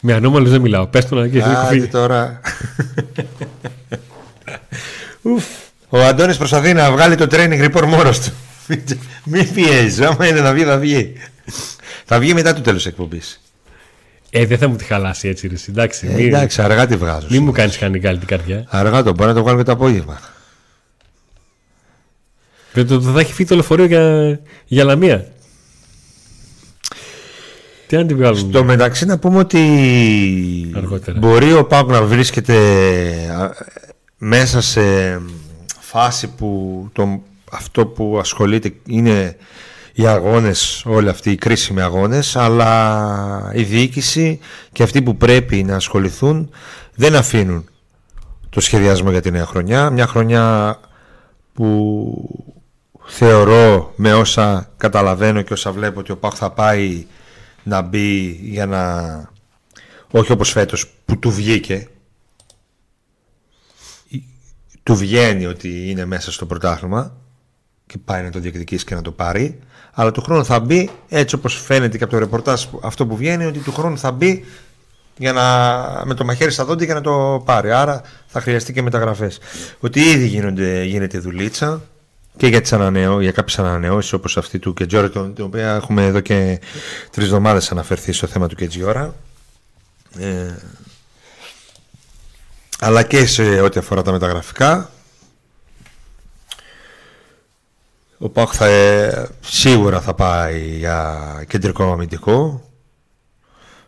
Με 0.00 0.12
ανώμαλου 0.12 0.48
δεν 0.48 0.60
μιλάω. 0.60 0.86
Πες 0.86 1.06
το 1.08 1.14
να 1.14 1.28
και 1.28 1.38
έχει 1.38 1.48
Άντε 1.48 1.68
φύγει. 1.68 1.86
τώρα. 1.86 2.40
Ουφ. 5.22 5.44
Ο 5.92 5.98
Αντώνης 6.04 6.36
προσπαθεί 6.36 6.72
να 6.72 6.90
βγάλει 6.92 7.14
το 7.14 7.26
training 7.30 7.70
report 7.70 7.84
μόνος 7.86 8.20
του. 8.20 8.30
Μην 9.24 9.52
πιέζεις. 9.54 10.00
Άμα 10.00 10.26
είναι 10.26 10.40
να 10.40 10.52
βγει, 10.52 10.64
θα 10.64 10.78
βγει. 10.78 11.12
θα 12.04 12.18
βγει 12.18 12.34
μετά 12.34 12.54
το 12.54 12.60
τέλος 12.60 12.86
εκπομπής. 12.86 13.40
Ε, 14.30 14.46
δεν 14.46 14.58
θα 14.58 14.68
μου 14.68 14.76
τη 14.76 14.84
χαλάσει 14.84 15.28
έτσι. 15.28 15.46
Ρε. 15.48 15.54
Εντάξει, 15.68 16.06
Ε, 16.06 16.14
μην, 16.14 16.26
εντάξει, 16.26 16.62
αργά 16.62 16.86
τη 16.86 16.96
βγάζω. 16.96 17.26
μην 17.30 17.42
μου 17.44 17.52
κάνεις 17.52 17.78
κανεί 17.78 17.98
την 18.00 18.26
καρδιά. 18.26 18.64
Αργά 18.68 19.02
το 19.02 19.12
μπορεί 19.14 19.28
να 19.28 19.34
το 19.34 19.42
βγάλουμε 19.42 19.64
το 19.64 19.72
απόγευμα. 19.72 20.20
Δεν 22.72 22.86
το, 22.86 23.00
το 23.00 23.10
θα 23.12 23.20
έχει 23.20 23.32
φύγει 23.32 23.48
το 23.48 23.54
λεωφορείο 23.54 23.84
για, 23.84 24.38
για 24.66 24.84
λαμία. 24.84 25.26
Τι 27.86 27.96
αν 27.96 28.06
τη 28.06 28.14
βγάλουν. 28.14 28.38
Στο 28.38 28.64
μεταξύ 28.64 29.04
να 29.06 29.18
πούμε 29.18 29.38
ότι 29.38 30.72
Αργότερα. 30.76 31.18
μπορεί 31.18 31.52
ο 31.52 31.64
Πάκου 31.64 31.90
να 31.90 32.02
βρίσκεται 32.02 32.56
α, 33.40 33.50
μέσα 34.18 34.60
σε 34.60 34.80
φάση 35.90 36.28
που 36.28 36.88
το, 36.92 37.22
αυτό 37.50 37.86
που 37.86 38.18
ασχολείται 38.18 38.72
είναι 38.86 39.36
οι 39.92 40.06
αγώνες, 40.06 40.82
όλοι 40.86 41.08
αυτοί 41.08 41.30
οι 41.30 41.36
κρίσιμοι 41.36 41.80
αγώνες 41.80 42.36
αλλά 42.36 43.50
η 43.54 43.62
διοίκηση 43.62 44.38
και 44.72 44.82
αυτοί 44.82 45.02
που 45.02 45.16
πρέπει 45.16 45.62
να 45.62 45.76
ασχοληθούν 45.76 46.50
δεν 46.94 47.16
αφήνουν 47.16 47.68
το 48.50 48.60
σχεδιασμό 48.60 49.10
για 49.10 49.20
τη 49.20 49.30
νέα 49.30 49.46
χρονιά. 49.46 49.90
Μια 49.90 50.06
χρονιά 50.06 50.76
που 51.52 52.08
θεωρώ 53.04 53.92
με 53.96 54.14
όσα 54.14 54.70
καταλαβαίνω 54.76 55.42
και 55.42 55.52
όσα 55.52 55.72
βλέπω 55.72 56.00
ότι 56.00 56.12
ο 56.12 56.16
Πάκου 56.16 56.36
θα 56.36 56.50
πάει 56.50 57.06
να 57.62 57.82
μπει 57.82 58.40
για 58.42 58.66
να 58.66 58.82
όχι 60.10 60.32
όπως 60.32 60.50
φέτος 60.50 60.92
που 61.04 61.18
του 61.18 61.30
βγήκε 61.30 61.88
του 64.90 64.96
βγαίνει 64.96 65.46
ότι 65.46 65.90
είναι 65.90 66.04
μέσα 66.04 66.32
στο 66.32 66.46
πρωτάθλημα 66.46 67.12
και 67.86 67.98
πάει 68.04 68.22
να 68.22 68.30
το 68.30 68.38
διεκδικήσει 68.38 68.84
και 68.84 68.94
να 68.94 69.02
το 69.02 69.10
πάρει 69.10 69.58
αλλά 69.92 70.10
του 70.10 70.20
χρόνου 70.20 70.44
θα 70.44 70.60
μπει 70.60 70.90
έτσι 71.08 71.34
όπως 71.34 71.60
φαίνεται 71.60 71.98
και 71.98 72.04
από 72.04 72.12
το 72.12 72.18
ρεπορτάζ 72.18 72.64
που- 72.64 72.80
αυτό 72.82 73.06
που 73.06 73.16
βγαίνει 73.16 73.44
ότι 73.44 73.58
του 73.58 73.72
χρόνου 73.72 73.98
θα 73.98 74.10
μπει 74.12 74.44
για 75.16 75.32
να, 75.32 75.44
με 76.06 76.14
το 76.14 76.24
μαχαίρι 76.24 76.50
στα 76.50 76.64
δόντια 76.64 76.86
για 76.86 76.94
να 76.94 77.00
το 77.00 77.42
πάρει. 77.44 77.72
Άρα 77.72 78.02
θα 78.26 78.40
χρειαστεί 78.40 78.72
και 78.72 78.82
μεταγραφές. 78.82 79.38
Ότι 79.80 80.00
ήδη 80.00 80.26
γίνονται, 80.26 80.84
γίνεται 80.84 81.18
δουλίτσα 81.18 81.82
και 82.36 82.46
για, 82.46 82.60
τις 82.60 82.72
ανανεώ, 82.72 83.20
για 83.20 83.32
κάποιες 83.32 83.58
ανανεώσεις 83.58 84.12
όπως 84.12 84.36
αυτή 84.36 84.58
του 84.58 84.74
Κετζόρα 84.74 85.10
την 85.10 85.34
οποία 85.44 85.74
έχουμε 85.74 86.04
εδώ 86.06 86.20
και 86.20 86.60
τρεις 87.10 87.26
εβδομάδες 87.26 87.70
αναφερθεί 87.70 88.12
στο 88.12 88.26
θέμα 88.26 88.48
του 88.48 88.54
Κετζιόρα. 88.54 89.14
Ε, 90.18 90.54
αλλά 92.80 93.02
και 93.02 93.26
σε 93.26 93.60
ό,τι 93.60 93.78
αφορά 93.78 94.02
τα 94.02 94.12
μεταγραφικά 94.12 94.90
ο 98.18 98.28
Πάκ 98.28 98.48
θα, 98.52 98.66
ε, 98.66 99.28
σίγουρα 99.40 100.00
θα 100.00 100.14
πάει 100.14 100.76
για 100.76 101.44
κεντρικό 101.48 101.92
αμυντικό. 101.92 102.64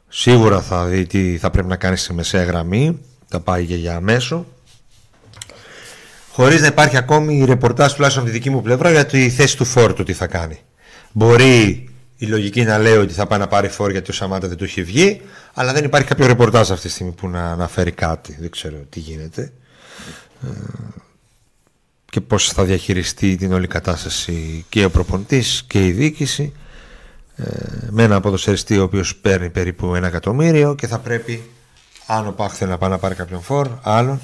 Σίγουρα 0.08 0.60
θα 0.60 0.84
δει 0.84 1.06
τι 1.06 1.38
θα 1.38 1.50
πρέπει 1.50 1.68
να 1.68 1.76
κάνει 1.76 1.96
στη 1.96 2.12
μεσαία 2.12 2.44
γραμμή. 2.44 3.00
Θα 3.28 3.40
πάει 3.40 3.66
και 3.66 3.74
για 3.74 4.00
μέσο 4.00 4.46
χωρίς 6.32 6.60
να 6.60 6.66
υπάρχει 6.66 6.96
ακόμη 6.96 7.44
ρεπορτάζ 7.44 7.92
τουλάχιστον 7.92 8.22
από 8.22 8.32
τη 8.32 8.38
δική 8.38 8.50
μου 8.50 8.62
πλευρά 8.62 8.90
για 8.90 9.06
τη 9.06 9.30
θέση 9.30 9.56
του 9.56 9.64
φόρτου 9.64 10.02
τι 10.02 10.12
θα 10.12 10.26
κάνει. 10.26 10.58
Μπορεί 11.12 11.88
η 12.16 12.26
λογική 12.26 12.62
να 12.62 12.78
λέει 12.78 12.96
ότι 12.96 13.12
θα 13.12 13.26
πάει 13.26 13.38
να 13.38 13.46
πάρει 13.46 13.68
φόρ 13.68 13.90
γιατί 13.90 14.10
ο 14.10 14.14
Σαμάτα 14.14 14.48
δεν 14.48 14.56
του 14.56 14.64
έχει 14.64 14.82
βγει 14.82 15.20
αλλά 15.54 15.72
δεν 15.72 15.84
υπάρχει 15.84 16.08
κάποιο 16.08 16.26
ρεπορτάζ 16.26 16.70
αυτή 16.70 16.86
τη 16.86 16.92
στιγμή 16.92 17.12
που 17.12 17.28
να 17.28 17.50
αναφέρει 17.50 17.92
κάτι. 17.92 18.36
Δεν 18.40 18.50
ξέρω 18.50 18.76
τι 18.88 19.00
γίνεται. 19.00 19.52
Ε, 20.42 20.48
και 22.12 22.20
πώς 22.20 22.48
θα 22.52 22.64
διαχειριστεί 22.64 23.36
την 23.36 23.52
όλη 23.52 23.66
κατάσταση 23.66 24.64
και 24.68 24.84
ο 24.84 24.90
προπονητής 24.90 25.64
και 25.66 25.86
η 25.86 25.90
διοίκηση 25.92 26.52
ε, 27.36 27.44
με 27.90 28.02
ένα 28.02 28.20
ποδοσφαιριστή 28.20 28.78
ο 28.78 28.82
οποίος 28.82 29.16
παίρνει 29.16 29.50
περίπου 29.50 29.94
ένα 29.94 30.06
εκατομμύριο 30.06 30.74
και 30.74 30.86
θα 30.86 30.98
πρέπει 30.98 31.50
αν 32.06 32.26
ο 32.26 32.32
Πάχ 32.32 32.52
θέλει 32.52 32.70
να 32.70 32.78
πάει 32.78 32.90
να 32.90 32.98
πάρει 32.98 33.14
κάποιον 33.14 33.42
φόρ 33.42 33.68
άλλον 33.82 34.20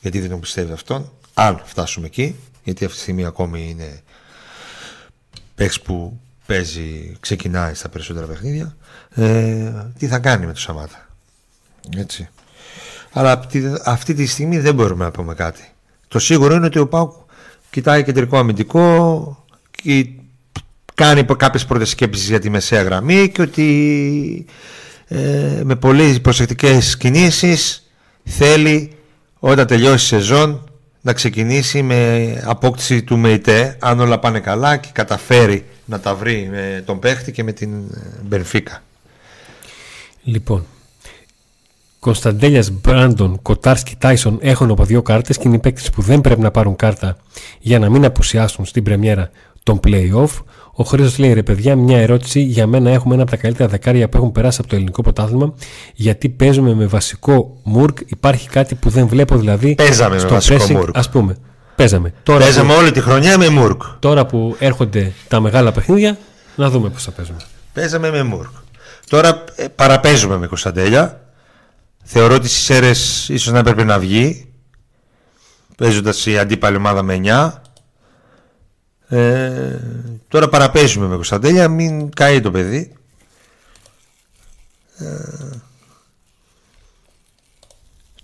γιατί 0.00 0.20
δεν 0.20 0.30
τον 0.30 0.40
πιστεύει 0.40 0.72
αυτόν 0.72 1.12
αν 1.34 1.62
φτάσουμε 1.64 2.06
εκεί 2.06 2.36
γιατί 2.64 2.84
αυτή 2.84 2.96
τη 2.96 3.02
στιγμή 3.02 3.24
ακόμη 3.24 3.68
είναι 3.70 4.02
παίξ 5.54 5.80
που 5.80 6.20
παίζει, 6.48 7.16
ξεκινάει 7.20 7.74
στα 7.74 7.88
περισσότερα 7.88 8.26
παιχνίδια 8.26 8.76
ε, 9.14 9.72
τι 9.98 10.06
θα 10.06 10.18
κάνει 10.18 10.46
με 10.46 10.52
το 10.52 10.60
Σαμάτα 10.60 11.08
έτσι. 11.96 12.28
Αλλά 13.12 13.32
αυτή, 13.32 13.72
αυτή 13.84 14.14
τη 14.14 14.26
στιγμή 14.26 14.58
δεν 14.58 14.74
μπορούμε 14.74 15.04
να 15.04 15.10
πούμε 15.10 15.34
κάτι. 15.34 15.62
Το 16.08 16.18
σίγουρο 16.18 16.54
είναι 16.54 16.66
ότι 16.66 16.78
ο 16.78 16.88
Πάουκ 16.88 17.12
κοιτάει 17.70 18.04
κεντρικό 18.04 18.38
αμυντικό 18.38 19.44
και 19.70 20.08
κάνει 20.94 21.24
κάποιες 21.24 21.64
πρώτες 21.64 21.88
σκέψεις 21.88 22.28
για 22.28 22.38
τη 22.40 22.50
μεσαία 22.50 22.82
γραμμή 22.82 23.28
και 23.28 23.42
ότι 23.42 24.46
ε, 25.08 25.60
με 25.64 25.76
πολύ 25.76 26.20
προσεκτικές 26.20 26.96
κινήσεις 26.96 27.90
θέλει 28.24 28.92
όταν 29.38 29.66
τελειώσει 29.66 30.14
η 30.14 30.18
σεζόν 30.18 30.70
να 31.00 31.12
ξεκινήσει 31.12 31.82
με 31.82 32.42
απόκτηση 32.44 33.02
του 33.02 33.18
ΜΕΙΤΕ 33.18 33.76
αν 33.80 34.00
όλα 34.00 34.18
πάνε 34.18 34.40
καλά 34.40 34.76
και 34.76 34.88
καταφέρει 34.92 35.64
να 35.88 36.00
τα 36.00 36.14
βρει 36.14 36.48
με 36.50 36.82
τον 36.86 36.98
παίχτη 36.98 37.32
και 37.32 37.42
με 37.44 37.52
την 37.52 37.70
Μπενφίκα. 38.22 38.82
Λοιπόν, 40.22 40.64
Κωνσταντέλιας, 41.98 42.70
Μπράντον, 42.70 43.42
Κοτάρσκι, 43.42 43.96
Τάισον 43.98 44.38
έχουν 44.40 44.70
από 44.70 44.84
δύο 44.84 45.02
κάρτες 45.02 45.36
και 45.36 45.42
είναι 45.46 45.56
οι 45.56 45.60
παίκτες 45.60 45.90
που 45.90 46.02
δεν 46.02 46.20
πρέπει 46.20 46.40
να 46.40 46.50
πάρουν 46.50 46.76
κάρτα 46.76 47.16
για 47.58 47.78
να 47.78 47.90
μην 47.90 48.04
απουσιάσουν 48.04 48.64
στην 48.64 48.82
πρεμιέρα 48.82 49.30
των 49.62 49.80
playoff. 49.86 50.28
Ο 50.72 50.84
Χρήστος 50.84 51.18
λέει: 51.18 51.32
Ρε 51.32 51.42
παιδιά, 51.42 51.76
μια 51.76 51.98
ερώτηση. 51.98 52.40
Για 52.40 52.66
μένα 52.66 52.90
έχουμε 52.90 53.14
ένα 53.14 53.22
από 53.22 53.30
τα 53.30 53.36
καλύτερα 53.36 53.68
δεκάρια 53.68 54.08
που 54.08 54.16
έχουν 54.16 54.32
περάσει 54.32 54.58
από 54.60 54.68
το 54.68 54.74
ελληνικό 54.76 55.02
πρωτάθλημα. 55.02 55.54
Γιατί 55.94 56.28
παίζουμε 56.28 56.74
με 56.74 56.86
βασικό 56.86 57.60
Μουρκ. 57.62 57.98
Υπάρχει 58.06 58.48
κάτι 58.48 58.74
που 58.74 58.88
δεν 58.88 59.06
βλέπω 59.06 59.36
δηλαδή. 59.36 59.74
Παίζαμε 59.74 60.14
με 60.14 60.20
στο 60.20 60.28
βασικό 60.28 60.64
pressing, 60.64 60.70
Μουρκ. 60.70 60.96
Ας 60.96 61.10
πούμε. 61.10 61.36
Παίζαμε. 61.78 62.14
Τώρα, 62.22 62.44
Παίζαμε 62.44 62.72
που, 62.72 62.78
όλη 62.78 62.90
τη 62.90 63.00
χρονιά 63.00 63.38
με 63.38 63.48
Μουρκ. 63.48 63.82
τώρα 63.98 64.26
που 64.26 64.56
έρχονται 64.58 65.12
τα 65.28 65.40
μεγάλα 65.40 65.72
παιχνίδια, 65.72 66.18
να 66.56 66.70
δούμε 66.70 66.88
πώς 66.88 67.02
θα 67.04 67.10
παίζουμε. 67.10 67.38
Παίζαμε 67.72 68.10
με 68.10 68.22
Μουρκ. 68.22 68.50
Τώρα 69.08 69.44
ε, 69.54 69.68
παραπέζουμε 69.68 70.36
με 70.36 70.46
Κωνσταντέλια. 70.46 71.20
Θεωρώ 72.04 72.34
ότι 72.34 72.48
στις 72.48 72.70
αίρες 72.70 73.28
ίσως 73.28 73.52
να 73.52 73.58
έπρεπε 73.58 73.84
να 73.84 73.98
βγει. 73.98 74.52
Παίζοντας 75.76 76.26
η 76.26 76.38
αντίπαλη 76.38 76.76
ομάδα 76.76 77.02
με 77.02 77.20
9. 77.24 77.52
Ε, 79.16 79.78
τώρα 80.28 80.48
παραπέζουμε 80.48 81.06
με 81.06 81.14
Κωνσταντέλια. 81.14 81.68
Μην 81.68 82.10
καεί 82.10 82.40
το 82.40 82.50
παιδί. 82.50 82.92
Ε, 84.98 85.04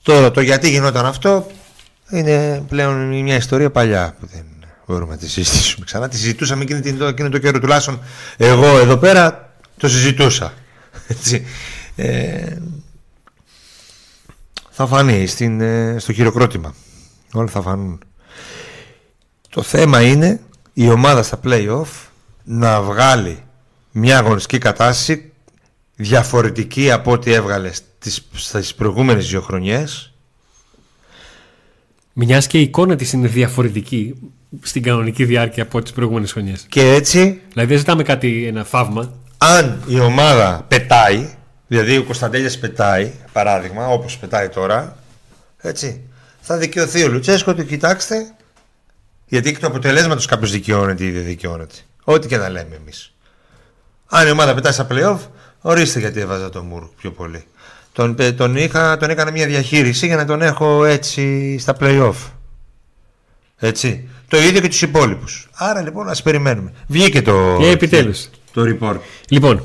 τώρα 0.03 0.31
το 0.31 0.41
γιατί 0.41 0.71
γινόταν 0.71 1.07
αυτό 1.07 1.47
είναι 2.11 2.65
πλέον 2.69 3.23
μια 3.23 3.37
ιστορία 3.37 3.71
παλιά 3.71 4.17
που 4.21 4.27
δεν 4.33 4.45
μπορούμε 4.87 5.13
να 5.13 5.19
τη 5.19 5.29
συζητήσουμε 5.29 5.85
ξανά. 5.85 6.09
Τη 6.09 6.17
συζητούσαμε 6.17 6.63
εκείνη, 6.63 6.81
την, 6.81 7.03
εκείνο 7.03 7.29
το 7.29 7.39
καιρό 7.39 7.61
τουλάχιστον 7.61 8.01
εγώ 8.37 8.79
εδώ 8.79 8.97
πέρα 8.97 9.55
το 9.77 9.89
συζητούσα. 9.89 10.53
Έτσι. 11.09 11.47
Ε, 11.97 12.57
θα 14.71 14.87
φανεί 14.87 15.27
στην, 15.27 15.61
ε, 15.61 15.97
στο 15.99 16.13
χειροκρότημα. 16.13 16.75
Όλα 17.33 17.49
θα 17.49 17.63
φανούν. 17.63 18.03
Το 19.49 19.63
θέμα 19.63 20.03
είναι 20.03 20.41
η 20.73 20.89
ομάδα 20.89 21.23
στα 21.23 21.41
play-off 21.45 22.09
να 22.45 22.81
βγάλει 22.81 23.43
μια 23.91 24.19
αγωνιστική 24.19 24.59
κατάσταση 24.59 25.33
διαφορετική 25.97 26.91
από 26.91 27.13
ό,τι 27.13 27.33
έβγαλε 27.33 27.73
στις, 27.73 28.29
στις 28.33 28.75
προηγούμενες 28.75 29.29
δύο 29.29 29.41
χρονιές 29.41 30.14
Μιας 32.17 32.47
και 32.47 32.59
η 32.59 32.63
εικόνα 32.63 32.97
της 32.97 33.13
είναι 33.13 33.29
διαφορετική 33.29 34.15
στην 34.63 34.83
κανονική 34.83 35.25
διάρκεια 35.25 35.63
από 35.63 35.83
τις 35.83 35.93
προηγούμενες 35.93 36.33
χρονιές. 36.33 36.67
και 36.69 36.93
έτσι 36.93 37.41
Δηλαδή 37.53 37.69
δεν 37.69 37.79
ζητάμε 37.79 38.03
κάτι, 38.03 38.47
ένα 38.47 38.65
θαύμα. 38.65 39.13
αν 39.39 39.83
η 39.87 40.01
ομάδα 40.01 40.65
πετάει 40.69 41.29
δηλαδή 41.67 41.97
ο 41.97 42.05
Κωνσταντέλιας 42.05 42.59
πετάει, 42.59 43.13
παράδειγμα, 43.33 43.89
όπως 43.89 44.19
πετάει 44.19 44.49
τώρα, 44.49 44.97
έτσι, 45.59 46.01
θα 46.41 46.57
δικαιωθεί 46.57 47.05
ο 47.05 47.09
Λουτσέσκο 47.09 47.51
ότι 47.51 47.65
κοιτάξτε, 47.65 48.35
γιατί 49.27 49.49
εκ 49.49 49.59
του 49.59 49.67
αποτελέσματος 49.67 50.27
κάποιος 50.27 50.51
δικαιώνεται 50.51 51.05
ή 51.05 51.11
δεν 51.11 51.25
δικαιώνεται. 51.25 51.75
Ό,τι 52.05 52.29
και 52.29 52.37
να 52.37 52.49
λέμε 52.49 52.77
εμείς. 52.77 53.13
Αν 54.07 54.27
η 54.27 54.31
ομάδα 54.31 54.55
πετάει 54.55 54.73
στα 54.73 54.87
playoff, 54.91 55.19
ορίστε 55.61 55.99
γιατί 55.99 56.21
έβαζα 56.21 56.51
τον 56.51 56.67
Μουρκ 56.67 56.91
πιο 56.97 57.11
πολύ. 57.11 57.45
Τον, 57.95 58.17
τον, 58.37 58.57
είχα, 58.57 58.97
τον 58.97 59.11
έκανα 59.11 59.31
μια 59.31 59.47
διαχείριση 59.47 60.07
για 60.07 60.17
να 60.17 60.25
τον 60.25 60.43
έχω 60.43 60.85
έτσι 60.85 61.57
στα 61.59 61.77
playoff. 61.81 62.15
Έτσι. 63.59 64.09
Το 64.29 64.37
ίδιο 64.37 64.61
και 64.61 64.69
τους 64.69 64.83
υπόλοιπους. 64.83 65.49
Άρα 65.55 65.83
λοιπόν 65.83 66.09
ας 66.09 66.23
περιμένουμε. 66.23 66.73
Βγήκε 66.87 67.23
το. 67.23 67.57
Και 67.61 67.69
επιτέλους. 67.69 68.29
Το 68.53 68.63
report. 68.63 68.97
Λοιπόν, 69.29 69.63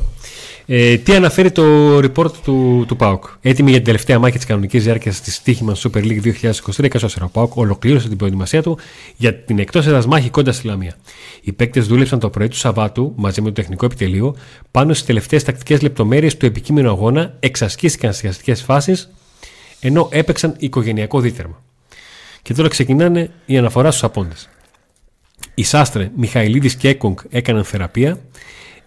ε, 0.71 0.97
τι 0.97 1.15
αναφέρει 1.15 1.51
το 1.51 1.97
report 1.97 2.31
του, 2.43 2.85
του 2.87 2.95
ΠΑΟΚ; 2.95 3.25
Έτοιμη 3.41 3.69
για 3.69 3.77
την 3.77 3.85
τελευταία 3.85 4.19
μάχη 4.19 4.35
της 4.35 4.45
κανονικής 4.45 4.83
διάρκειας 4.83 5.21
της 5.21 5.41
Τύχημα 5.41 5.75
Super 5.75 6.03
League 6.03 6.21
2023 6.21 7.21
Ο 7.21 7.27
ΠΑΟΚ 7.27 7.55
ολοκλήρωσε 7.55 8.07
την 8.07 8.17
προετοιμασία 8.17 8.61
του 8.61 8.77
για 9.15 9.35
την 9.35 9.59
εκτός 9.59 9.87
έδρας 9.87 10.05
μάχη 10.05 10.29
κοντά 10.29 10.51
στη 10.51 10.67
Λαμία. 10.67 10.95
Οι 11.41 11.51
παίκτες 11.51 11.87
δούλεψαν 11.87 12.19
το 12.19 12.29
πρωί 12.29 12.47
του 12.47 12.55
Σαββάτου 12.55 13.13
μαζί 13.15 13.41
με 13.41 13.47
το 13.47 13.53
τεχνικό 13.53 13.85
επιτελείο 13.85 14.35
πάνω 14.71 14.93
στις 14.93 15.05
τελευταίες 15.05 15.43
τακτικές 15.43 15.81
λεπτομέρειες 15.81 16.37
του 16.37 16.45
επικείμενου 16.45 16.89
αγώνα, 16.89 17.35
εξασκήθηκαν 17.39 18.13
στι 18.13 18.27
αστικές 18.27 18.61
φάσεις 18.61 19.09
ενώ 19.79 20.09
έπαιξαν 20.11 20.55
οικογενειακό 20.57 21.19
δίτερμα. 21.19 21.61
Και 22.41 22.53
τώρα 22.53 22.67
ξεκινάνε 22.67 23.31
η 23.45 23.57
αναφορά 23.57 23.89
στους 23.91 24.03
απόντες. 24.03 24.49
Οι 25.53 25.63
Σάστρε, 25.63 26.11
Μιχαηλίδης 26.15 26.75
και 26.75 26.89
Έκογκ 26.89 27.17
έκαναν 27.29 27.63
θεραπεία, 27.63 28.19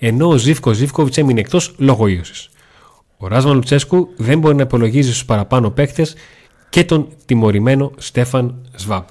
ενώ 0.05 0.29
ο 0.29 0.37
Ζήφκο 0.37 0.73
Ζήφκοβιτς 0.73 1.19
έμεινε 1.19 1.41
εκτός 1.41 1.75
λόγω 1.77 2.07
ίωσης. 2.07 2.51
Ο 3.17 3.27
Ράσμαν 3.27 3.55
Λουτσέσκου 3.55 4.09
δεν 4.17 4.39
μπορεί 4.39 4.55
να 4.55 4.63
υπολογίζει 4.63 5.09
στους 5.09 5.25
παραπάνω 5.25 5.71
παίκτες 5.71 6.15
και 6.71 6.85
τον 6.85 7.09
τιμωρημένο 7.27 7.93
Στέφαν 7.97 8.55
Σβάμπ. 8.77 9.03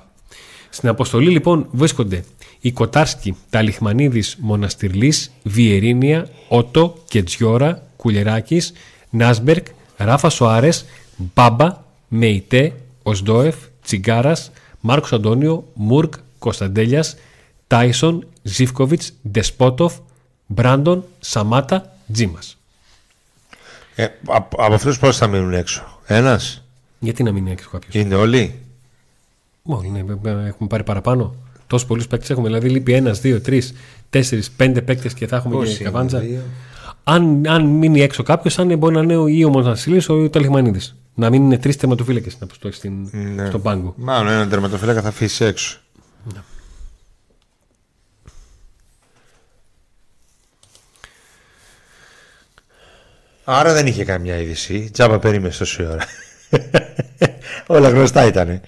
Στην 0.69 0.89
αποστολή 0.89 1.29
λοιπόν 1.29 1.67
βρίσκονται 1.71 2.23
οι 2.59 2.71
Κοτάρσκι, 2.71 3.35
Ταλιχμανίδης, 3.49 4.37
Μοναστηρλής, 4.39 5.31
Βιερίνια, 5.43 6.29
Ότο, 6.47 6.97
Κετζιόρα, 7.07 7.83
Κουλεράκη, 7.95 8.61
Νάσμπερκ, 9.09 9.65
Ράφα 9.97 10.29
Σοάρες, 10.29 10.85
Μπάμπα, 11.15 11.83
Μεϊτέ, 12.07 12.73
Οσντόεφ, 13.03 13.55
Τσιγκάρας, 13.83 14.51
Μάρκος 14.79 15.13
Αντώνιο, 15.13 15.67
Μουρκ, 15.73 16.13
Κωνσταντέλιας, 16.39 17.15
Τάισον, 17.67 18.27
Ζήφκοβιτς, 18.41 19.13
Ντεσπότοφ, 19.31 19.93
Μπράντον, 20.53 21.03
Σαμάτα, 21.19 21.95
Τζίμας. 22.13 22.57
Ε, 23.95 24.07
από 24.27 24.63
από 24.63 24.73
αυτούς 24.73 24.99
πώς 24.99 25.17
θα 25.17 25.27
μείνουν 25.27 25.53
έξω. 25.53 25.99
Ένας; 26.05 26.63
Γιατί 26.99 27.23
να 27.23 27.31
μην 27.31 27.41
είναι 27.41 27.51
έξω 27.51 27.69
κάποιος; 27.69 28.03
Είναι 28.03 28.15
όλοι; 28.15 28.59
Όλοι 29.63 29.89
ναι, 29.89 29.99
έχουμε 30.47 30.69
πάρει 30.69 30.83
παραπάνω. 30.83 31.35
Τόσους 31.67 31.87
πολλούς 31.87 32.07
παίκτες 32.07 32.29
έχουμε. 32.29 32.47
Δηλαδή 32.47 32.69
λείπει 32.69 32.93
ένας, 32.93 33.19
δύο, 33.21 33.41
τρεις, 33.41 33.73
τέσσερις, 34.09 34.51
πέντε 34.51 34.81
παίκτες 34.81 35.13
και 35.13 35.27
θα 35.27 35.35
έχουμε 35.35 35.55
Πόσοι 35.55 35.77
και 35.77 35.83
είναι, 35.83 35.91
καβάντζα. 35.91 36.19
δύο; 36.19 36.41
Αν, 37.03 37.47
αν 37.47 37.65
μείνει 37.65 38.01
έξω 38.01 38.23
κάποιος, 38.23 38.59
αν 38.59 38.77
μπορεί 38.77 38.95
να 38.95 39.01
είναι 39.01 39.15
ο- 39.17 39.27
ή 39.27 39.43
ο 39.43 39.49
Μονασίλη 39.49 40.03
ή 40.09 40.11
ο 40.11 40.29
Ταλιχμανίδη. 40.29 40.79
Να 41.13 41.29
μην 41.29 41.43
είναι 41.43 41.57
τρεις 41.57 41.77
τερματοφύλακες 41.77 42.37
στην, 42.69 43.09
Ναι. 43.11 43.47
στον 43.47 43.61
πάγκο. 43.61 43.93
Μάλλον 43.97 44.31
έναν 44.31 44.49
τερματοφύλακα 44.49 45.01
θα 45.01 45.07
αφήσει 45.07 45.45
έξω. 45.45 45.79
Άρα 53.53 53.73
δεν 53.73 53.87
είχε 53.87 54.03
καμιά 54.03 54.37
είδηση. 54.37 54.89
Τζάμπα 54.93 55.19
περίμενες 55.19 55.57
τόση 55.57 55.83
ώρα. 55.83 55.97
Όλα 57.67 57.89
γνωστά 57.89 58.27
ήταν. 58.27 58.61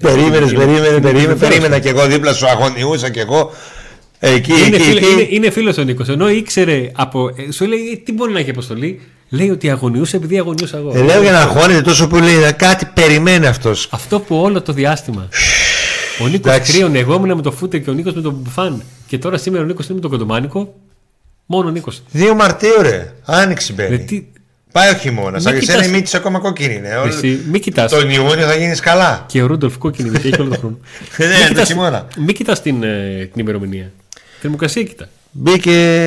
Περίμενες, 0.00 0.52
περίμενες, 0.52 1.00
περίμενες. 1.00 1.38
Περίμενα 1.38 1.78
κι 1.78 1.88
εγώ 1.88 2.06
δίπλα 2.06 2.32
σου, 2.34 2.46
αγωνιούσα 2.46 3.10
κι 3.10 3.18
εγώ. 3.18 3.50
Εκεί, 4.18 4.52
Είναι, 4.52 4.76
εκεί, 4.76 4.84
φίλο, 4.84 4.98
εκεί. 4.98 5.10
είναι, 5.12 5.26
είναι 5.30 5.50
φίλος 5.50 5.78
ο 5.78 5.82
Νίκος. 5.82 6.08
Ενώ 6.08 6.28
ήξερε 6.30 6.90
από. 6.94 7.28
ε, 7.48 7.52
Σου 7.52 7.66
λέει 7.66 7.90
«Ε, 7.92 7.96
τι 7.96 8.12
μπορεί 8.12 8.32
να 8.32 8.38
έχει 8.38 8.50
αποστολή; 8.50 9.00
Λέει 9.28 9.50
ότι 9.50 9.70
αγωνιούσε 9.70 10.16
επειδή 10.16 10.38
αγωνιούσα 10.38 10.76
εγώ. 10.76 10.92
Ε, 10.94 11.02
λέω 11.02 11.22
για 11.22 11.30
να 11.32 11.38
αγχώνεται 11.40 11.80
τόσο 11.82 12.06
πολύ. 12.06 12.42
ε, 12.44 12.52
Κάτι 12.52 12.86
περιμένει 12.94 13.46
αυτός. 13.46 13.88
Αυτό 13.92 14.20
που 14.20 14.36
όλο 14.36 14.62
το 14.62 14.72
διάστημα. 14.72 15.28
Ο 16.20 16.24
Νίκος 16.26 16.52
Εντάξει. 16.52 16.72
κρύωνε. 16.72 16.98
Εγώ 16.98 17.14
ήμουν 17.14 17.36
με 17.36 17.42
το 17.42 17.52
φούτερ 17.52 17.80
και 17.80 17.90
ο 17.90 17.92
Νίκος 17.92 18.12
με 18.14 18.20
τον 18.20 18.32
μπουφάν. 18.32 18.82
Και 19.06 19.18
τώρα 19.18 19.36
σήμερα 19.36 19.62
ο 19.62 19.66
Νίκος 19.66 19.84
είναι 19.84 19.94
με 19.94 20.00
τον 20.00 20.10
κοντομάνικο. 20.10 20.74
Μόνο 21.46 21.68
ο 21.68 21.70
Νίκος. 21.70 22.02
2 22.12 22.32
Μαρτίου, 22.36 22.82
ρε. 22.82 23.12
Άνοιξη 23.24 23.72
μπαίνει. 23.72 23.98
Τι... 23.98 24.24
Πάει 24.72 24.90
ο 24.90 24.94
χειμώνας. 24.96 25.32
Μην 25.32 25.42
Σαν 25.42 25.52
και 25.52 25.58
κοιτάς- 25.58 25.76
εσένα 25.76 25.92
η 25.94 25.96
μύτη 25.96 26.08
σου 26.10 26.16
ακόμα 26.16 26.38
κόκκινη 26.38 26.74
είναι. 26.74 26.96
Όλο- 26.96 27.12
Εσύ, 27.12 27.40
μην 27.50 27.60
κοιτάς. 27.60 27.90
Τον 27.90 28.10
Ιούνιο 28.10 28.46
θα 28.46 28.54
γίνεις 28.54 28.80
καλά. 28.80 29.24
Και 29.28 29.42
ο 29.42 29.46
Ρούντολφ 29.46 29.78
κόκκινη 29.78 30.10
μύτη 30.10 30.28
έχει 30.28 30.40
όλο 30.40 30.48
τον 30.50 30.58
χρόνο. 30.58 30.78
Ναι, 31.16 31.26
Μην 31.26 31.36
το 31.42 31.48
κοιτάς- 31.48 31.68
χειμώνα. 31.68 32.06
Μην 32.18 32.34
κοιτάς 32.34 32.62
την, 32.62 32.82
ε, 32.82 33.24
την 33.32 33.40
ημερομηνία. 33.40 33.92
Θερμοκρασία 34.40 34.82
κοιτά. 34.82 35.08
Μπήκε 35.30 36.06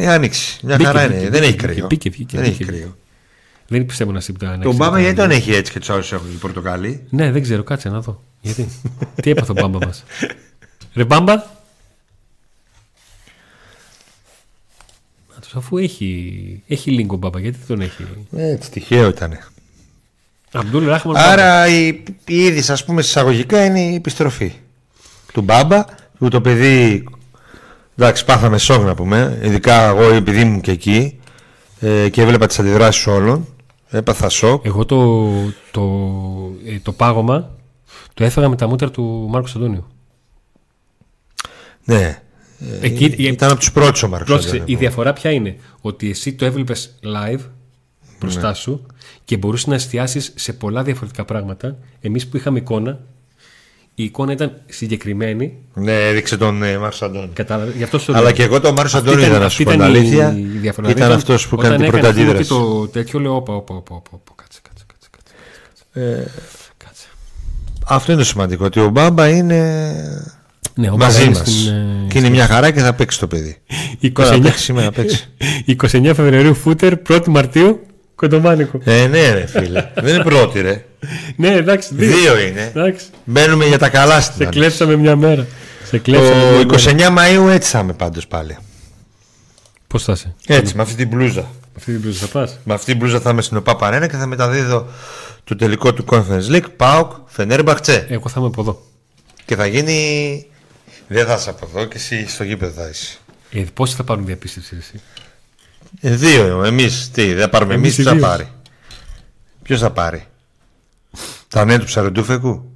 η 0.00 0.06
άνοιξη. 0.06 0.58
Μια 0.62 0.76
Μπήκε, 0.76 0.88
χαρά 0.88 1.00
μπήκε, 1.06 1.12
είναι. 1.14 1.22
μπήκε, 1.28 1.30
Δεν 1.38 1.42
έχει 1.42 1.52
μπήκε, 1.56 1.66
κρύο. 1.72 1.86
μπήκε, 1.86 2.10
βγήκε, 2.10 2.36
Δεν 2.36 2.46
έχει 2.46 2.64
μπήκε. 2.64 2.70
κρύο. 2.78 2.96
Δεν 3.68 3.86
πιστεύω 3.86 4.12
να 4.12 4.20
συμπτά. 4.20 4.58
Τον 4.62 4.74
Μπάμα 4.74 5.00
γιατί 5.00 5.16
τον 5.16 5.30
έχει 5.30 5.52
έτσι 5.54 5.72
και 5.72 5.78
τους 5.78 5.90
άλλους 5.90 6.12
έχουν 6.12 6.38
πορτοκαλί. 6.38 7.02
Ναι, 7.10 7.30
δεν 7.30 7.42
ξέρω, 7.42 7.62
κάτσε 7.62 7.88
να 7.88 8.00
δω. 8.00 8.22
Γιατί; 8.40 8.68
Τι 9.22 9.30
έπαθε 9.30 9.50
ο 9.50 9.54
Μπάμπα 9.60 9.86
μας; 9.86 10.04
Ρε 10.94 11.04
Μπάμπα. 11.04 11.42
Αφού 15.54 15.78
έχει, 15.78 16.62
έχει 16.66 16.90
λίγκο 16.90 17.16
Μπάμπα, 17.16 17.40
γιατί 17.40 17.58
δεν 17.58 17.66
τον 17.66 17.80
έχει; 17.80 18.06
Έτσι, 18.36 18.70
τυχαίο 18.70 19.08
ήταν. 19.08 19.38
Αμπτούλ 20.52 20.86
Ράχμαν 20.86 21.14
Μπάμπα. 21.14 21.32
Άρα 21.32 21.68
η, 21.68 21.86
η 22.26 22.36
είδηση, 22.36 22.72
ας 22.72 22.84
πούμε, 22.84 23.02
συσσαγωγικά 23.02 23.64
είναι 23.64 23.80
η 23.80 23.94
επιστροφή 23.94 24.52
του 25.32 25.40
Μπάμπα. 25.40 25.84
Που 26.18 26.28
το 26.28 26.40
παιδί. 26.40 27.04
Εντάξει, 27.96 28.24
πάθαμε 28.24 28.58
σοκ 28.58 28.84
να 28.84 28.94
πούμε. 28.94 29.40
Ειδικά 29.42 29.88
εγώ 29.88 30.02
επειδή 30.02 30.40
ήμουν 30.40 30.60
και 30.60 30.70
εκεί 30.70 31.20
ε, 31.80 32.08
και 32.08 32.22
έβλεπα 32.22 32.46
τις 32.46 32.58
αντιδράσεις 32.58 33.06
όλων. 33.06 33.46
Έπαθα 33.88 34.28
σοκ. 34.28 34.64
Εγώ 34.64 34.84
το, 34.84 35.30
το, 35.70 35.82
ε, 36.66 36.78
το 36.82 36.92
πάγωμα 36.92 37.50
το 38.14 38.24
έφεγα 38.24 38.48
με 38.48 38.56
τα 38.56 38.68
μούτρα 38.68 38.90
του 38.90 39.26
Μάρκου 39.30 39.48
Αντώνιου. 39.56 39.86
Ναι. 41.84 42.22
Εκεί, 42.80 43.04
ε, 43.04 43.26
Ήταν 43.26 43.50
από 43.50 43.58
τους 43.58 43.72
πρώτους 43.72 44.02
ο 44.02 44.08
Μάρκος. 44.08 44.28
πρόσεξε, 44.28 44.62
η 44.64 44.74
διαφορά 44.74 45.12
ποια 45.12 45.30
είναι; 45.30 45.56
Ότι 45.80 46.10
εσύ 46.10 46.32
το 46.32 46.44
έβλεπες 46.44 46.94
live 47.02 47.40
μπροστά 48.20 48.48
Ναι. 48.48 48.54
σου 48.54 48.86
και 49.24 49.36
μπορούσες 49.36 49.66
να 49.66 49.74
εστιάσεις 49.74 50.32
σε 50.36 50.52
πολλά 50.52 50.82
διαφορετικά 50.82 51.24
πράγματα. 51.24 51.76
Εμείς 52.00 52.26
που 52.28 52.36
είχαμε 52.36 52.58
εικόνα, 52.58 53.00
η 53.94 54.04
εικόνα 54.04 54.32
ήταν 54.32 54.52
συγκεκριμένη. 54.66 55.58
Ναι, 55.74 56.08
έδειξε 56.08 56.36
τον 56.36 56.62
ε, 56.62 56.78
Μάρκος 56.78 57.02
Αντώνη. 57.02 57.30
Κατάλαβες. 57.32 57.74
Γι' 57.74 57.82
αυτό 57.82 57.98
σου 57.98 58.12
Αλλά 58.12 58.22
λέω. 58.22 58.32
και 58.32 58.42
εγώ 58.42 58.60
τον 58.60 58.74
Μάρκος 58.74 58.94
Αυτή 58.94 59.08
Αντώνη 59.08 59.16
ήταν- 59.22 59.30
είδα 59.30 59.40
να 59.40 59.46
αυτή 59.46 59.56
σου 59.58 59.64
πω 59.64 59.70
την 59.70 59.80
ήταν 59.80 59.94
η 59.94 59.96
αλήθεια. 59.98 60.30
διαφορά. 60.60 60.86
Ήταν 60.90 61.02
Δηλαδή, 61.02 61.14
αυτός 61.20 61.48
που 61.48 61.54
έκανε 61.54 61.74
όταν 61.74 61.86
την 61.86 61.94
έκανε 61.98 62.02
πρώτη 62.12 62.20
αυτό 62.20 62.30
αντίδραση. 62.30 62.48
Και 62.48 62.54
το 62.54 62.88
τέτοιο 62.88 63.20
λέω: 63.20 63.34
Όπα, 63.36 63.54
όπα, 63.54 63.74
όπα, 63.74 63.94
όπα, 63.94 64.10
όπα, 64.12 64.32
κάτσε, 64.42 64.60
κάτσε, 64.68 64.84
κάτσε. 64.92 65.08
κάτσε, 65.10 66.20
Ε, 66.22 66.26
κάτσε. 66.84 67.06
αυτό 67.86 68.12
είναι 68.12 68.20
το 68.20 68.26
σημαντικό. 68.26 68.64
Ότι 68.64 68.80
ο 68.80 68.88
Μπάμπα 68.88 69.28
είναι 69.28 70.04
Ναι, 70.74 70.90
ο 70.90 70.96
μαζί 70.96 71.18
Μπάμπα 71.18 71.38
μας. 71.38 71.48
είναι 71.48 71.58
στην, 71.60 71.72
ε, 71.74 72.06
Και 72.08 72.18
είναι 72.18 72.28
μια 72.28 72.46
χαρά 72.46 72.70
και 72.70 72.80
θα 72.80 72.94
παίξει 72.94 73.18
το 73.18 73.26
παιδί. 73.26 73.56
29, 74.02 74.10
Τώρα 74.12 74.38
παίξει, 74.38 74.62
σήμερα 74.62 74.90
παίξει. 74.90 75.28
29 75.82 75.86
Φεβρουαρίου 76.14 76.54
φούτερ, 76.54 76.92
1η 77.08 77.26
Μαρτίου 77.26 77.80
κοντομάνικο. 78.14 78.80
Ε, 78.84 79.06
ναι, 79.06 79.30
ρε 79.32 79.46
φίλε. 79.46 79.88
Δεν 79.94 80.14
είναι 80.14 80.22
πρώτη, 80.24 80.60
ρε. 80.60 80.84
ναι, 81.36 81.48
εντάξει, 81.54 81.88
δύο. 81.94 82.16
Δύο 82.16 82.40
είναι. 82.40 82.72
Εντάξει, 82.74 83.06
Μπαίνουμε 83.24 83.64
για 83.66 83.78
τα 83.78 83.88
καλά 83.88 84.20
στην 84.20 84.36
σε 84.36 84.44
άλλη. 84.44 84.52
κλέψαμε 84.52 84.96
μια 84.96 85.16
μέρα. 85.16 85.46
Σε 85.84 85.98
κλέψαμε 85.98 86.34
μια 86.44 86.66
Το 86.66 86.74
μέρα. 86.96 87.14
29 87.14 87.46
Μαΐου 87.46 87.50
έτσι 87.50 87.70
θα 87.70 87.78
είμαι 87.78 87.92
πάντως 87.92 88.26
πάλι. 88.26 88.56
Πώς 89.86 90.04
θα 90.04 90.12
είσαι, 90.12 90.34
Έτσι, 90.46 90.76
με 90.76 90.82
αυτή 90.82 90.94
την 90.94 91.08
μπλούζα. 91.08 91.50
αυτή 91.76 91.92
την 91.92 92.00
πλούζα 92.00 92.18
θα 92.18 92.26
πας; 92.38 92.58
Με 92.64 92.74
αυτή 92.74 92.86
την 92.86 92.96
μπλούζα 92.96 93.20
θα 93.20 93.30
είμαι 93.30 93.42
στην 93.42 93.56
ΟΠΑ 93.56 93.76
Παρένα 93.76 94.06
και 94.06 94.16
θα 94.16 94.26
μεταδίδω 94.26 94.86
το 95.44 95.56
τελικό 95.56 95.92
του 95.94 96.04
Conference 96.10 96.50
League 96.54 96.70
ΠΑΟΚ 96.76 97.12
Φενέρμπαχτσε. 97.26 98.06
Εγώ 98.08 98.28
θα 98.28 98.34
είμαι 98.38 98.48
από 98.48 98.60
εδώ. 98.60 98.82
Και 99.44 99.56
θα 99.56 99.66
γίνει. 99.66 100.46
Δεν 101.12 101.26
θα 101.26 101.34
είσαι 101.34 101.50
από 101.50 101.66
εδώ 101.66 101.84
και 101.84 101.96
εσύ 101.96 102.28
στο 102.28 102.44
γήπεδο 102.44 102.82
θα 102.82 102.88
είσαι. 102.88 103.16
Ε, 103.50 103.64
πόσοι 103.74 103.94
θα 103.94 104.04
πάρουν 104.04 104.24
διαπίστευση, 104.26 104.76
εσύ; 104.78 105.00
Ε, 106.00 106.14
δύο, 106.16 106.64
εμείς 106.64 107.10
τι, 107.10 107.32
δεν 107.32 107.42
θα 107.42 107.48
πάρουμε 107.48 107.74
εμείς, 107.74 107.98
Εμείς 107.98 107.98
οι 107.98 108.02
ποιος 108.02 108.12
θα 108.12 108.18
δύο. 108.18 108.26
πάρει; 108.28 108.52
Ποιος 109.62 109.80
θα 109.80 109.90
πάρει; 109.90 110.26
Τα 111.48 111.64
νέα 111.64 111.78
του 111.78 111.84
ψαροντούφεκου. 111.84 112.72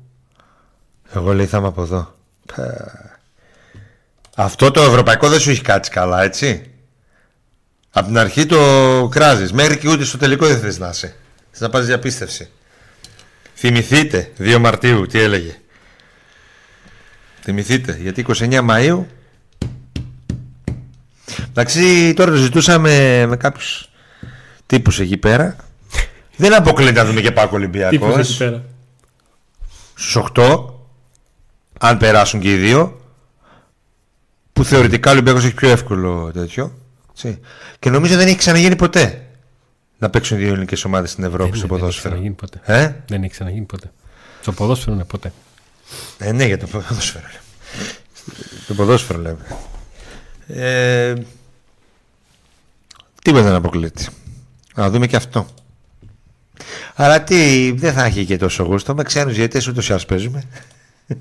Εγώ 1.14 1.34
λέει 1.34 1.46
θα 1.46 1.58
είμαι 1.58 1.66
από 1.66 1.82
εδώ. 1.82 2.14
Πα. 2.56 3.20
Αυτό 4.34 4.70
το 4.70 4.82
ευρωπαϊκό 4.82 5.28
δεν 5.28 5.40
σου 5.40 5.50
έχει 5.50 5.60
κάτσει 5.62 5.90
καλά, 5.90 6.22
έτσι; 6.22 6.70
Από 7.90 8.06
την 8.06 8.18
αρχή 8.18 8.46
το 8.46 9.08
κράζεις. 9.10 9.52
Μέχρι 9.52 9.78
και 9.78 9.88
ούτε 9.88 10.04
στο 10.04 10.18
τελικό 10.18 10.46
δεν 10.46 10.60
θες 10.60 10.78
να 10.78 10.88
είσαι. 10.88 11.16
Θες 11.50 11.60
να 11.60 11.68
πας 11.68 11.86
διαπίστευση. 11.86 12.50
Θυμηθείτε, 13.54 14.32
2 14.38 14.58
Μαρτίου, 14.58 15.06
τι 15.06 15.18
έλεγε; 15.18 15.56
Θυμηθείτε, 17.50 17.98
γιατί 18.00 18.26
29 18.28 18.60
Μαΐου 18.70 19.04
Εντάξει, 21.48 22.12
τώρα 22.14 22.30
το 22.30 22.36
ζητούσαμε 22.36 23.24
με 23.26 23.36
κάποιους 23.36 23.88
τύπους 24.66 25.00
εκεί 25.00 25.16
πέρα. 25.16 25.56
Δεν 26.36 26.54
αποκλείεται 26.54 27.02
να 27.02 27.08
δούμε 27.08 27.20
και 27.20 27.32
Πάκο 27.32 27.48
Τι 27.48 27.54
Ολυμπιακός. 27.54 27.98
που 27.98 28.18
εκεί 28.18 28.36
πέρα. 28.36 28.64
Στους 29.94 30.16
8, 30.16 30.64
αν 31.80 31.98
περάσουν 31.98 32.40
και 32.40 32.52
οι 32.52 32.56
δύο, 32.56 33.00
που 34.52 34.64
θεωρητικά 34.64 35.10
ο 35.10 35.12
Ολυμπιακός 35.12 35.44
έχει 35.44 35.54
πιο 35.54 35.68
εύκολο 35.68 36.30
τέτοιο. 36.34 36.72
έτσι. 37.10 37.40
Και 37.78 37.90
νομίζω 37.90 38.16
δεν 38.16 38.26
έχει 38.26 38.36
ξαναγίνει 38.36 38.76
ποτέ 38.76 39.26
να 39.98 40.10
παίξουν 40.10 40.38
δύο 40.38 40.48
ελληνικές 40.48 40.84
ομάδες 40.84 41.10
στην 41.10 41.24
Ευρώπη 41.24 41.50
Δεν- 41.50 41.58
στο 41.58 41.66
δεν 41.66 41.70
έχει 41.76 41.80
ποδόσφαιρο. 41.84 42.14
ξαναγίνει 42.14 42.34
ποτέ. 42.34 42.60
Ε; 42.64 42.92
Δεν 43.08 43.22
έχει 43.22 43.32
ξαναγίνει 43.32 43.64
ποτέ. 43.64 43.92
Στο 44.40 44.52
ποδόσφαιρο 44.52 44.94
είναι 44.94 45.04
ποτέ. 45.04 45.32
Ε, 46.18 46.32
ναι, 46.32 46.44
για 46.44 46.58
το 46.58 46.66
ποδόσφαιρο. 46.66 47.24
λέμε. 47.26 47.40
το 48.66 48.74
ποδόσφαιρο 48.74 49.18
λέμε. 49.18 49.46
Ε, 50.46 51.14
τίποτα 53.22 53.42
δεν 53.42 53.54
αποκλείεται. 53.54 54.06
Να 54.74 54.90
δούμε 54.90 55.06
και 55.06 55.16
αυτό. 55.16 55.46
Αλλά 56.94 57.22
τι, 57.22 57.70
δεν 57.72 57.92
θα 57.92 58.04
έχει 58.04 58.24
και 58.24 58.36
τόσο 58.36 58.62
γούστο. 58.62 58.94
Με 58.94 59.02
ξένους 59.02 59.34
διαιτητές 59.34 59.66
ούτως 59.66 59.88
ή 59.88 59.90
άλλως 59.90 60.06
παίζουμε. 60.06 60.42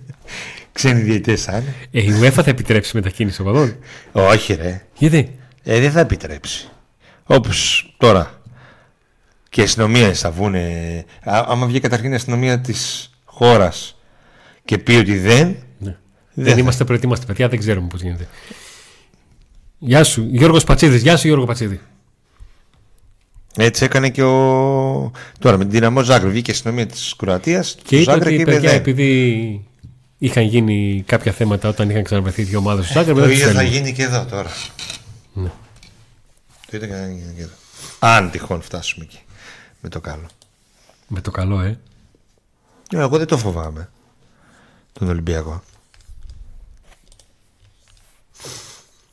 Ξένοι 0.74 1.02
διαιτητές 1.02 1.44
θα 1.44 1.58
είναι. 1.58 1.76
Ε, 1.92 2.02
η 2.02 2.20
UEFA 2.22 2.44
θα 2.44 2.50
επιτρέψει 2.50 2.96
μετακίνηση 2.96 3.42
οπαδών; 3.42 3.76
Όχι, 4.12 4.54
ρε. 4.54 4.86
Γιατί; 4.98 5.40
Ε, 5.64 5.80
δεν 5.80 5.92
θα 5.92 6.00
επιτρέψει. 6.00 6.70
Όπως 7.24 7.94
τώρα. 7.98 8.42
Και 9.50 9.62
η 9.62 9.64
αστυνομία 9.64 10.14
θα 10.14 10.32
βγουνε. 10.32 11.06
Α, 11.24 11.46
άμα 11.48 11.66
βγει 11.66 11.80
καταρχήν 11.80 12.12
η 12.12 12.16
αστυνομία 12.16 12.60
της 12.60 13.10
χώρας 13.26 13.95
και 14.66 14.78
πει 14.78 14.94
ότι 14.96 15.18
δεν. 15.20 15.48
Ναι. 15.48 15.56
Δεν 16.34 16.44
Δεν 16.46 16.54
θα. 16.54 16.60
είμαστε 16.60 16.84
προετοίμαστοι, 16.84 17.26
παιδιά, 17.26 17.50
δεν 17.50 17.60
ξέρουμε 17.60 17.88
πώς 17.88 18.02
γίνεται. 18.02 18.28
Γεια 19.78 20.04
σου, 20.04 20.28
Γιώργος 20.32 20.64
Πατσίδης. 20.64 21.02
Γεια 21.02 21.18
σου, 21.18 21.28
Γιώργο 21.28 21.46
Πατσίδη. 21.46 21.80
Έτσι 23.58 23.84
έκανε 23.84 24.10
και 24.10 24.24
ο. 24.24 25.12
Τώρα 25.40 25.58
με 25.58 25.64
την 25.64 25.74
δυναμό 25.74 26.02
Ζάγκρεπ 26.04 26.32
βγήκε 26.32 26.52
η 26.52 26.54
αστυνομία 26.54 26.86
της 26.86 27.14
Κροατίας. 27.18 27.78
Και 27.84 28.00
είπε 28.00 28.12
ότι 28.12 28.44
παιδιά, 28.44 28.60
δεν. 28.70 28.76
επειδή 28.80 29.66
είχαν 30.18 30.44
γίνει 30.44 31.04
κάποια 31.08 31.32
θέματα 31.32 31.70
όταν 31.70 31.90
είχαν 31.90 32.04
ξαναβρεθεί 32.04 32.44
δύο 32.44 32.58
ομάδες 32.60 32.86
στο 32.86 32.94
Ζάγκρεπ, 32.94 33.16
Το 33.16 33.22
δεν 33.22 33.30
τους 33.30 33.40
ίδιο 33.40 33.52
θα 33.54 33.60
θέλουμε. 33.60 33.78
γίνει 33.78 33.94
και 33.94 34.04
εδώ 34.04 34.26
τώρα. 34.26 34.50
Ναι. 35.34 35.52
Το 36.72 36.78
ίδιο 36.78 36.88
θα 36.96 37.08
γίνει 37.08 37.34
και 37.36 37.42
εδώ. 37.42 37.54
Αν 38.00 38.32
τυχόν 38.32 38.62
φτάσουμε 38.62 39.06
εκεί. 39.06 39.20
Με 39.82 39.90
το 39.90 40.00
καλό. 40.02 40.26
Με 41.08 41.22
το 41.22 41.32
καλό, 41.32 41.62
ε. 41.62 41.80
Ε, 42.92 42.98
Εγώ 43.00 43.18
δεν 43.18 43.28
το 43.28 43.38
φοβάμαι. 43.38 43.90
Τον 45.00 45.10
Ολυμπιακό. 45.10 45.64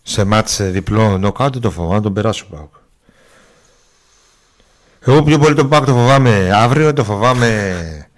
Σε 0.02 0.24
μάτς 0.24 0.60
ε, 0.60 0.70
διπλό 0.70 1.18
νοκάουτ 1.18 1.52
δεν 1.52 1.62
το 1.62 1.70
φοβάμαι, 1.70 1.94
να 1.94 2.02
τον 2.02 2.12
περάσω 2.12 2.46
Πάουκ. 2.46 2.74
Εγώ 5.00 5.22
πιο 5.22 5.38
πολύ 5.38 5.54
τον 5.54 5.68
Πάουκ 5.68 5.84
το 5.84 5.92
φοβάμαι 5.92 6.50
αύριο, 6.52 6.92
το 6.92 7.04
φοβάμαι 7.04 8.08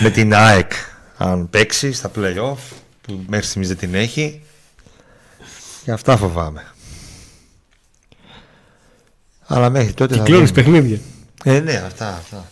με 0.00 0.10
την 0.10 0.34
ΑΕΚ 0.34 0.72
αν 1.16 1.50
παίξει 1.50 1.92
στα 1.92 2.10
play-off 2.16 2.56
που 3.00 3.24
μέχρι 3.26 3.46
στιγμής 3.46 3.68
δεν 3.68 3.76
την 3.76 3.94
έχει. 3.94 4.42
Και 5.84 5.92
αυτά 5.92 6.16
φοβάμαι. 6.16 6.66
Αλλά 9.46 9.70
μέχρι 9.70 9.92
τότε 9.92 10.14
θα 10.14 10.22
Κυκλώνει 10.22 10.46
δούμε. 10.46 10.54
παιχνίδια. 10.62 10.98
Ε, 11.44 11.60
ναι, 11.60 11.72
αυτά, 11.76 12.08
αυτά. 12.08 12.16
αυτά. 12.16 12.50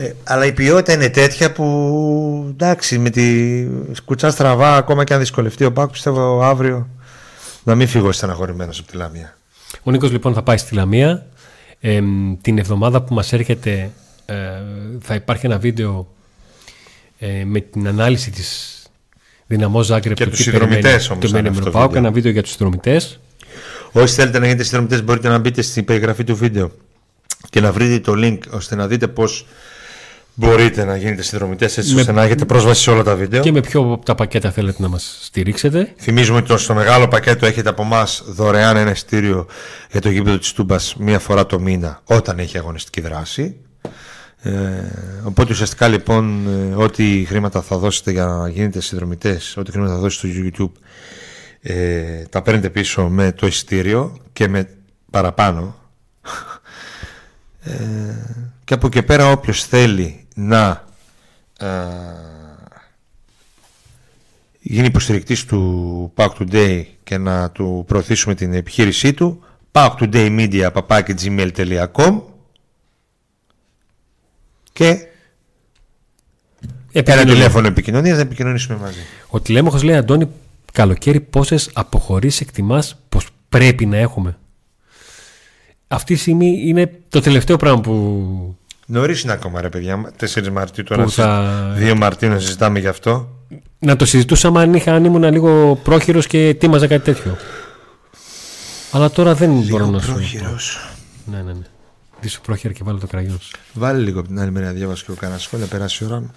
Ε, 0.00 0.12
αλλά 0.24 0.46
η 0.46 0.52
ποιότητα 0.52 0.92
είναι 0.92 1.08
τέτοια 1.10 1.52
που 1.52 2.46
εντάξει, 2.50 2.98
με 2.98 3.10
τη 3.10 3.66
σκουτσά 3.92 4.30
στραβά, 4.30 4.76
ακόμα 4.76 5.04
και 5.04 5.12
αν 5.12 5.18
δυσκολευτεί 5.18 5.64
ο 5.64 5.72
Πάκου, 5.72 5.90
πιστεύω 5.92 6.42
αύριο 6.42 6.88
να 7.64 7.74
μην 7.74 7.88
φύγω 7.88 8.12
στεναχωρημένος 8.12 8.78
από 8.78 8.90
τη 8.90 8.96
Λαμία. 8.96 9.36
Ο 9.82 9.90
Νίκος 9.90 10.10
λοιπόν 10.10 10.34
θα 10.34 10.42
πάει 10.42 10.56
στη 10.56 10.74
Λαμία. 10.74 11.26
Ε, 11.80 12.00
την 12.40 12.58
εβδομάδα 12.58 13.02
που 13.02 13.14
μας 13.14 13.32
έρχεται 13.32 13.90
ε, 14.26 14.34
θα 15.00 15.14
υπάρχει 15.14 15.46
ένα 15.46 15.58
βίντεο 15.58 16.08
ε, 17.18 17.44
με 17.44 17.60
την 17.60 17.88
ανάλυση 17.88 18.30
της 18.30 18.72
Δυναμό 19.46 19.82
Ζάγκρεπ 19.82 20.16
Και 20.16 20.24
του 20.24 20.30
τους 20.30 20.38
τι 20.38 20.44
συνδρομητές 20.44 20.82
περιμένει- 20.82 21.10
όμως 21.10 21.24
τι 21.24 21.26
θα 21.26 21.32
περιμένει 21.32 21.46
είναι 21.48 21.56
με 21.56 21.58
αυτό 21.58 21.70
τον 21.70 21.72
το 21.72 21.78
ΠΑΟΚ, 21.78 21.88
βίντεο. 21.88 22.02
ένα 22.04 22.12
βίντεο 22.14 22.32
για 22.32 22.42
τους 22.42 22.50
συνδρομητές 22.50 23.20
Όσοι 23.92 24.14
θέλετε 24.14 24.38
να 24.38 24.44
γίνετε 24.44 24.62
συνδρομητές, 24.64 25.02
μπορείτε 25.04 25.28
να 25.28 25.38
μπείτε 25.38 25.62
στην 25.62 25.84
περιγραφή 25.84 26.24
του 26.24 26.36
βίντεο 26.36 26.70
και 27.50 27.60
να 27.60 27.72
βρείτε 27.72 27.98
το 27.98 28.12
link 28.16 28.38
ώστε 28.50 28.74
να 28.74 28.86
δείτε 28.86 29.08
πώς 29.08 29.46
μπορείτε 30.38 30.84
να 30.84 30.96
γίνετε 30.96 31.22
συνδρομητές 31.22 31.78
έτσι 31.78 31.94
Με- 31.94 32.00
ώστε 32.00 32.12
να 32.12 32.22
έχετε 32.22 32.44
πρόσβαση 32.44 32.82
σε 32.82 32.90
όλα 32.90 33.02
τα 33.02 33.14
βίντεο. 33.14 33.42
και 33.42 33.52
με 33.52 33.60
ποιο 33.60 33.80
από 33.80 34.04
τα 34.04 34.14
πακέτα 34.14 34.50
θέλετε 34.50 34.82
να 34.82 34.88
μας 34.88 35.18
στηρίξετε; 35.22 35.92
Θυμίζουμε 35.98 36.38
ότι 36.38 36.58
στο 36.58 36.74
μεγάλο 36.74 37.08
πακέτο 37.08 37.46
έχετε 37.46 37.68
από 37.68 37.82
εμάς 37.82 38.22
δωρεάν 38.26 38.76
ένα 38.76 38.90
ειστήριο 38.90 39.46
για 39.90 40.00
το 40.00 40.10
γήπεδο 40.10 40.38
της 40.38 40.52
Τούμπας 40.52 40.96
μία 40.98 41.18
φορά 41.18 41.46
το 41.46 41.60
μήνα 41.60 42.00
όταν 42.04 42.38
έχει 42.38 42.58
αγωνιστική 42.58 43.00
δράση. 43.00 43.56
Ε, 44.42 44.52
οπότε 45.24 45.52
ουσιαστικά 45.52 45.88
λοιπόν 45.88 46.46
ε, 46.72 46.74
ό,τι 46.74 47.24
χρήματα 47.28 47.62
θα 47.62 47.76
δώσετε 47.78 48.10
για 48.10 48.24
να 48.24 48.48
γίνετε 48.48 48.80
συνδρομητές, 48.80 49.56
ό,τι 49.56 49.70
χρήματα 49.70 49.92
θα 49.92 49.98
δώσετε 49.98 50.32
στο 50.32 50.42
YouTube 50.44 50.80
ε, 51.60 52.22
τα 52.30 52.42
παίρνετε 52.42 52.70
πίσω 52.70 53.08
με 53.08 53.32
το 53.32 53.46
ειστήριο 53.46 54.16
και 54.32 54.48
με 54.48 54.68
παραπάνω. 55.10 55.76
Ε, 57.60 57.72
και 58.68 58.74
από 58.74 58.86
εκεί 58.86 59.02
πέρα 59.02 59.30
όποιος 59.30 59.64
θέλει 59.64 60.26
να 60.34 60.84
ε, 61.58 61.66
γίνει 64.60 64.86
υποστηρικτής 64.86 65.44
του 65.44 66.12
Pack 66.16 66.28
Today 66.38 66.84
και 67.04 67.18
να 67.18 67.50
του 67.50 67.84
προωθήσουμε 67.86 68.34
την 68.34 68.52
επιχείρησή 68.52 69.14
του 69.14 69.44
packtodaymedia.gmail.com 69.72 72.20
και 74.72 74.88
ένα 74.88 75.06
Επικοινωνία. 76.92 77.34
τηλέφωνο 77.34 77.66
επικοινωνίας 77.66 78.16
να 78.16 78.22
επικοινωνήσουμε 78.22 78.78
μαζί. 78.78 79.00
Ο 79.28 79.40
τηλέμαχος 79.40 79.82
λέει 79.82 79.96
Αντώνη 79.96 80.28
καλοκαίρι 80.72 81.20
πόσες 81.20 81.70
αποχωρήσεις 81.72 82.40
εκτιμάς 82.40 82.98
πως 83.08 83.26
πρέπει 83.48 83.86
να 83.86 83.96
έχουμε; 83.96 84.38
Αυτή 85.88 86.14
τη 86.14 86.20
στιγμή 86.20 86.60
είναι 86.64 87.00
το 87.08 87.20
τελευταίο 87.20 87.56
πράγμα 87.56 87.80
που 87.80 88.57
Νωρίς 88.90 89.22
είναι 89.22 89.32
ακόμα 89.32 89.60
ρε 89.60 89.68
παιδιά, 89.68 90.12
4 90.20 90.48
Μαρτίου 90.52 90.84
τώρα, 90.84 91.02
Που 91.04 91.10
θα- 91.10 91.74
2 91.78 91.94
Μαρτίου 91.96 92.28
να 92.28 92.38
συζητάμε 92.38 92.78
γι' 92.78 92.86
αυτό. 92.86 93.28
να 93.78 93.96
το 93.96 94.04
συζητούσαμε 94.04 94.60
αν, 94.60 94.74
είχα, 94.74 94.94
αν 94.94 95.04
ήμουν 95.04 95.24
λίγο 95.32 95.80
πρόχειρος 95.82 96.26
και 96.26 96.46
ετοίμαζα 96.48 96.86
κάτι 96.86 97.04
τέτοιο. 97.04 97.36
Αλλά 98.92 99.10
τώρα 99.10 99.34
δεν 99.34 99.50
μπορώ 99.50 99.86
να 99.86 100.00
σου 100.00 100.12
Πρόχειρος. 100.12 100.90
Ναι, 101.24 101.36
ναι, 101.36 101.52
ναι. 101.52 101.64
Δίσου 102.20 102.40
πρόχειρα 102.40 102.72
και 102.72 102.80
βάλω 102.84 102.98
το 102.98 103.06
κραγιόν 103.06 103.38
σου. 103.40 103.50
Βάλε 103.72 103.98
λίγο 103.98 104.18
από 104.18 104.28
την 104.28 104.40
άλλη 104.40 104.50
μεριά 104.50 104.68
να 104.68 104.74
διάβασα 104.74 105.00
και 105.00 105.06
εγώ 105.10 105.20
κανένα 105.20 105.38
σχόλιο, 105.38 105.64
να 105.64 105.70
περάσει 105.70 106.04
η 106.04 106.06
ώρα 106.06 106.20
μου. 106.20 106.30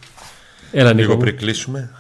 Έλα 0.72 0.90
Νίκο 0.90 1.02
Λίγο 1.02 1.14
μου. 1.14 1.20
πριν 1.20 1.38
κλείσουμε. 1.38 1.92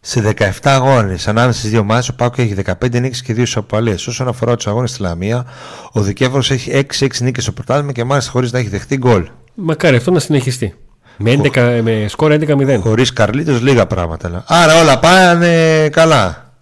Σε 0.00 0.34
17 0.38 0.50
αγώνες 0.62 1.28
ανάμεσα 1.28 1.58
στις 1.58 1.70
δύο 1.70 1.80
ομάδε, 1.80 2.06
ο 2.10 2.14
Πάκο 2.14 2.42
έχει 2.42 2.54
15 2.54 3.00
νίκες 3.00 3.22
και 3.22 3.32
2 3.32 3.38
ισοπαλίες. 3.38 4.06
Όσον 4.06 4.28
αφορά 4.28 4.56
τους 4.56 4.66
αγώνες 4.66 4.90
στη 4.90 5.02
Λαμία, 5.02 5.46
ο 5.92 6.00
Δικέφαλος 6.00 6.50
έχει 6.50 6.70
6-6 6.98 7.20
νίκες 7.20 7.42
στο 7.42 7.52
πρωτάθλημα 7.52 7.92
και 7.92 8.04
μάλιστα 8.04 8.30
χωρίς 8.30 8.52
να 8.52 8.58
έχει 8.58 8.68
δεχτεί 8.68 8.96
γκολ. 8.96 9.28
Μακάρι 9.54 9.96
αυτό 9.96 10.10
να 10.10 10.18
συνεχιστεί. 10.18 10.74
Με, 11.16 11.30
11, 11.32 11.80
με 11.82 12.06
σκορ 12.08 12.32
11-0. 12.32 12.78
Χωρίς 12.80 13.12
Καρλίτος, 13.12 13.60
λίγα 13.60 13.86
πράγματα. 13.86 14.28
λέω. 14.28 14.44
Άρα 14.46 14.80
όλα 14.80 14.98
πάνε 14.98 15.88
καλά. 15.88 16.52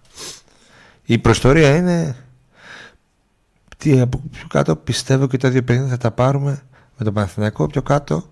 Η 1.05 1.17
προστορία 1.17 1.75
είναι. 1.75 2.15
Τι, 3.77 3.99
από 3.99 4.21
πιο 4.31 4.47
κάτω 4.47 4.75
πιστεύω 4.75 5.27
και 5.27 5.37
τα 5.37 5.49
δύο 5.49 5.63
παιχνίδια 5.63 5.91
θα 5.91 5.97
τα 5.97 6.11
πάρουμε 6.11 6.61
με 6.97 7.05
τον 7.05 7.13
Παναθηναϊκό 7.13 7.67
πιο 7.67 7.81
κάτω. 7.81 8.23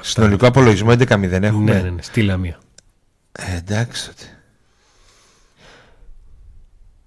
Συνολικό 0.00 0.46
απολογισμό 0.46 0.90
11-0 0.92 1.42
έχουμε. 1.42 1.72
Ναι, 1.72 1.80
ναι, 1.80 1.90
ναι. 1.90 2.02
Στη 2.02 2.22
Λαμία. 2.22 2.58
Ε, 3.32 3.56
εντάξει 3.56 4.06
τότε. 4.06 4.24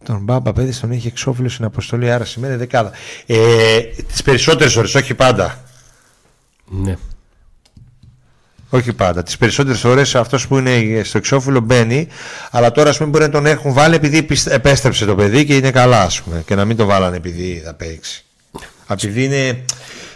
Τον 0.04 0.24
Μπάμπα 0.24 0.54
παιδί 0.54 0.80
τον 0.80 0.91
έχει 0.91 1.08
εξώφυλλο 1.08 1.50
στην 1.50 1.66
αποστολή, 1.66 2.12
άρα 2.12 2.26
σημαίνει 2.26 2.56
δεκάδα. 2.56 2.91
Ε, 3.26 3.80
τις 4.08 4.22
περισσότερες 4.24 4.76
ώρες, 4.76 4.96
όχι 4.96 5.14
πάντα. 5.14 5.64
Ναι. 6.66 6.96
Όχι 8.70 8.94
πάντα. 8.94 9.24
Τις 9.24 9.38
περισσότερες 9.38 9.80
φορέ 9.80 10.02
αυτός 10.14 10.48
που 10.48 10.58
είναι 10.58 11.04
στο 11.04 11.18
εξώφυλλο 11.18 11.60
μπαίνει, 11.60 12.08
αλλά 12.52 12.72
τώρα 12.72 12.89
ας 12.89 12.98
πούμε 12.98 13.10
μπορεί 13.10 13.24
να 13.24 13.30
τον 13.30 13.46
έχουν 13.46 13.74
βάλει 13.74 13.96
επειδή 13.96 14.24
πισ- 14.24 14.48
επέστρεψε 14.52 15.06
το 15.06 15.16
παιδί 15.16 15.46
και 15.46 15.56
είναι 15.56 15.72
καλά, 15.72 16.02
ας 16.02 16.22
πούμε. 16.22 16.44
Και 16.46 16.56
να 16.56 16.66
μην 16.66 16.78
το 16.78 16.86
βάλανε 16.86 17.16
επειδή 17.16 17.62
θα 17.66 17.74
παίξει. 17.74 18.24
Επειδή 18.88 19.24
είναι 19.24 19.66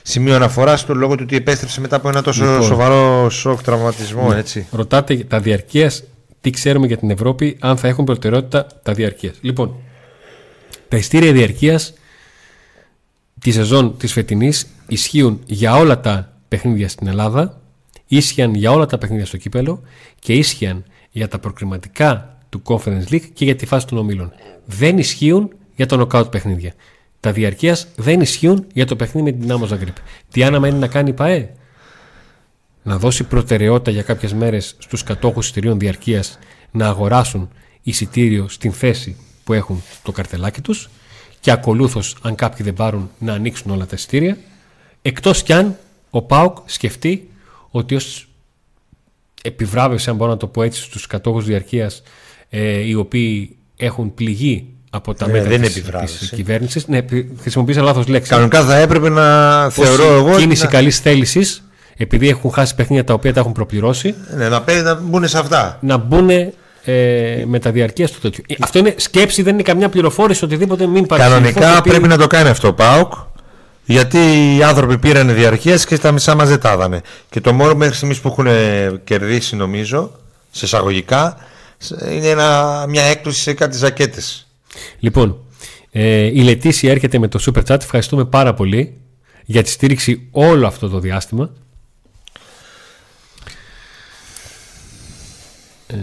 σημείο 0.09 0.35
αναφοράς 0.35 0.79
στο 0.79 0.93
λόγο 0.93 1.15
του 1.15 1.21
ότι 1.23 1.35
επέστρεψε 1.35 1.81
μετά 1.81 1.95
από 1.95 2.09
ένα 2.09 2.21
τόσο 2.21 2.45
Λοιπόν. 2.45 2.63
σοβαρό 2.63 3.29
σοκ 3.29 3.63
τραυματισμό, 3.63 4.31
έτσι. 4.35 4.67
Ρωτάτε 4.71 5.13
για 5.13 5.25
τα 5.27 5.39
διαρκείας, 5.39 6.03
τι 6.41 6.49
ξέρουμε 6.49 6.87
για 6.87 6.97
την 6.97 7.09
Ευρώπη, 7.09 7.57
αν 7.59 7.77
θα 7.77 7.87
έχουν 7.87 8.05
προτεραιότητα 8.05 8.67
τα 8.83 8.93
διαρκείας. 8.93 9.35
Λοιπόν, 9.41 9.75
τα 10.87 10.97
ειστήρια 10.97 11.31
διαρκείας 11.31 11.93
τη 13.39 13.51
σεζόν 13.51 13.97
της 13.97 14.11
φετινής 14.13 14.67
ισχύουν 14.87 15.41
για 15.45 15.75
όλα 15.75 15.99
τα 15.99 16.33
παιχνίδια 16.47 16.89
στην 16.89 17.07
Ελλάδα, 17.07 17.61
ίσχυαν 18.07 18.53
για 18.53 18.71
όλα 18.71 18.85
τα 18.85 18.97
παιχνίδια 18.97 19.25
στο 19.25 19.37
κύπελο 19.37 19.81
και 20.19 20.33
ίσχυαν 20.33 20.83
για 21.11 21.27
τα 21.27 21.39
προκριματικά 21.39 22.37
του 22.49 22.61
του 22.61 22.61
Conference 22.65 23.11
League 23.11 23.29
και 23.33 23.45
για 23.45 23.55
τη 23.55 23.65
φάση 23.65 23.87
των 23.87 23.97
ομίλων. 23.97 24.31
Δεν 24.65 24.97
ισχύουν 24.97 25.49
για 25.75 25.85
το 25.85 25.97
νοκάουτ 25.97 26.27
παιχνίδια. 26.27 26.73
Τα 27.27 27.33
διαρκείας 27.33 27.87
δεν 27.95 28.21
ισχύουν 28.21 28.65
για 28.73 28.85
το 28.85 28.95
παιχνίδι 28.95 29.31
με 29.31 29.37
την 29.37 29.51
Άμμο 29.51 29.65
Ζαγκρίπ. 29.65 29.95
Τι 30.31 30.43
άνα 30.43 30.67
είναι 30.67 30.77
να 30.77 30.87
κάνει 30.87 31.09
η 31.09 31.13
ΠαΕ, 31.13 31.53
να 32.83 32.97
δώσει 32.97 33.23
προτεραιότητα 33.23 33.91
για 33.91 34.01
κάποιες 34.01 34.33
μέρες 34.33 34.75
στους 34.77 35.03
κατόχους 35.03 35.45
εισιτηρίων 35.45 35.79
διαρκείας 35.79 36.39
να 36.71 36.87
αγοράσουν 36.87 37.49
εισιτήριο 37.81 38.47
στην 38.47 38.71
θέση 38.71 39.15
που 39.43 39.53
έχουν 39.53 39.83
το 40.03 40.11
καρτελάκι 40.11 40.61
τους 40.61 40.89
και 41.39 41.51
ακολούθως, 41.51 42.15
αν 42.21 42.35
κάποιοι 42.35 42.65
δεν 42.65 42.73
πάρουν, 42.73 43.09
να 43.19 43.33
ανοίξουν 43.33 43.71
όλα 43.71 43.85
τα 43.85 43.95
εισιτήρια. 43.95 44.37
Εκτός 45.01 45.43
κι 45.43 45.53
αν 45.53 45.77
ο 46.09 46.21
Πάουκ 46.21 46.57
σκεφτεί 46.65 47.29
ότι 47.69 47.95
ως 47.95 48.29
επιβράβευση, 49.41 50.09
αν 50.09 50.15
μπορώ 50.15 50.31
να 50.31 50.37
το 50.37 50.47
πω 50.47 50.63
έτσι, 50.63 50.81
στους 50.81 51.07
κατόχους 51.07 51.45
διαρκείας 51.45 52.03
ε, 52.49 52.79
οι 52.79 52.93
οποίοι 52.93 53.57
έχουν 53.77 54.13
πληγεί 54.13 54.73
από 54.89 55.13
τα 55.13 55.25
Ναι, 55.25 55.31
μέτρα 55.31 55.49
δεν 55.49 55.61
της, 55.61 55.75
επιβράβευση. 55.75 56.17
της 56.17 56.29
κυβέρνησης. 56.29 56.87
Ναι, 56.87 56.99
χρησιμοποίησα 57.41 57.81
λάθος 57.81 58.07
λέξη. 58.07 58.29
Κανονικά 58.29 58.63
θα 58.63 58.75
έπρεπε 58.75 59.09
να 59.09 59.65
Ως 59.65 59.73
θεωρώ 59.73 60.13
εγώ. 60.13 60.37
κίνηση 60.37 60.63
να, 60.63 60.69
καλής 60.69 60.99
θέλησης, 60.99 61.63
επειδή 61.97 62.29
έχουν 62.29 62.51
χάσει 62.51 62.75
παιχνίδια 62.75 63.03
τα 63.03 63.13
οποία 63.13 63.33
τα 63.33 63.39
έχουν 63.39 63.51
προπληρώσει, 63.51 64.15
ναι, 64.37 64.49
να, 64.49 64.61
παί- 64.61 64.83
να 64.83 64.95
μπουν 64.95 65.27
σε 65.27 65.37
αυτά. 65.37 65.77
να 65.81 65.97
μπουν 65.97 66.29
ε, 66.29 67.43
με 67.45 67.59
τα 67.59 67.71
διαρκείας 67.71 68.09
στο 68.09 68.19
τέτοιο. 68.19 68.43
Ε, 68.47 68.55
Αυτό 68.59 68.79
είναι 68.79 68.93
σκέψη, 68.97 69.41
δεν 69.41 69.53
είναι 69.53 69.63
καμιά 69.63 69.89
πληροφόρηση, 69.89 70.43
οτιδήποτε 70.45 70.87
μην 70.87 71.05
παρεξηγηθώ, 71.05 71.43
Κανονικά 71.43 71.71
γιατί- 71.71 71.89
πρέπει 71.89 72.07
να 72.07 72.17
το 72.17 72.27
κάνει 72.27 72.49
αυτό 72.49 72.67
ο 72.67 72.73
ΠΑΟΚ. 72.73 73.13
Γιατί 73.89 74.17
οι 74.57 74.63
άνθρωποι 74.63 74.97
πήραν 74.97 75.35
διαρκείας 75.35 75.85
και 75.85 75.95
στα 75.95 76.11
μισά 76.11 76.35
μα 76.35 76.45
δεν 76.45 76.59
τα 76.59 76.73
είδανε. 76.73 77.01
Και 77.29 77.41
το 77.41 77.53
μόνο 77.53 77.75
μέχρι 77.75 77.95
στιγμής 77.95 78.19
που 78.19 78.27
έχουν 78.27 78.47
κερδίσει, 79.03 79.55
νομίζω, 79.55 80.11
σε 80.51 80.65
εισαγωγικά, 80.65 81.37
σε- 81.77 81.95
είναι 82.13 82.27
ένα, 82.27 82.85
μια 82.89 83.03
έκπληξη 83.03 83.41
σε 83.41 83.53
κάτι 83.53 83.77
ζακέτες. 83.77 84.46
Λοιπόν, 84.99 85.39
ε, 85.91 86.23
η 86.25 86.41
Λετήσια 86.43 86.91
έρχεται 86.91 87.19
με 87.19 87.27
το 87.27 87.39
Super 87.45 87.63
Chat. 87.63 87.81
Ευχαριστούμε 87.81 88.25
πάρα 88.25 88.53
πολύ 88.53 88.97
για 89.45 89.63
τη 89.63 89.69
στήριξη 89.69 90.27
όλο 90.31 90.67
αυτό 90.67 90.89
το 90.89 90.99
διάστημα. 90.99 91.49
Ε, 95.87 95.95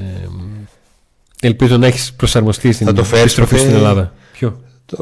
ελπίζω 1.40 1.76
να 1.76 1.86
έχεις 1.86 2.12
προσαρμοστεί 2.12 2.72
στην 2.72 2.86
Θα 2.86 2.92
το 2.92 3.04
φέρεις 3.04 3.22
επιστροφή 3.22 3.50
ποτέ- 3.50 3.66
στην 3.66 3.76
Ελλάδα. 3.76 4.12
Ποιο; 4.32 4.60
Το... 4.86 4.96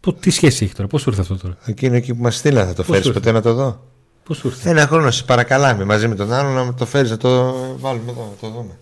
Πο- 0.00 0.12
τι 0.12 0.30
σχέση 0.30 0.64
έχει 0.64 0.74
τώρα, 0.74 0.88
πώς 0.88 1.00
σου 1.00 1.08
ήρθε 1.08 1.20
αυτό 1.22 1.36
τώρα; 1.36 1.56
Εκείνο 1.64 1.94
εκεί 1.94 2.14
που 2.14 2.22
μας 2.22 2.36
στείλα, 2.36 2.66
θα 2.66 2.72
το 2.72 2.82
Πώς 2.82 2.86
φέρεις 2.86 3.06
ήρθε; 3.06 3.18
ποτέ 3.18 3.32
να 3.32 3.42
το 3.42 3.54
δω; 3.54 3.84
Πώς 4.24 4.36
σου 4.36 4.46
ήρθε; 4.46 4.70
Ένα 4.70 4.86
χρόνο 4.86 5.10
σε 5.10 5.24
παρακαλάμε 5.24 5.84
μαζί 5.84 6.08
με 6.08 6.14
τον 6.14 6.32
άλλον 6.32 6.52
να 6.66 6.74
το 6.74 6.86
φέρεις 6.86 7.10
να 7.10 7.16
το 7.16 7.54
βάλουμε 7.78 8.10
εδώ, 8.10 8.34
να 8.40 8.48
το 8.48 8.54
δούμε. 8.56 8.78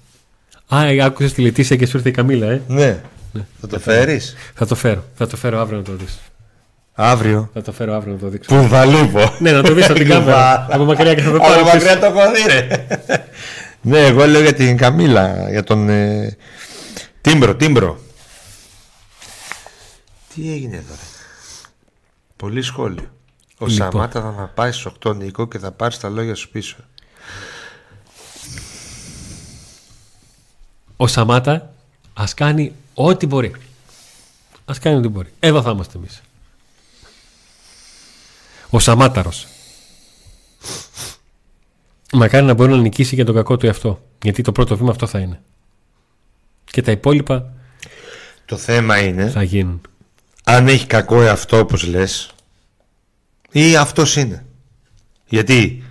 Α, 0.69 0.85
ε, 0.85 1.03
άκουσες 1.03 1.33
τη 1.33 1.41
Λετήσια 1.43 1.77
και 1.77 1.87
σου 1.87 1.97
ήρθε 1.97 2.09
η 2.09 2.13
Καμίλα, 2.13 2.47
ε; 2.47 2.63
Ναι. 2.69 3.01
Θα 3.61 3.67
το 3.67 3.79
φέρεις; 3.79 4.35
Θα 4.55 4.67
το 4.67 4.75
φέρω. 4.75 5.05
Θα 5.17 5.27
το 5.27 5.37
φέρω 5.37 5.61
αύριο 5.61 5.79
να 5.79 5.85
το 5.85 5.93
δεις. 5.93 6.19
αύριο; 6.95 7.51
Θα 7.55 7.63
το 7.63 7.73
φέρω 7.73 7.95
αύριο 7.95 8.13
να 8.13 8.19
το 8.19 8.29
δείξω. 8.29 8.55
Που 8.55 8.69
θα 8.69 8.85
λείπω; 8.85 9.37
ναι, 9.39 9.53
να 9.53 9.63
το 9.63 9.75
δεις 9.75 9.85
από 9.85 9.99
την 9.99 10.09
κάμερα. 10.09 10.67
από 10.71 10.85
μακριά 10.85 11.15
και 11.15 11.21
θα 11.21 11.31
το 11.31 11.39
πάρω. 11.39 11.55
Από 11.55 11.63
πίσω. 11.71 11.75
μακριά 11.75 11.99
το 11.99 12.07
έχω 12.07 12.33
δει, 12.33 12.53
ρε. 12.53 12.87
ναι, 13.81 14.07
εγώ 14.07 14.27
λέω 14.27 14.41
για 14.41 14.53
την 14.55 14.77
Καμίλα, 14.77 15.51
για 15.51 15.65
τον 15.65 15.89
ε, 15.89 16.37
Τίμπρο, 17.21 17.55
Τίμπρο. 17.57 17.99
Τι 20.35 20.53
έγινε 20.53 20.77
εδώ, 20.77 20.93
ρε; 20.95 21.07
Πολύ 22.37 22.63
σχόλιο. 22.63 23.11
Ο 23.59 23.67
Λοιπόν. 23.67 23.91
Σαμάτα 23.93 24.21
θα 24.21 24.35
να 24.39 24.47
πάει 24.47 24.73
στους 24.73 24.93
8 25.05 25.17
Νίκο 25.17 25.49
και 25.49 25.59
θα 25.59 25.71
πάρεις 25.73 25.99
τα 25.99 26.09
λόγια 26.09 26.35
σου 26.35 26.51
πίσω. 26.51 26.77
Ο 31.01 31.07
Σαμάτα 31.07 31.75
ας 32.15 32.35
κάνει 32.35 32.73
ό,τι 32.95 33.27
μπορεί. 33.27 33.53
Ας 34.65 34.79
κάνει 34.79 34.97
ό,τι 34.97 35.09
μπορεί. 35.09 35.33
Εδώ 35.41 35.63
θα 35.63 35.71
είμαστε 35.71 35.99
εμείς. 35.99 36.23
Ο 38.71 38.79
Σαμάταρος. 38.79 39.47
Μακάρι 42.13 42.45
να 42.45 42.55
μπορεί 42.55 42.71
να 42.71 42.77
νικήσει 42.77 43.17
και 43.17 43.25
τον 43.25 43.35
κακό 43.35 43.57
του 43.57 43.67
εαυτό. 43.67 44.03
Γιατί 44.23 44.43
το 44.43 44.53
πρώτο 44.53 44.77
βήμα 44.77 44.91
αυτό 44.91 45.07
θα 45.07 45.19
είναι. 45.19 45.43
Και 46.65 46.83
τα 46.83 46.91
υπόλοιπα 46.91 47.53
Το 48.45 48.57
θέμα 48.57 48.99
είναι 48.99 49.31
θα 49.31 49.43
γίνουν. 49.43 49.81
αν 50.45 50.69
έχει 50.69 50.87
κακό 50.87 51.23
εαυτό 51.23 51.59
όπως 51.59 51.83
λες 51.87 52.31
ή 53.51 53.77
αυτός 53.77 54.17
είναι. 54.17 54.45
Γιατί 55.27 55.83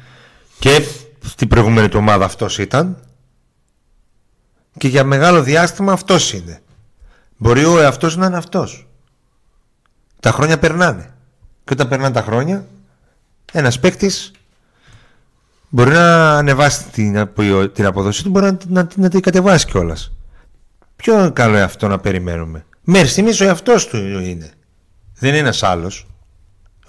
και 0.60 0.86
στην 1.26 1.48
προηγούμενη 1.48 1.90
του 1.90 1.98
ομάδα 2.00 2.26
αυτός 2.26 2.58
ήταν 2.58 3.02
και 4.78 4.88
για 4.88 5.04
μεγάλο 5.04 5.44
διάστημα 5.44 5.92
αυτός 5.92 6.34
είναι. 6.34 6.62
Μπορεί 7.38 7.66
ο 7.66 7.80
εαυτός 7.80 8.16
να 8.16 8.26
είναι 8.26 8.38
αυτός. 8.38 8.88
Τα 10.20 10.32
χρόνια 10.32 10.60
περνάνε. 10.60 11.14
Και 11.64 11.74
όταν 11.74 11.88
περνάνε 11.88 12.14
τα 12.14 12.22
χρόνια 12.22 12.66
ένας 13.52 13.80
παίκτης 13.80 14.32
μπορεί 15.70 15.90
να 15.92 16.38
ανεβάσει 16.38 16.84
την, 16.84 17.18
απο- 17.18 17.70
την 17.70 17.86
αποδοσή 17.86 18.24
του, 18.24 18.30
μπορεί 18.30 18.46
να, 18.46 18.58
να, 18.68 18.88
να 18.96 19.10
την 19.10 19.22
κατεβάσει 19.22 19.66
κιόλας. 19.66 20.12
Ποιο 20.96 21.32
καλό 21.34 21.56
εαυτό 21.58 21.88
να 21.88 22.00
περιμένουμε; 22.00 22.66
Μέχρι 22.82 23.10
στιγμής 23.10 23.42
ο 23.42 23.44
εαυτός 23.44 23.88
του 23.88 23.98
είναι. 23.98 24.52
Δεν 25.20 25.30
είναι 25.30 25.38
ένας 25.38 25.64
άλλος. 25.64 26.08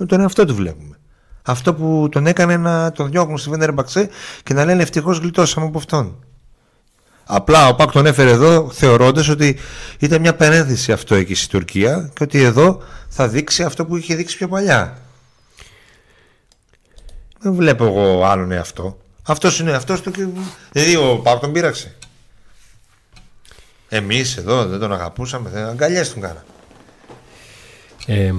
Τον 0.06 0.20
εαυτό 0.20 0.44
του 0.44 0.54
βλέπουμε. 0.54 0.96
Αυτό 1.42 1.74
που 1.74 2.08
τον 2.10 2.26
έκανε 2.26 2.56
να 2.56 2.92
τον 2.92 3.10
διώχνουν 3.10 3.38
στη 3.38 3.50
Βέντερ 3.50 3.72
Μπαξέ 3.72 4.08
και 4.42 4.54
να 4.54 4.64
λένε 4.64 4.82
ευτυχώς 4.82 5.18
γλιτώσαμε 5.18 5.66
από 5.66 5.78
αυτόν. 5.78 6.24
Απλά 7.30 7.68
ο 7.68 7.74
Πάκ 7.74 7.90
τον 7.90 8.06
έφερε 8.06 8.30
εδώ 8.30 8.70
θεωρώντας 8.72 9.28
ότι 9.28 9.58
ήταν 9.98 10.20
μια 10.20 10.34
παρένθεση 10.34 10.92
αυτό 10.92 11.14
εκεί 11.14 11.34
στη 11.34 11.48
Τουρκία 11.48 12.10
και 12.14 12.22
ότι 12.22 12.42
εδώ 12.42 12.82
θα 13.08 13.28
δείξει 13.28 13.62
αυτό 13.62 13.84
που 13.86 13.96
είχε 13.96 14.14
δείξει 14.14 14.36
πιο 14.36 14.48
παλιά. 14.48 14.98
Δεν 17.40 17.54
βλέπω 17.54 17.84
εγώ 17.84 18.24
άλλον 18.24 18.52
εαυτό. 18.52 18.98
Αυτός 19.22 19.58
είναι 19.60 19.72
αυτός 19.72 20.00
του 20.00 20.10
και. 20.10 20.26
Δηλαδή 20.72 20.96
ο 20.96 21.18
Πάκ 21.22 21.40
τον 21.40 21.52
πείραξε. 21.52 21.94
Εμείς 23.88 24.36
εδώ 24.36 24.66
δεν 24.66 24.78
τον 24.78 24.92
αγαπούσαμε, 24.92 25.50
δεν 25.50 25.64
αγκαλιές 25.66 26.12
τον 26.12 26.22
κάνα. 26.22 26.44
Ε, 28.06 28.32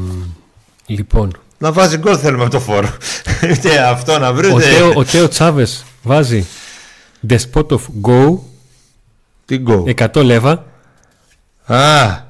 λοιπόν, 0.85 1.37
Να 1.57 1.71
βάζει 1.71 1.97
γκολ 1.97 2.17
θέλουμε 2.21 2.41
από 2.43 2.51
το 2.51 2.59
φόρο. 2.59 2.89
Είτε 3.53 3.79
αυτό 3.79 4.19
να 4.19 4.33
βρει. 4.33 4.47
ο 4.51 4.53
ούτε- 4.53 4.65
Τέο, 4.65 4.91
ο 4.95 5.03
Τέο 5.05 5.27
Τσάβες 5.27 5.83
βάζει 6.03 6.45
Despot 7.29 7.65
of 7.67 7.79
Go 8.01 8.37
Τι 9.49 9.57
γκολ. 9.57 9.93
100 9.97 10.23
λέβα. 10.23 10.65
Α, 11.65 12.21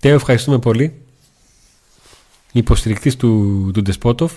Τέο, 0.00 0.14
ευχαριστούμε 0.14 0.58
πολύ. 0.58 1.00
Υποστηρικτής 2.52 3.16
του, 3.16 3.70
του 3.74 3.82
Despotov. 3.86 4.28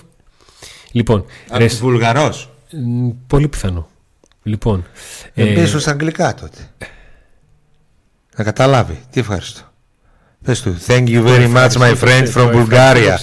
Λοιπόν, 0.92 1.24
ρε, 1.52 1.66
Βουλγαρός. 1.66 2.50
μ, 2.70 3.08
πολύ 3.26 3.48
πιθανό. 3.48 3.88
Λοιπόν, 4.42 4.84
Ε, 5.34 5.50
ε, 5.50 5.54
Πες 5.54 5.80
στα 5.82 5.90
αγγλικά 5.90 6.34
τότε. 6.34 6.70
Να 8.36 8.44
καταλάβει. 8.44 9.00
Τι 9.10 9.20
ευχαριστώ. 9.20 9.60
Πες 10.44 10.62
του. 10.62 10.76
Thank 10.86 11.08
you 11.08 11.26
very 11.26 11.54
much 11.54 11.70
my 11.70 11.96
friend 11.96 12.32
from 12.34 12.52
Bulgaria. 12.66 13.16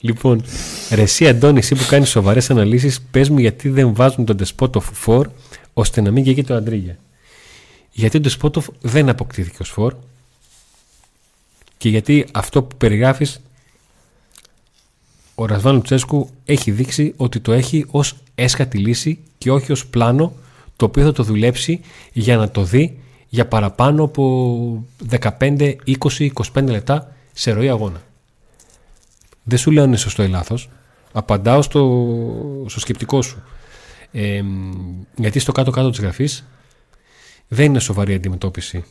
Λοιπόν, 0.00 0.44
ρε 0.90 1.02
εσύ 1.02 1.28
Αντώνη, 1.28 1.58
εσύ 1.58 1.74
που 1.74 1.84
κάνεις 1.88 2.08
σοβαρές 2.08 2.50
αναλύσεις, 2.50 3.00
πες 3.10 3.28
μου 3.28 3.38
γιατί 3.38 3.68
δεν 3.68 3.94
βάζουν 3.94 4.24
τον 4.24 4.36
Despotov 4.38 4.82
4 5.06 5.22
ώστε 5.72 6.00
να 6.00 6.10
μην 6.10 6.24
καίγει 6.24 6.44
το 6.44 6.54
Αντρίγια. 6.54 6.98
Γιατί 8.00 8.18
ο 8.18 8.20
Despotov 8.24 8.64
δεν 8.80 9.08
αποκτήθηκε 9.08 9.62
ως 9.62 9.74
4 9.76 9.90
και 11.76 11.88
γιατί 11.88 12.26
αυτό 12.32 12.62
που 12.62 12.76
περιγράφεις 12.76 13.40
ο 15.34 15.46
Ρασβάν 15.46 15.74
Λουτσέσκου 15.74 16.30
έχει 16.44 16.70
δείξει 16.70 17.14
ότι 17.16 17.40
το 17.40 17.52
έχει 17.52 17.84
ως 17.90 18.14
έσχατη 18.34 18.78
λύση 18.78 19.18
και 19.38 19.50
όχι 19.50 19.72
ως 19.72 19.86
πλάνο 19.86 20.32
το 20.76 20.84
οποίο 20.84 21.04
θα 21.04 21.12
το 21.12 21.22
δουλέψει 21.22 21.80
για 22.12 22.36
να 22.36 22.50
το 22.50 22.62
δει 22.62 22.98
για 23.28 23.46
παραπάνω 23.46 24.04
από 24.04 24.84
15, 25.38 25.74
20, 25.98 26.28
25 26.54 26.64
λεπτά 26.64 27.14
σε 27.32 27.52
ροή 27.52 27.68
αγώνα. 27.68 28.02
Δεν 29.42 29.58
σου 29.58 29.70
λέω 29.70 29.82
αν 29.82 29.88
είναι 29.88 29.98
σωστό 29.98 30.22
ή 30.22 30.28
λάθος. 30.28 30.68
Απαντάω 31.12 31.62
στο, 31.62 32.64
στο 32.66 32.80
σκεπτικό 32.80 33.22
σου. 33.22 33.42
Ε, 34.12 34.42
γιατί 35.16 35.38
στο 35.38 35.52
κάτω-κάτω 35.52 35.90
της 35.90 36.00
γραφής 36.00 36.44
δεν 37.52 37.64
είναι 37.66 37.78
σοβαρή 37.78 38.14
αντιμετώπιση 38.14 38.84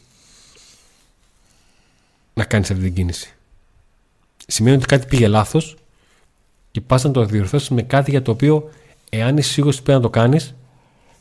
να 2.33 2.43
κάνεις 2.43 2.71
αυτή 2.71 2.83
την 2.83 2.93
κίνηση. 2.93 3.33
Σημαίνει 4.47 4.75
ότι 4.75 4.85
κάτι 4.85 5.05
πήγε 5.07 5.27
λάθος 5.27 5.75
και 6.71 6.81
πας 6.81 7.03
να 7.03 7.11
το 7.11 7.25
διορθώσεις 7.25 7.69
με 7.69 7.81
κάτι 7.81 8.11
για 8.11 8.21
το 8.21 8.31
οποίο 8.31 8.69
εάν 9.09 9.37
είσαι 9.37 9.51
σίγουρος 9.51 9.75
ότι 9.75 9.83
πρέπει 9.83 9.97
να 10.01 10.03
το 10.05 10.09
κάνεις 10.19 10.55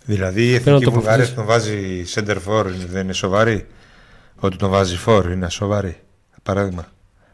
Δηλαδή 0.05 0.43
η 0.53 0.59
Θέλω 0.59 0.79
να 0.79 0.83
εθνική 0.83 0.85
το 0.85 0.91
Βουλγαρία 0.91 1.35
προφέρεις. 1.35 1.35
τον 1.35 1.45
βάζει 1.45 2.05
center 2.15 2.37
for 2.47 2.65
δεν 2.89 3.03
είναι 3.03 3.13
σοβαρή; 3.13 3.67
Ότι 4.37 4.57
τον 4.57 4.71
βάζει 4.71 4.97
for 5.07 5.25
είναι 5.33 5.51
σοβαρή. 5.51 6.01
Παράδειγμα. 6.43 6.87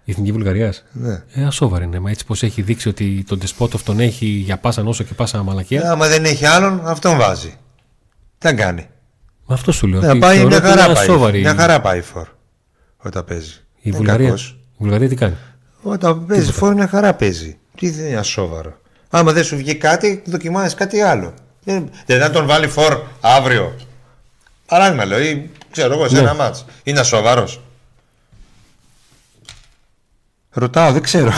η 0.04 0.10
Εθνική 0.10 0.32
Βουλγαρίας; 0.32 0.84
Ναι. 0.92 1.22
Ε, 1.32 1.44
ασόβαρη 1.44 1.84
είναι. 1.84 1.98
Μα 1.98 2.10
έτσι 2.10 2.24
πως 2.26 2.42
έχει 2.42 2.62
δείξει 2.62 2.88
ότι 2.88 3.24
τον 3.28 3.38
Τεσπότοφ 3.38 3.82
τον 3.82 4.00
έχει 4.00 4.26
για 4.26 4.58
πάσα 4.58 4.82
νόσο 4.82 5.04
και 5.04 5.14
πάσα 5.14 5.42
μαλακία. 5.42 5.82
Ε, 5.82 5.88
Άμα 5.88 6.08
δεν 6.08 6.24
έχει 6.24 6.46
άλλον, 6.46 6.80
αυτόν 6.86 7.16
βάζει. 7.18 7.54
Τι 8.38 8.46
να 8.46 8.54
κάνει; 8.54 8.88
Με 9.46 9.54
αυτό 9.54 9.72
σου 9.72 9.86
λέω. 9.86 10.00
Ναι, 10.00 10.08
ότι 10.08 10.18
πάει 10.18 10.34
θεωρώ 10.36 10.48
μια 10.48 10.56
ότι 10.58 10.66
είναι 10.66 10.76
χαρά, 10.76 10.92
πάει. 10.94 11.02
ασόβαρη 11.04 11.40
μια 11.40 11.54
χαρά 11.54 11.80
πάει 11.80 11.98
η 11.98 12.02
φορ 12.02 12.26
όταν 12.96 13.24
παίζει. 13.24 13.52
Η 13.80 13.90
Δεν 13.90 13.94
Βουλγαρία. 13.98 14.26
κακός. 14.26 14.48
Η 14.72 14.76
Βουλγαρία 14.78 15.08
τι 15.08 15.14
κάνει; 15.14 15.34
Όταν 15.82 16.26
παίζει 16.26 16.52
φόρ 16.52 16.74
μια 16.74 16.88
χαρά 16.88 17.14
παίζει. 17.14 17.58
Τι 17.76 17.90
δεν 17.90 18.06
είναι 18.06 18.16
ασόβαρο. 18.16 18.78
Άμα 19.10 19.32
δεν 19.32 19.44
σου 19.44 19.56
βγει 19.56 19.74
κάτι, 19.74 20.22
δοκιμάζεις 20.26 20.74
κάτι 20.74 21.00
άλλο. 21.00 21.34
Δεν, 21.64 21.90
δεν 22.06 22.20
θα 22.20 22.30
τον 22.30 22.46
βάλει 22.46 22.68
φόρ 22.68 23.00
αύριο. 23.20 23.74
Παράδειγμα 24.66 25.04
λέω, 25.04 25.20
ή 25.20 25.50
ξέρω 25.70 25.94
εγώ 25.94 26.08
σε 26.08 26.14
Ναι. 26.14 26.20
ένα 26.20 26.34
μάτς. 26.34 26.64
Είναι 26.82 27.00
ασόβαρος. 27.00 27.60
Ρωτάω, 30.50 30.92
δεν 30.92 31.02
ξέρω. 31.02 31.32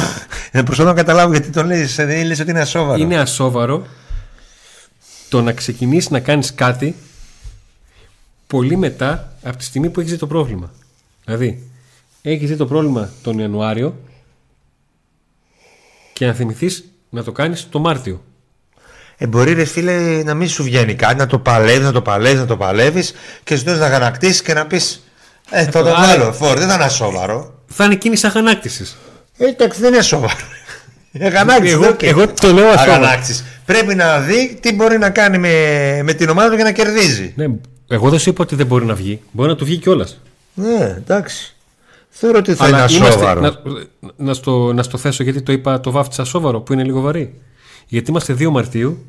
Ε, 0.50 0.62
Προσπαθώ 0.62 0.88
να 0.88 0.94
καταλάβω 0.94 1.32
γιατί 1.32 1.50
τον 1.50 1.66
λες, 1.66 1.94
δεν 1.94 2.26
λες 2.26 2.40
ότι 2.40 2.50
είναι 2.50 2.61
ασόβαρο. 2.61 2.98
Είναι 3.02 3.18
ασόβαρο 3.18 3.86
το 5.28 5.42
να 5.42 5.52
ξεκινήσεις 5.52 6.11
να 6.11 6.20
κάνεις 6.20 6.54
κάτι 6.54 6.96
πολύ 8.47 8.76
μετά 8.76 9.32
από 9.42 9.57
τη 9.57 9.64
στιγμή 9.64 9.90
που 9.90 10.01
έχεις 10.01 10.12
δει 10.12 10.18
το 10.18 10.26
πρόβλημα. 10.26 10.70
Δηλαδή, 11.24 11.70
έχεις 12.22 12.49
δει 12.49 12.57
το 12.57 12.66
πρόβλημα 12.66 13.11
τον 13.22 13.38
Ιανουάριο 13.38 13.97
και 16.12 16.26
να 16.26 16.32
θυμηθείς 16.32 16.84
να 17.11 17.22
το 17.22 17.32
κάνεις 17.32 17.66
το 17.70 17.78
Μάρτιο. 17.78 18.24
Ε, 19.16 19.26
μπορεί 19.26 19.53
ρε 19.53 19.64
φίλε 19.64 20.22
να 20.22 20.34
μην 20.34 20.49
σου 20.49 20.62
βγαίνει 20.62 20.94
κάτι, 20.94 21.14
να 21.16 21.26
το 21.26 21.38
παλεύεις, 21.38 21.84
να 21.84 21.92
το 21.92 22.03
παλεύεις, 22.03 22.40
να 22.40 22.47
το 22.47 22.57
παλεύεις 22.57 23.12
και 23.44 23.57
στο 23.57 23.64
τέλο 23.64 23.78
να 23.78 23.88
γανακτήσει 23.88 24.42
και 24.42 24.55
να 24.55 24.66
πεις. 24.66 25.03
Ε, 25.51 25.64
θα 25.64 25.82
το 25.82 25.88
Άρα- 25.94 26.01
βάλω 26.18 26.32
φόρ, 26.32 26.59
δεν 26.59 26.68
θα 26.68 26.74
είναι 26.74 26.88
σοβαρό. 26.88 27.62
Θα 27.66 27.84
είναι 27.84 27.94
κίνηση 27.94 28.26
αγανάκτησης. 28.26 28.97
Ε, 29.38 29.44
εντάξει, 29.47 29.80
δεν 29.80 29.92
είναι 29.92 30.03
σοβαρό. 30.03 30.34
Αγανάκτησης. 31.22 31.72
Εγώ- 31.72 31.82
δεν 31.82 31.92
οκ. 31.92 32.03
εγώ 32.03 32.28
το 32.28 32.53
λέω 32.53 32.66
ασόβαρο. 32.68 32.92
Αγανάκτησης. 32.92 33.44
Πρέπει 33.64 33.94
να 33.94 34.20
δει 34.20 34.59
τι 34.61 34.72
μπορεί 34.74 34.99
να 34.99 35.11
κάνει 35.11 35.38
με, 35.38 35.53
με 36.03 36.12
την 36.12 36.28
ομάδα 36.28 36.49
του 36.49 36.55
για 36.55 36.64
να 36.64 36.72
κερδίζει. 36.72 37.32
Ναι, 37.36 37.47
εγώ 37.89 38.11
δεν 38.11 38.18
σου 38.18 38.30
είπα 38.30 38.43
ότι 38.43 38.55
δεν 38.55 38.66
μπορεί 38.66 38.84
να 38.84 38.95
βγει. 38.95 39.20
Μπορεί 39.32 39.49
να 39.49 39.57
του 39.57 39.64
βγει 39.64 39.76
κιόλας. 39.76 40.20
Ναι, 40.55 40.95
εντάξει. 40.97 41.55
Θεωρώ 42.11 42.39
ότι 42.39 42.55
θα 42.55 42.68
είναι 42.68 42.80
ασόβαρο. 42.82 43.41
να, 43.41 43.53
να, 44.16 44.34
στο, 44.34 44.72
να 44.72 44.82
στο 44.82 44.99
θέσω 44.99 45.22
γιατί 45.22 45.43
το 45.43 45.53
είπα 45.53 45.80
το 45.80 45.91
βάφτισα 45.91 46.24
σόβαρο 46.24 46.61
που 46.61 46.72
είναι 46.72 46.84
λίγο 46.84 47.01
βαρύ. 47.01 47.34
Γιατί 47.87 48.11
είμαστε 48.11 48.32
2 48.39 48.49
Μαρτίου 48.51 49.07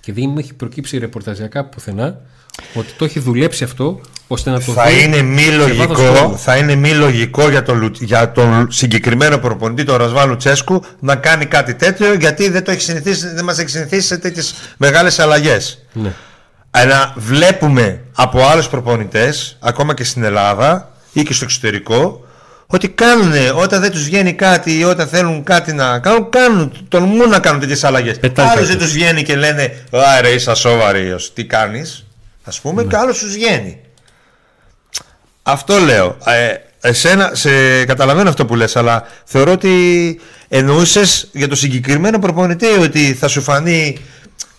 και 0.00 0.12
δεν 0.12 0.24
μου 0.28 0.38
έχει 0.38 0.54
προκύψει 0.54 0.98
ρεπορταζιακά 0.98 1.64
πουθενά 1.64 2.20
ότι 2.74 2.92
το 2.98 3.04
έχει 3.04 3.18
δουλέψει 3.20 3.64
αυτό 3.64 4.00
ώστε 4.26 4.50
να 4.50 4.60
το 4.60 4.72
Θα 4.72 4.84
δει 4.86 5.02
είναι 5.02 5.22
μη 5.22 5.40
σε 5.40 5.50
βάθος 5.56 5.66
λογικό, 5.68 5.94
χρόνου. 5.94 6.38
θα 6.38 6.56
είναι 6.56 6.74
μη 6.74 6.90
λογικό 6.94 7.48
για 7.48 7.62
τον, 7.62 7.78
Λου- 7.78 8.02
για 8.02 8.32
τον 8.32 8.66
συγκεκριμένο 8.70 9.38
προπονητή, 9.38 9.84
τον 9.84 9.96
Ρασβάλου 9.96 10.36
Τσέσκου, 10.36 10.82
να 11.00 11.16
κάνει 11.16 11.46
κάτι 11.46 11.74
τέτοιο 11.74 12.14
γιατί 12.14 12.48
δεν, 12.48 12.64
το 12.64 12.70
έχει 12.70 12.80
συνηθίσει, 12.80 13.28
δεν 13.28 13.44
μας 13.44 13.58
έχει 13.58 13.68
συνηθίσει 13.68 14.06
σε 14.06 14.18
τέτοιες 14.18 14.54
μεγάλες 14.76 15.18
αλλαγές. 15.18 15.84
Ναι. 15.92 16.12
Αλλά 16.70 17.12
βλέπουμε 17.16 18.00
από 18.14 18.46
άλλους 18.46 18.68
προπονητές, 18.68 19.56
ακόμα 19.60 19.94
και 19.94 20.04
στην 20.04 20.22
Ελλάδα 20.24 20.92
ή 21.12 21.22
και 21.22 21.32
στο 21.32 21.44
εξωτερικό, 21.44 22.26
ότι 22.66 22.88
κάνουν 22.88 23.32
όταν 23.54 23.80
δεν 23.80 23.90
τους 23.90 24.04
βγαίνει 24.04 24.32
κάτι 24.32 24.78
ή 24.78 24.84
όταν 24.84 25.08
θέλουν 25.08 25.44
κάτι 25.44 25.72
να 25.72 25.98
κάνουν, 25.98 26.30
κάνουν, 26.30 26.86
τολμούν 26.88 27.28
να 27.28 27.38
κάνουν 27.38 27.60
τέτοιες 27.60 27.84
αλλαγές. 27.84 28.18
Πετάνε 28.18 28.48
Άλλους 28.48 28.66
κάτι. 28.66 28.76
δεν 28.76 28.86
τους 28.86 28.92
βγαίνει 28.92 29.22
και 29.22 29.36
λένε 29.36 29.62
«Α 29.90 30.20
ρε 30.20 30.28
είσαι 30.28 30.50
ασόβαρος, 30.50 31.32
τι 31.32 31.44
κάνεις» 31.44 32.04
ας 32.44 32.60
πούμε 32.60 32.84
και 32.84 32.96
άλλους 32.96 33.18
τους 33.18 33.32
βγαίνει. 33.32 33.80
Αυτό 35.42 35.78
λέω. 35.78 36.16
Ε, 36.24 36.54
εσένα, 36.80 37.30
σε 37.34 37.84
καταλαβαίνω 37.84 38.28
αυτό 38.28 38.46
που 38.46 38.54
λες, 38.54 38.76
αλλά 38.76 39.06
θεωρώ 39.24 39.52
ότι 39.52 40.20
εννοούσες 40.48 41.28
για 41.32 41.48
το 41.48 41.54
συγκεκριμένο 41.54 42.18
προπονητή 42.18 42.66
ότι 42.66 43.14
θα 43.14 43.28
σου 43.28 43.42
φανεί, 43.42 43.98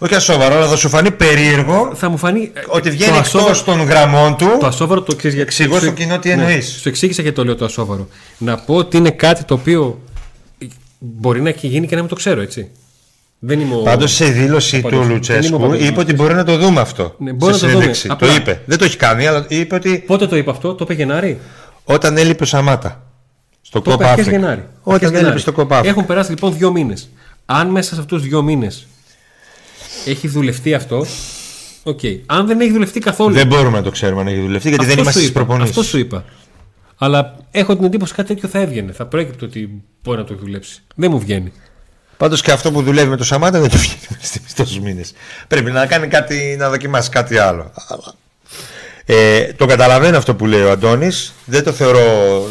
όχι 0.02 0.16
ασόβαρο, 0.16 0.56
αλλά 0.56 0.68
θα 0.68 0.76
σου 0.76 0.90
φανεί 0.90 1.12
περίεργο 1.12 1.92
Θα 1.96 2.10
μου 2.10 2.18
φανεί. 2.18 2.52
ε, 2.54 2.60
ότι 2.68 2.90
το 2.90 2.96
βγαίνει 2.96 3.18
ασόβαρο- 3.18 3.50
εκτός 3.56 3.64
των 3.76 3.82
γραμμών 3.88 4.36
του. 4.38 4.58
Το 4.60 4.66
ασόβαρο 4.68 5.02
το 5.02 5.16
ξέρεις 5.16 5.36
γιατί. 5.36 5.50
Εξηγώ 5.52 5.76
σου- 5.76 5.86
στο 5.86 5.92
κοινό 5.94 6.20
τι 6.20 6.28
ναι, 6.28 6.34
εννοείς. 6.34 6.80
Σου 6.82 6.90
εξήγησα 6.90 7.22
γιατί 7.22 7.38
το 7.38 7.46
λέω 7.46 7.56
το 7.56 7.66
ασόβαρο. 7.66 8.08
Να 8.38 8.58
πω 8.58 8.76
ότι 8.76 8.98
είναι 8.98 9.10
κάτι 9.12 9.44
το 9.44 9.54
οποίο 9.54 10.02
μπορεί 11.00 11.42
να 11.42 11.50
έχει 11.50 11.68
γίνει 11.68 11.88
και 11.88 11.96
να 11.96 12.02
μην 12.02 12.10
το 12.10 12.16
ξέρω, 12.16 12.42
έτσι. 12.42 12.70
Δεν 13.40 13.60
είμαι 13.60 13.76
ο... 13.76 13.80
Πάντως 13.82 14.12
σε 14.14 14.26
δήλωση 14.26 14.76
ο 14.78 14.82
του 14.82 14.84
Παντελής. 14.90 15.06
Δεν 15.08 15.08
είμαι 15.08 15.14
ο 15.14 15.16
Λουτσέσκου 15.16 15.60
Παντελής. 15.60 15.88
είπε 15.90 16.00
ότι 16.00 16.14
μπορεί 16.14 16.34
να 16.34 16.44
το 16.44 16.58
δούμε 16.58 16.80
αυτό. 16.82 17.16
Ναι, 17.18 17.32
μπορεί 17.34 17.54
στη 17.54 17.66
να 17.66 17.72
το 17.72 17.80
δούμε. 17.80 17.94
συνέντευξη. 17.94 18.08
Το 18.08 18.14
Απλά- 18.14 18.36
είπε. 18.36 18.62
Δεν 18.66 18.78
το 18.78 18.84
έχει 18.84 18.98
κάνει, 18.98 19.28
αλλά 19.28 19.46
είπε 19.48 19.76
ότι 19.76 20.04
Πότε 20.08 20.28
το 20.28 20.36
είπε 20.36 20.50
αυτό, 20.52 20.74
το 20.76 20.84
είπε 20.84 20.94
Γενάρη; 20.94 21.40
όταν 21.84 22.18
έλειπε 22.18 22.44
ο 22.44 22.46
Σαμάτα. 22.46 23.04
Στο 23.62 23.82
Το 23.82 23.92
είπε 23.92 23.98
Κόπα 23.98 24.12
αρχές 24.12 24.26
Άφρικα. 24.26 24.40
Γενάρη. 24.42 24.60
Αρχές 24.62 24.72
Όταν 24.84 25.02
έλειπε 25.04 25.18
Γενάρη. 25.20 25.40
στο 25.40 25.52
Κόπα 25.52 25.76
Άφρικα. 25.76 25.94
Έχουν 25.94 26.06
περάσει 26.06 26.30
λοιπόν 26.30 26.54
δύο 26.58 26.72
μήνες. 26.72 27.10
Αν 27.46 27.68
μέσα 27.68 27.94
σε 27.96 28.02
αυτούς 28.02 28.22
τους 28.22 28.28
δύο 28.28 28.42
μήνες 28.42 28.88
έχει 30.06 30.28
δουλευτεί 30.28 30.74
αυτό, 30.74 31.06
οκ. 31.84 32.00
Αν 32.26 32.48
δεν 32.48 32.60
έχει 32.60 32.72
δουλευτεί 32.72 33.00
καθόλου. 33.00 33.34
Δεν 33.34 33.48
μπορούμε 33.48 33.78
να 33.78 33.84
το 33.84 33.92
ξέρουμε 33.92 34.22
αν 34.22 34.28
έχει 34.28 34.40
δουλευτεί 34.42 34.70
γιατί 34.70 34.86
δεν 34.86 34.90
αυτό 35.00 35.02
είμαστε 35.02 35.20
σου 35.20 35.26
στις 35.26 35.30
είπα, 35.30 35.46
προπονήσεις. 35.46 35.78
Αυτό 35.78 35.90
σου 35.90 35.98
είπα. 35.98 36.24
Αλλά 36.98 37.36
έχω 37.52 37.76
την 37.76 37.86
εντύπωση 37.86 38.14
κάτι 38.14 38.28
τέτοιο 38.28 38.48
θα 38.50 38.60
έβγαινε. 38.60 38.92
Θα 38.92 39.06
προέκυπτε 39.06 39.46
ότι 39.46 39.84
μπορεί 40.04 40.18
να 40.18 40.24
το 40.24 40.34
έχει 40.34 40.42
δουλέψει. 40.42 40.82
Δεν 40.96 41.12
μου 41.12 41.20
βγαίνει. 41.20 41.52
Πάντως 42.18 42.42
και 42.42 42.52
αυτό 42.52 42.72
που 42.72 42.82
δουλεύει 42.82 43.10
με 43.10 43.16
το 43.18 43.24
Σαμάτα 43.24 43.60
δεν 43.60 43.70
το 43.70 43.78
βγαίνει 43.78 44.00
μέσα 44.10 44.34
στους 44.40 44.54
τόσους 44.54 44.82
μήνες. 44.82 45.14
Πρέπει 45.48 45.72
να 45.72 45.86
κάνει 45.86 46.08
κάτι, 46.08 46.56
να 46.60 46.70
δοκιμάσει 46.70 47.10
κάτι 47.10 47.38
άλλο. 47.38 47.72
Αλλά- 47.88 48.14
Ε, 49.12 49.54
το 49.54 49.66
καταλαβαίνω 49.66 50.18
αυτό 50.18 50.36
που 50.36 50.46
λέει 50.46 50.62
ο 50.62 50.72
Αντώνης. 50.72 51.34
Δεν 51.46 51.64
το 51.64 51.72
θεωρώ, 51.72 52.00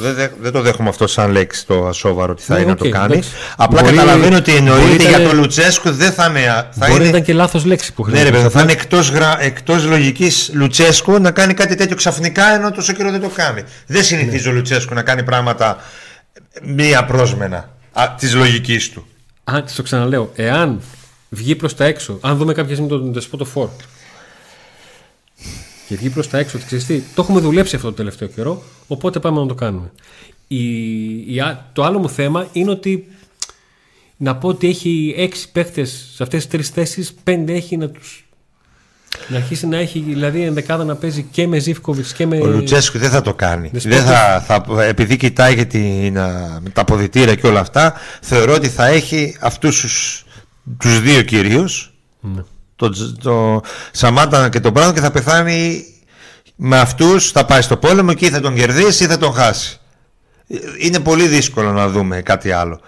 δεν, 0.01 0.15
δε- 0.15 0.29
δεν 0.41 0.53
το 0.53 0.61
δέχομαι 0.61 0.89
αυτό 0.89 1.07
σαν 1.07 1.31
λέξη 1.31 1.67
το 1.67 1.87
ασόβαρο 1.87 2.33
ότι 2.33 2.43
θα 2.43 2.55
Ναι, 2.55 2.61
είναι 2.61 2.71
οκ, 2.71 2.79
να 2.79 2.85
το 2.85 2.91
κάνει. 2.99 3.13
εντάξει. 3.13 3.31
Απλά 3.57 3.81
Μπορεί- 3.83 3.97
καταλαβαίνω 3.97 4.37
ότι 4.37 4.51
μπορεί 4.51 4.63
εννοείται 4.67 4.95
ήταν- 5.05 5.09
για 5.21 5.29
τον 5.29 5.39
Λουτσέσκου 5.39 5.91
δεν 5.91 6.13
θα 6.13 6.27
είναι. 6.31 6.41
Θα 6.47 6.67
Μπορεί 6.77 6.93
είναι 6.93 7.03
να 7.03 7.09
ήταν 7.09 7.23
και 7.23 7.33
λάθος 7.33 7.65
λέξη 7.65 7.93
που 7.93 8.03
ναι, 8.07 8.11
ρε 8.11 8.17
παιδί, 8.19 8.25
χρησιμοποίησα. 8.31 8.59
θα 8.59 8.63
είναι 8.65 8.73
εκτός, 8.81 9.11
γρα... 9.11 9.43
εκτός 9.43 9.85
λογικής 9.85 10.51
Λουτσέσκου 10.55 11.19
να 11.21 11.31
κάνει 11.31 11.55
κάτι 11.55 11.75
τέτοιο 11.75 11.97
ξαφνικά 11.97 12.55
ενώ 12.55 12.71
τόσο 12.71 12.93
καιρό 12.93 13.11
δεν 13.11 13.21
το 13.21 13.29
κάνει. 13.35 13.63
Δεν 13.87 14.05
συνηθίζει 14.05 14.45
Ναι. 14.47 14.53
ο 14.53 14.57
Λουτσέσκου 14.57 14.95
να 14.95 15.03
κάνει 15.03 15.23
πράγματα 15.23 15.77
μία 16.63 17.05
πρόσμενα 17.05 17.69
α, 17.93 18.15
της 18.19 18.35
λογικής 18.35 18.91
του. 18.91 19.07
Αν 19.45 19.65
το 19.77 19.83
ξαναλέω, 19.83 20.33
εάν 20.35 20.81
βγει 21.29 21.55
προς 21.55 21.75
τα 21.77 21.85
έξω, 21.85 22.19
αν 22.23 22.37
δούμε 22.37 22.53
κάποια 22.55 22.73
στιγμή 22.75 22.91
τον 22.91 23.13
Δεσπότο 23.13 23.45
Φόρ 23.45 23.69
και 25.89 25.97
βγει 25.97 26.11
προ 26.11 26.25
τα 26.25 26.39
έξω, 26.39 26.57
ότι 26.57 26.67
ξέρεις 26.67 26.87
τι, 26.87 27.01
το 27.15 27.23
έχουμε 27.23 27.41
δουλέψει 27.41 27.77
αυτό 27.77 27.89
το 27.89 27.95
τελευταίο 27.95 28.29
καιρό, 28.29 28.63
οπότε 28.87 29.19
πάμε 29.19 29.41
να 29.41 29.47
το 29.47 29.55
κάνουμε. 29.55 29.91
Η, 30.49 31.35
η 31.35 31.41
α- 31.41 31.71
το 31.73 31.85
άλλο 31.85 31.99
μου 31.99 32.09
θέμα 32.09 32.49
είναι 32.53 32.71
ότι 32.71 33.07
να 34.17 34.37
πω 34.37 34.49
ότι 34.49 34.69
έχει 34.69 35.15
έξι 35.17 35.51
παίχτε 35.53 35.85
σε 35.85 36.23
αυτές 36.23 36.43
τις 36.43 36.51
τρεις 36.51 36.69
θέσεις, 36.69 37.13
πέντε 37.25 37.53
έχει 37.53 37.77
να 37.77 37.89
τους. 37.89 38.29
Να 39.29 39.37
αρχίσει 39.37 39.67
να 39.67 39.77
έχει 39.77 39.99
δηλαδή 39.99 40.43
ενδεκάδα 40.43 40.85
να 40.85 40.95
παίζει 40.97 41.23
και 41.31 41.47
με 41.47 41.59
Ζήφκοβιτς 41.59 42.13
και 42.13 42.27
με. 42.27 42.39
Ο 42.39 42.47
Λουτσέσκου 42.47 42.99
δεν 42.99 43.11
θα 43.11 43.23
το 43.23 43.35
κάνει. 43.35 43.71
Δεσπότης. 43.73 43.99
Δεν 43.99 44.07
θα, 44.07 44.41
θα, 44.47 44.85
επειδή 44.85 45.17
κοιτάει 45.17 45.55
για 45.55 45.67
την, 45.67 46.19
α, 46.19 46.59
με 46.63 46.71
τα 46.71 46.81
αποδητήρια 46.81 47.35
και 47.35 47.47
όλα 47.47 47.61
αυτά, 47.61 47.95
θεωρώ 48.23 48.55
ότι 48.55 48.69
θα 48.69 48.87
έχει 48.87 49.37
αυτούς 49.41 49.81
τους, 49.81 50.25
τους 50.79 51.01
δύο 51.01 51.23
κυρίως, 51.23 51.95
Ναι. 52.21 52.43
Το, 52.79 52.91
το 53.23 53.61
Σαμάτα 53.91 54.49
και 54.49 54.61
τον 54.61 54.73
Μπράουν 54.73 54.95
και 54.95 55.01
θα 55.01 55.11
πεθάνει 55.11 55.85
με 56.57 56.79
αυτούς, 56.79 57.31
θα 57.31 57.45
πάει 57.45 57.63
στο 57.63 57.77
πόλεμο 57.77 58.15
και 58.15 58.27
ή 58.27 58.31
θα 58.31 58.41
τον 58.41 58.55
κερδίσει 58.55 59.05
ή 59.05 59.07
θα 59.07 59.19
τον 59.19 59.33
χάσει. 59.33 59.81
Είναι 60.81 61.01
πολύ 61.01 61.27
δύσκολο 61.27 61.73
να 61.73 61.89
δούμε 61.89 62.21
κάτι 62.23 62.51
άλλο. 62.51 62.81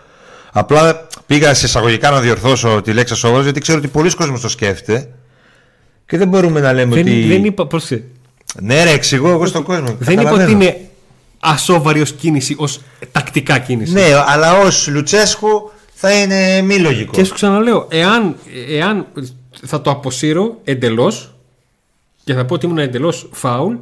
Απλά 0.52 1.06
πήγα 1.26 1.54
σε 1.54 1.66
εισαγωγικά 1.66 2.10
να 2.10 2.20
διορθώσω 2.20 2.80
τη 2.82 2.92
λέξη 2.92 3.12
ασόβαρος 3.12 3.44
γιατί 3.44 3.60
ξέρω 3.60 3.78
ότι 3.78 3.88
πολλοί 3.88 4.14
κόσμος 4.14 4.40
το 4.40 4.48
σκέφτεται 4.48 5.08
και 6.06 6.18
δεν 6.18 6.28
μπορούμε 6.28 6.60
να 6.60 6.72
λέμε 6.72 6.94
Δεν, 6.94 7.06
ότι... 7.06 7.26
δεν 7.26 7.44
είπα, 7.44 7.66
πρόσεξε, 7.66 8.04
Ναι 8.60 8.84
ρε 8.84 8.90
εξηγώ 8.90 9.30
εγώ 9.30 9.46
στον 9.46 9.62
κόσμο. 9.62 9.84
δεν 9.84 9.94
είπα 9.98 10.10
ότι 10.10 10.14
Καταλαβαίνω. 10.14 10.50
είναι 10.50 10.80
ασόβαρη 11.40 12.00
ως 12.00 12.12
κίνηση, 12.12 12.54
ως 12.58 12.80
τακτικά 13.12 13.58
κίνηση. 13.58 13.92
Ναι, 13.92 14.04
αλλά 14.26 14.58
ως 14.58 14.88
Λουτσέσκου 14.88 15.70
θα 15.94 16.12
είναι 16.12 16.62
μη 16.62 16.78
λογικό. 16.78 17.12
Και 17.12 17.24
σου 17.24 17.34
ξαναλέω, 17.34 17.86
εάν, 17.90 18.36
εάν 18.68 19.06
θα 19.66 19.80
το 19.80 19.90
αποσύρω 19.90 20.56
εντελώς 20.64 21.34
και 22.24 22.34
θα 22.34 22.44
πω 22.44 22.54
ότι 22.54 22.66
ήμουν 22.66 22.78
εντελώς 22.78 23.28
φάουλ, 23.32 23.74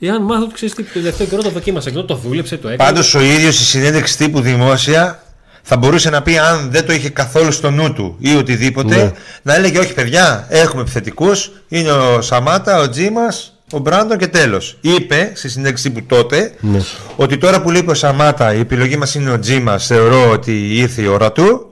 εάν 0.00 0.22
μάθω 0.22 0.42
ότι 0.44 0.54
ξέρεις 0.54 0.74
τι, 0.74 0.82
το 0.82 0.90
τελευταίο 0.92 1.26
καιρό 1.26 1.42
το 1.42 1.50
δοκίμασα 1.50 1.90
και 1.90 2.00
το 2.00 2.14
δούλεψε, 2.14 2.56
το 2.56 2.68
έκανε. 2.68 2.90
Πάντως 2.90 3.14
ο 3.14 3.20
ίδιος 3.20 3.54
στη 3.54 3.64
συνέντευξη 3.64 4.16
τύπου 4.16 4.40
δημόσια 4.40 5.22
θα 5.62 5.76
μπορούσε 5.76 6.10
να 6.10 6.22
πει 6.22 6.38
αν 6.38 6.70
δεν 6.70 6.86
το 6.86 6.92
είχε 6.92 7.08
καθόλου 7.08 7.52
στο 7.52 7.70
νου 7.70 7.92
του 7.92 8.16
ή 8.18 8.34
οτιδήποτε, 8.36 8.96
Ναι. 8.96 9.12
να 9.42 9.54
έλεγε 9.54 9.78
όχι 9.78 9.94
παιδιά, 9.94 10.46
έχουμε 10.48 10.82
επιθετικούς, 10.82 11.50
είναι 11.68 11.90
ο 11.90 12.20
Σαμάτα, 12.22 12.80
ο 12.80 12.88
Τζίμας, 12.88 13.54
ο 13.72 13.78
Μπράντον 13.78 14.18
και 14.18 14.26
τέλος. 14.26 14.78
Είπε 14.80 15.32
στη 15.34 15.48
συνέντευξη 15.48 15.90
τύπου 15.90 16.06
τότε 16.06 16.54
Ναι. 16.60 16.80
ότι 17.16 17.38
τώρα 17.38 17.62
που 17.62 17.70
λείπει 17.70 17.90
ο 17.90 17.94
Σαμάτα, 17.94 18.54
η 18.54 18.58
επιλογή 18.58 18.96
μας 18.96 19.14
είναι 19.14 19.30
ο 19.30 19.38
Τζίμας, 19.38 19.86
θεωρώ 19.86 20.30
ότι 20.30 20.76
ήρθε 20.76 21.02
η 21.02 21.06
ώρα 21.06 21.32
του. 21.32 21.69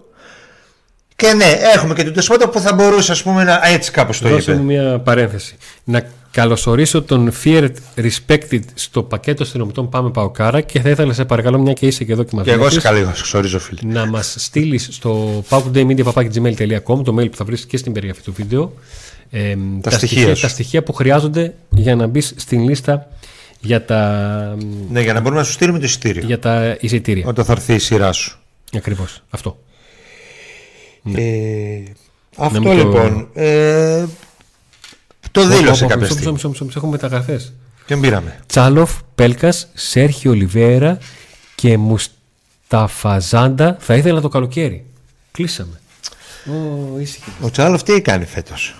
Και 1.20 1.32
ναι, 1.32 1.44
έχουμε 1.74 1.94
και 1.94 2.04
τον 2.04 2.12
Τεσπότα 2.12 2.48
που 2.48 2.58
θα 2.60 2.74
μπορούσε 2.74 3.12
ας 3.12 3.22
πούμε 3.22 3.44
να 3.44 3.60
έτσι 3.66 3.90
κάπως 3.90 4.18
το 4.20 4.28
Δώσε 4.28 4.50
είπε. 4.50 4.60
μου 4.60 4.66
μια 4.66 4.98
παρένθεση. 4.98 5.56
Να 5.84 6.02
καλωσορίσω 6.30 7.02
τον 7.02 7.32
Feared 7.44 7.70
Respected 7.96 8.60
στο 8.74 9.02
πακέτο 9.02 9.42
αστυνομικών 9.42 9.88
Πάμε 9.88 10.10
Παοκάρα 10.10 10.60
και 10.60 10.80
θα 10.80 10.88
ήθελα 10.88 11.12
σε 11.12 11.24
παρακαλώ, 11.24 11.58
μια 11.58 11.72
και 11.72 11.86
είσαι 11.86 12.04
και 12.04 12.12
εδώ 12.12 12.22
και 12.22 12.30
μας 12.36 12.44
Και 12.44 12.50
εγώ 12.52 12.70
σε 12.70 12.80
καλή 12.80 13.06
ξορίζω 13.22 13.58
φίλε. 13.58 13.80
να 13.92 14.06
μας 14.06 14.34
στείλεις 14.38 14.88
στο 14.90 15.42
paukdaymedia.gmail.com 15.48 17.04
το 17.04 17.16
mail 17.18 17.30
που 17.30 17.36
θα 17.36 17.44
βρεις 17.44 17.66
και 17.66 17.76
στην 17.76 17.92
περιγραφή 17.92 18.22
του 18.22 18.32
βίντεο 18.32 18.72
ε, 19.30 19.54
Τα 19.80 19.90
στοιχεία 19.90 20.34
σου. 20.34 20.42
τα 20.42 20.48
στοιχεία 20.48 20.82
που 20.82 20.92
χρειάζονται 20.92 21.54
για 21.70 21.96
να 21.96 22.06
μπεις 22.06 22.32
στην 22.36 22.68
λίστα 22.68 23.08
για 23.60 23.84
τα, 23.84 24.56
Ναι, 24.90 25.00
για 25.00 25.12
να 25.12 25.20
μπορούμε 25.20 25.40
να 25.40 25.46
σου 25.46 25.52
στείλουμε 25.52 25.78
το 25.78 25.84
εισιτήριο. 25.84 26.22
για 26.26 26.38
τα 26.38 26.76
εισιτήρια. 26.80 27.26
Όταν 27.26 27.44
θα 27.44 27.52
έρθει 27.52 27.74
η 27.74 27.78
σειρά 27.78 28.12
σου. 28.12 28.38
Ακριβώς. 28.76 29.22
Αυτό. 29.30 29.58
Ε, 31.16 31.82
αυτό 32.36 32.60
Ναι, 32.60 32.68
μην 32.68 32.78
το- 32.78 32.84
λοιπόν. 32.84 33.28
Ε, 33.34 34.06
το 35.30 35.46
δήλωσε 35.46 35.84
Ω, 35.84 35.86
ω, 35.86 35.86
ω, 35.86 35.88
κάποια 35.88 35.96
μισό, 35.96 36.12
στιγμή. 36.12 36.32
μισό, 36.32 36.48
μισό, 36.48 36.64
μισό, 36.64 36.78
Έχουμε 36.78 36.92
μεταγραφές. 36.92 37.52
Ποιον 37.86 38.00
πήραμε; 38.00 38.40
Τσάλοφ, 38.46 38.92
Πέλκας, 39.14 39.68
Σέρχιο 39.74 40.30
Ολιβέρα 40.30 40.98
και 41.54 41.78
Μουσταφαζάντα 41.78 43.76
θα 43.80 43.96
ήθελα 43.96 44.20
το 44.20 44.28
καλοκαίρι. 44.28 44.84
Κλείσαμε. 45.32 45.80
Ω, 46.46 46.98
ήσυχη. 46.98 47.30
Ο 47.42 47.50
Τσάλοφ 47.50 47.82
τι 47.82 48.00
κάνει 48.00 48.24
φέτος; 48.24 48.74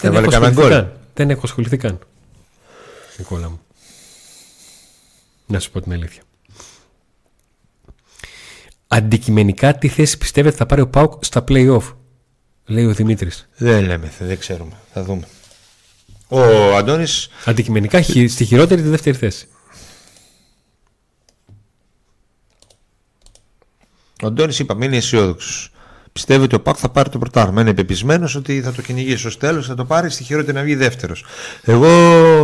Δεν 0.00 0.10
Έβαλε 0.10 0.20
έχω 0.26 0.30
κανένα 0.30 0.48
ασχοληθεί 0.50 0.72
γκολ; 0.74 0.82
καν. 0.82 0.92
Δεν 1.14 1.30
έχω 1.30 1.40
ασχοληθεί 1.44 1.76
καν. 1.76 1.98
Νικόλα 3.18 3.48
μου. 3.48 3.60
Να 5.46 5.58
σου 5.60 5.70
πω 5.70 5.80
την 5.80 5.92
αλήθεια. 5.92 6.22
Αντικειμενικά 8.94 9.74
τι 9.78 9.88
θέση 9.88 10.18
πιστεύετε 10.18 10.56
θα 10.56 10.66
πάρει 10.66 10.80
ο 10.80 10.88
Πάουκ 10.88 11.24
στα 11.24 11.44
play-off. 11.48 11.94
Λέει 12.66 12.84
ο 12.84 12.92
Δημήτρης. 12.92 13.48
Δεν 13.56 13.84
λέμε, 13.84 14.12
δεν 14.18 14.38
ξέρουμε. 14.38 14.72
Θα 14.92 15.02
δούμε. 15.02 15.22
Ο 16.28 16.40
Αντώνη 16.76 17.04
Αντικειμενικά 17.44 18.00
χει- 18.00 18.30
στη 18.30 18.44
χειρότερη 18.44 18.82
τη 18.82 18.88
δεύτερη 18.88 19.16
θέση. 19.16 19.46
Ο 24.22 24.26
Αντώνης 24.26 24.58
είπαμε 24.58 24.84
είναι 24.84 24.96
αισιόδοξος. 24.96 25.70
Πιστεύει 26.12 26.44
ότι 26.44 26.54
ο 26.54 26.60
Πάκ 26.60 26.76
θα 26.78 26.88
πάρει 26.88 27.08
το 27.10 27.18
πρωτάθλημα. 27.18 27.60
Είναι 27.60 27.74
πεπισμένος 27.74 28.34
ότι 28.34 28.60
θα 28.62 28.72
το 28.72 28.82
κυνηγήσει 28.82 29.26
ως 29.26 29.38
τέλος, 29.38 29.66
θα 29.66 29.74
το 29.74 29.84
πάρει 29.84 30.10
στη 30.10 30.22
χειρότερη 30.24 30.56
να 30.56 30.62
βγει 30.62 30.74
δεύτερος. 30.74 31.24
Εγώ 31.62 31.88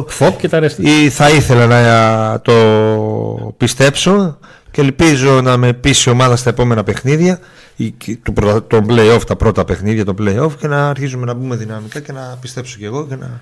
Φοπ 0.09 0.39
και 0.41 0.49
τα 0.49 0.59
ρέστα. 0.59 0.83
ή 0.83 1.11
θα 1.11 1.31
ήθελα 1.31 1.67
να 1.67 2.41
το 2.41 3.55
πιστέψω 3.57 4.39
και 4.71 4.81
ελπίζω 4.81 5.41
να 5.41 5.57
με 5.57 5.73
πείσει 5.73 6.09
η 6.09 6.13
ομάδα 6.13 6.37
στα 6.37 6.51
επόμενα 6.51 6.83
παιχνίδια 6.85 7.41
ή 7.77 7.91
και 7.91 8.17
του 8.23 8.33
πρωτα- 8.33 8.67
των 8.67 8.87
play-off, 8.89 9.21
τα 9.27 9.37
πρώτα 9.37 9.65
παιχνίδια 9.65 10.05
των 10.05 10.17
play-off 10.19 10.51
και 10.59 10.67
να 10.67 10.89
αρχίζουμε 10.89 11.25
να 11.27 11.35
μπούμε 11.35 11.57
δυναμικά 11.57 12.01
και 12.01 12.13
να 12.13 12.39
πιστέψω 12.41 12.79
κι 12.79 12.85
εγώ 12.85 13.07
και 13.07 13.17
να 13.17 13.41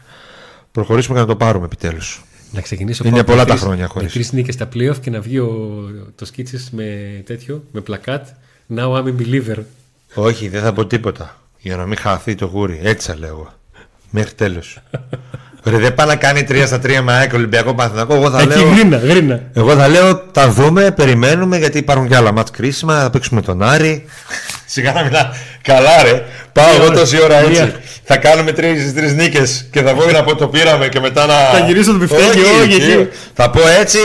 προχωρήσουμε 0.73 1.15
και 1.15 1.21
να 1.21 1.27
το 1.27 1.37
πάρουμε 1.37 1.65
επιτέλους. 1.65 2.25
Να 2.53 2.61
ξεκινήσω 2.61 3.03
Είναι 3.07 3.13
Πάουκ 3.15 3.27
πολλά 3.27 3.39
με 3.39 3.45
τα 3.45 3.51
τρεις- 3.51 3.63
χρόνια 3.65 3.83
Με 3.83 3.89
χωρίς. 3.89 4.13
τρεις 4.13 4.33
νίκες 4.33 4.55
στα 4.55 4.69
playoff 4.75 4.97
και 5.01 5.11
να 5.11 5.21
βγει 5.21 5.39
ο, 5.39 5.81
το 6.15 6.25
σκίτσες 6.25 6.71
με 6.73 6.87
τέτοιο, 7.27 7.63
με 7.73 7.81
πλακάτ. 7.81 8.27
Now 8.77 8.93
I'm 8.93 9.05
a 9.05 9.15
believer. 9.21 9.57
Όχι, 10.15 10.49
δεν 10.49 10.63
θα 10.63 10.73
πω 10.73 10.87
τίποτα. 10.87 11.37
Για 11.59 11.77
να 11.77 11.87
μην 11.87 11.97
χαθεί 11.99 12.35
το 12.35 12.47
γούρι. 12.47 12.81
Έτσι 12.83 13.11
θα 13.11 13.19
λέω. 13.19 13.29
εγώ. 13.29 13.53
Μέχρι 14.11 14.35
τέλος. 14.35 14.79
Ρε, 15.67 15.79
δεν 15.79 15.95
πάει 15.95 16.07
να 16.07 16.17
κάνει 16.17 16.47
3 16.49 16.63
στα 16.67 16.81
3 16.83 17.01
με 17.03 17.13
ΑΕΚ 17.13 17.33
Ολυμπιακό 17.33 17.75
Παθηνακό. 17.75 18.15
Εγώ 18.15 18.31
θα 18.31 18.41
Εκεί 18.41 18.59
λέω. 18.59 18.69
γρήνα, 18.69 18.97
γρήνα. 18.97 19.41
Εγώ 19.53 19.75
θα 19.77 19.89
λέω, 19.89 20.17
τα 20.17 20.51
δούμε, 20.51 20.91
περιμένουμε 20.91 21.57
γιατί 21.59 21.79
υπάρχουν 21.79 22.09
και 22.09 22.17
άλλα 22.17 22.33
μάτς 22.33 22.51
κρίσιμα. 22.51 23.01
Θα 23.01 23.11
παίξουμε 23.11 23.43
τον 23.43 23.63
Άρη. 23.63 24.05
Σιγά 24.67 24.93
να 24.93 25.03
μιλά. 25.03 25.37
Καλά, 25.63 26.03
ρε. 26.03 26.25
Πάω 26.53 26.75
εγώ 26.75 26.85
ώρα. 26.85 26.95
τόση 26.95 27.23
ώρα 27.23 27.37
έτσι. 27.37 27.51
Μία. 27.63 27.81
Θα 28.05 28.17
κάνουμε 28.17 28.53
τρεις 28.53 28.95
τρεις 28.95 29.15
νίκες 29.15 29.67
και 29.71 29.83
θα 29.83 29.95
βγω 29.95 30.11
να 30.11 30.25
πω 30.25 30.35
το 30.37 30.49
πήραμε 30.49 30.89
και 30.89 31.01
μετά 31.01 31.27
να. 31.27 31.35
Θα 31.35 31.59
γυρίσω 31.67 31.93
το 31.93 31.99
μπιφτέκι, 31.99 32.41
όχι, 32.41 32.75
εκεί. 32.75 33.09
Θα 33.35 33.51
πω 33.51 33.61
έτσι 33.81 33.99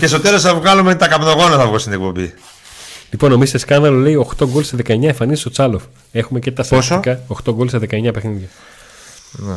και 0.00 0.06
στο 0.06 0.20
τέλος 0.20 0.42
θα 0.42 0.54
βγάλουμε 0.54 0.94
τα 0.94 1.08
καπνογόνα 1.08 1.56
θα 1.56 1.66
βγω 1.66 1.78
στην 1.78 1.92
εκπομπή. 1.92 2.34
Λοιπόν, 3.10 3.32
ο 3.32 3.36
Μίστερ 3.36 3.60
Σκάνδαλο 3.60 3.98
λέει 3.98 4.26
8 4.38 4.46
γκολ 4.48 4.64
σε 4.64 4.76
19 4.88 5.02
εμφανίσει 5.02 5.48
ο 5.48 5.50
Τσάλοφ. 5.50 5.82
Έχουμε 6.12 6.38
και 6.38 6.50
τα 6.50 6.64
Πόσο; 6.68 6.82
στατιστικά. 6.82 7.20
8 7.50 7.52
γκολ 7.54 7.68
σε 7.68 7.78
19 7.78 8.12
παιχνίδια. 8.12 8.48
Ναι. 9.32 9.54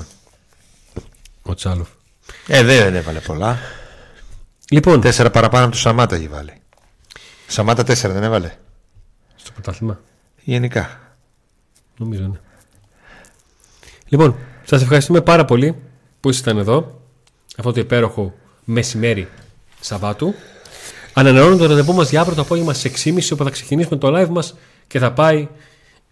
Ο 1.49 1.53
Τσάλοφ. 1.53 1.87
Ε, 2.47 2.63
δεν 2.63 2.95
έβαλε 2.95 3.19
πολλά. 3.19 3.57
Λοιπόν, 4.71 5.01
Τέσσερα 5.01 5.29
παραπάνω 5.29 5.63
από 5.65 5.73
το 5.73 5.79
Σαμάτα 5.79 6.15
έχει 6.15 6.27
βάλει. 6.27 6.53
Σαμάτα 7.47 7.83
τέσσερα 7.83 8.13
δεν 8.13 8.23
έβαλε. 8.23 8.51
στο 9.35 9.51
πρωτάθλημα. 9.51 9.99
Γενικά. 10.43 10.99
Νομίζω 11.97 12.21
ναι. 12.21 12.39
Λοιπόν, 14.07 14.35
σας 14.63 14.81
ευχαριστούμε 14.81 15.21
πάρα 15.21 15.45
πολύ 15.45 15.75
που 16.19 16.29
ήσασταν 16.29 16.57
εδώ. 16.57 17.01
Αυτό 17.57 17.71
το 17.71 17.79
υπέροχο 17.79 18.33
μεσημέρι 18.63 19.27
Σαββάτου. 19.79 20.33
Ανανεώνουμε 21.13 21.57
το 21.57 21.65
ραντεβού 21.65 21.93
μας 21.93 22.09
για 22.09 22.19
αύριο 22.19 22.35
το 22.35 22.41
απόγευμα 22.41 22.73
στι 22.73 23.13
6.30 23.15 23.29
όπου 23.33 23.43
θα 23.43 23.49
ξεκινήσουμε 23.49 23.97
το 23.97 24.19
live 24.19 24.29
μας 24.29 24.55
και 24.87 24.99
θα 24.99 25.13
πάει 25.13 25.47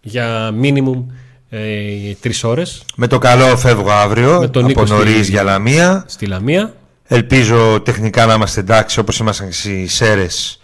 για 0.00 0.54
minimum 0.62 1.04
ε, 1.50 2.14
3 2.22 2.30
ώρες 2.42 2.82
Με 2.96 3.06
το 3.06 3.18
καλό 3.18 3.56
φεύγω 3.56 3.90
αύριο 3.90 4.38
Με 4.40 4.48
τον 4.48 4.62
από 4.64 4.68
Νίκο 4.72 4.86
στη- 4.86 4.94
νωρίς 4.96 5.28
για 5.28 5.42
Λαμία. 5.42 6.04
στη 6.06 6.26
Λαμία. 6.26 6.74
Ελπίζω 7.04 7.80
τεχνικά 7.80 8.26
να 8.26 8.34
είμαστε 8.34 8.60
εντάξει 8.60 8.98
όπως 8.98 9.18
ήμασταν 9.18 9.52
στις 9.52 9.94
ΣΕΡΕΣ 9.94 10.60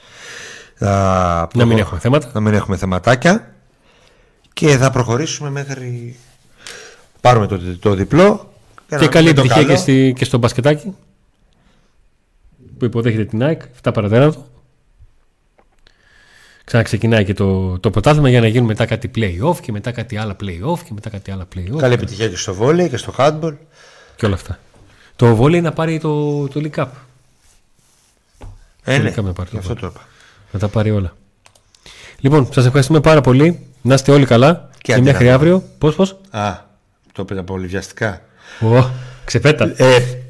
θα 0.75 1.49
Να 1.55 1.65
μην 1.65 1.79
έχουμε 1.79 2.01
θέματα. 2.01 2.31
να 2.35 2.41
μην 2.41 2.55
έχουμε 2.55 2.77
θεματάκια 2.77 3.55
και 4.53 4.77
θα 4.77 4.91
προχωρήσουμε 4.91 5.51
μέχρι 5.51 6.17
πάρουμε 7.21 7.47
το, 7.47 7.61
το 7.81 7.95
διπλό 7.95 8.53
Και 8.89 8.97
να- 8.97 9.07
καλή 9.07 9.27
με 9.27 9.33
το 9.33 9.41
επιτυχία 9.41 9.63
και, 9.63 9.69
καλό. 9.69 9.79
στη, 9.81 10.13
και 10.17 10.25
στο 10.25 10.39
μπασκετάκι 10.39 10.95
που 12.79 12.85
υποδέχεται 12.85 13.25
την 13.25 13.43
ΑΕΚ 13.43 13.63
7 13.83 13.91
παρατέταρτο. 13.95 14.47
Ξαναξεκινάει 16.65 17.25
και 17.25 17.35
το, 17.35 17.79
το 17.79 17.91
πρωτάθλημα 17.91 18.29
για 18.29 18.41
να 18.41 18.47
γίνουν 18.47 18.67
μετά 18.67 18.87
κάτι 18.87 19.11
play-off 19.15 19.57
και 19.61 19.73
μετά 19.73 19.91
κάτι 19.93 20.17
άλλα 20.17 20.37
play-off 20.43 20.79
και 20.85 20.91
μετά 20.95 21.11
κάτι 21.11 21.31
άλλα 21.31 21.47
play-off 21.57 21.77
Καλή 21.79 21.95
επιτυχία 21.95 22.29
και 22.29 22.37
στο 22.37 22.55
βόλεϊ 22.55 22.89
και 22.89 22.97
στο 22.97 23.15
handball 23.19 23.55
και 24.17 24.27
όλα 24.27 24.35
αυτά. 24.35 24.59
Το 25.17 25.37
βόλεϊ 25.37 25.61
να 25.61 25.73
πάρει 25.73 25.99
το, 25.99 26.49
το 26.49 26.61
League 26.65 26.83
Cup. 26.83 26.87
ε, 28.85 28.93
ναι, 28.93 28.97
Τελικά 28.97 29.23
με 29.23 29.33
πάρει 29.33 29.49
γι' 29.53 29.57
το 29.57 29.61
αυτό 29.63 29.75
το 29.75 29.87
είπα 29.87 30.07
Να 30.53 30.59
τα 30.59 30.69
πάρει 30.69 30.91
όλα. 30.91 31.17
Λοιπόν, 32.19 32.49
σας 32.53 32.67
ευχαριστούμε 32.67 33.01
πάρα 33.01 33.21
πολύ. 33.21 33.67
Να 33.83 33.95
είστε 33.95 34.13
όλοι 34.13 34.27
καλά. 34.27 34.71
Και, 34.83 34.93
άντε 34.93 35.03
μέχρι 35.03 35.27
να 35.27 35.35
αύριο. 35.35 35.63
Πώς, 35.79 35.95
πώς; 35.95 36.17
Α, 36.31 36.57
το 37.13 37.27
είπα 37.31 37.43
πολύ 37.43 37.67
βιαστικά 37.67 38.23
Ω, 38.61 38.85
ξεπέτα. 39.25 39.73
Ε, 39.77 40.24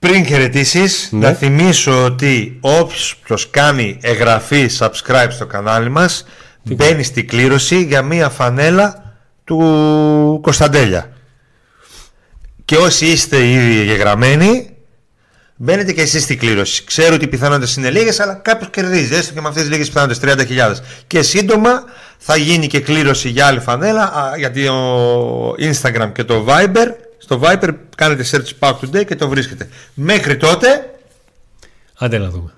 πριν 0.00 0.26
χαιρετήσεις, 0.26 1.08
Ναι. 1.10 1.26
να 1.26 1.32
θυμίσω 1.32 2.04
ότι 2.04 2.58
όποιος 2.60 3.50
κάνει 3.50 3.98
εγγραφή 4.02 4.68
subscribe 4.78 5.26
στο 5.30 5.46
κανάλι 5.46 5.88
μας 5.88 6.24
μπαίνει 6.62 7.02
στην 7.02 7.28
κλήρωση 7.28 7.82
για 7.82 8.02
μία 8.02 8.28
φανέλα 8.28 9.14
του 9.44 10.38
Κωνσταντέλια. 10.42 11.10
Και 12.64 12.76
όσοι 12.76 13.06
είστε 13.06 13.48
ήδη 13.48 13.80
εγγεγραμμένοι, 13.80 14.70
μπαίνετε 15.56 15.92
και 15.92 16.00
εσείς 16.02 16.22
στην 16.22 16.38
κλήρωση. 16.38 16.84
Ξέρω 16.84 17.14
ότι 17.14 17.24
οι 17.24 17.28
πιθανότητες 17.28 17.76
είναι 17.76 17.90
λίγες, 17.90 18.20
αλλά 18.20 18.34
κάποιος 18.34 18.70
κερδίζει, 18.70 19.14
έστω 19.14 19.32
και 19.32 19.40
με 19.40 19.48
αυτές 19.48 19.62
τις 19.62 19.72
λίγες 19.72 19.86
πιθανότητες, 19.88 20.18
30.000. 20.20 20.74
Και 21.06 21.22
σύντομα 21.22 21.84
θα 22.18 22.36
γίνει 22.36 22.66
και 22.66 22.80
κλήρωση 22.80 23.28
για 23.28 23.46
άλλη 23.46 23.60
φανέλα, 23.60 24.02
α, 24.02 24.36
γιατί 24.36 24.64
το 24.66 25.50
Instagram 25.58 26.12
και 26.14 26.24
το 26.24 26.46
Viber, 26.48 26.86
στο 27.30 27.40
Viber 27.42 27.74
κάνετε 27.96 28.24
search 28.30 28.58
Pack 28.58 28.74
Today 28.80 29.06
και 29.06 29.16
το 29.16 29.28
βρίσκετε. 29.28 29.68
Μέχρι 29.94 30.36
τότε, 30.36 30.94
Άντε 31.98 32.18
να 32.18 32.30
δούμε. 32.30 32.52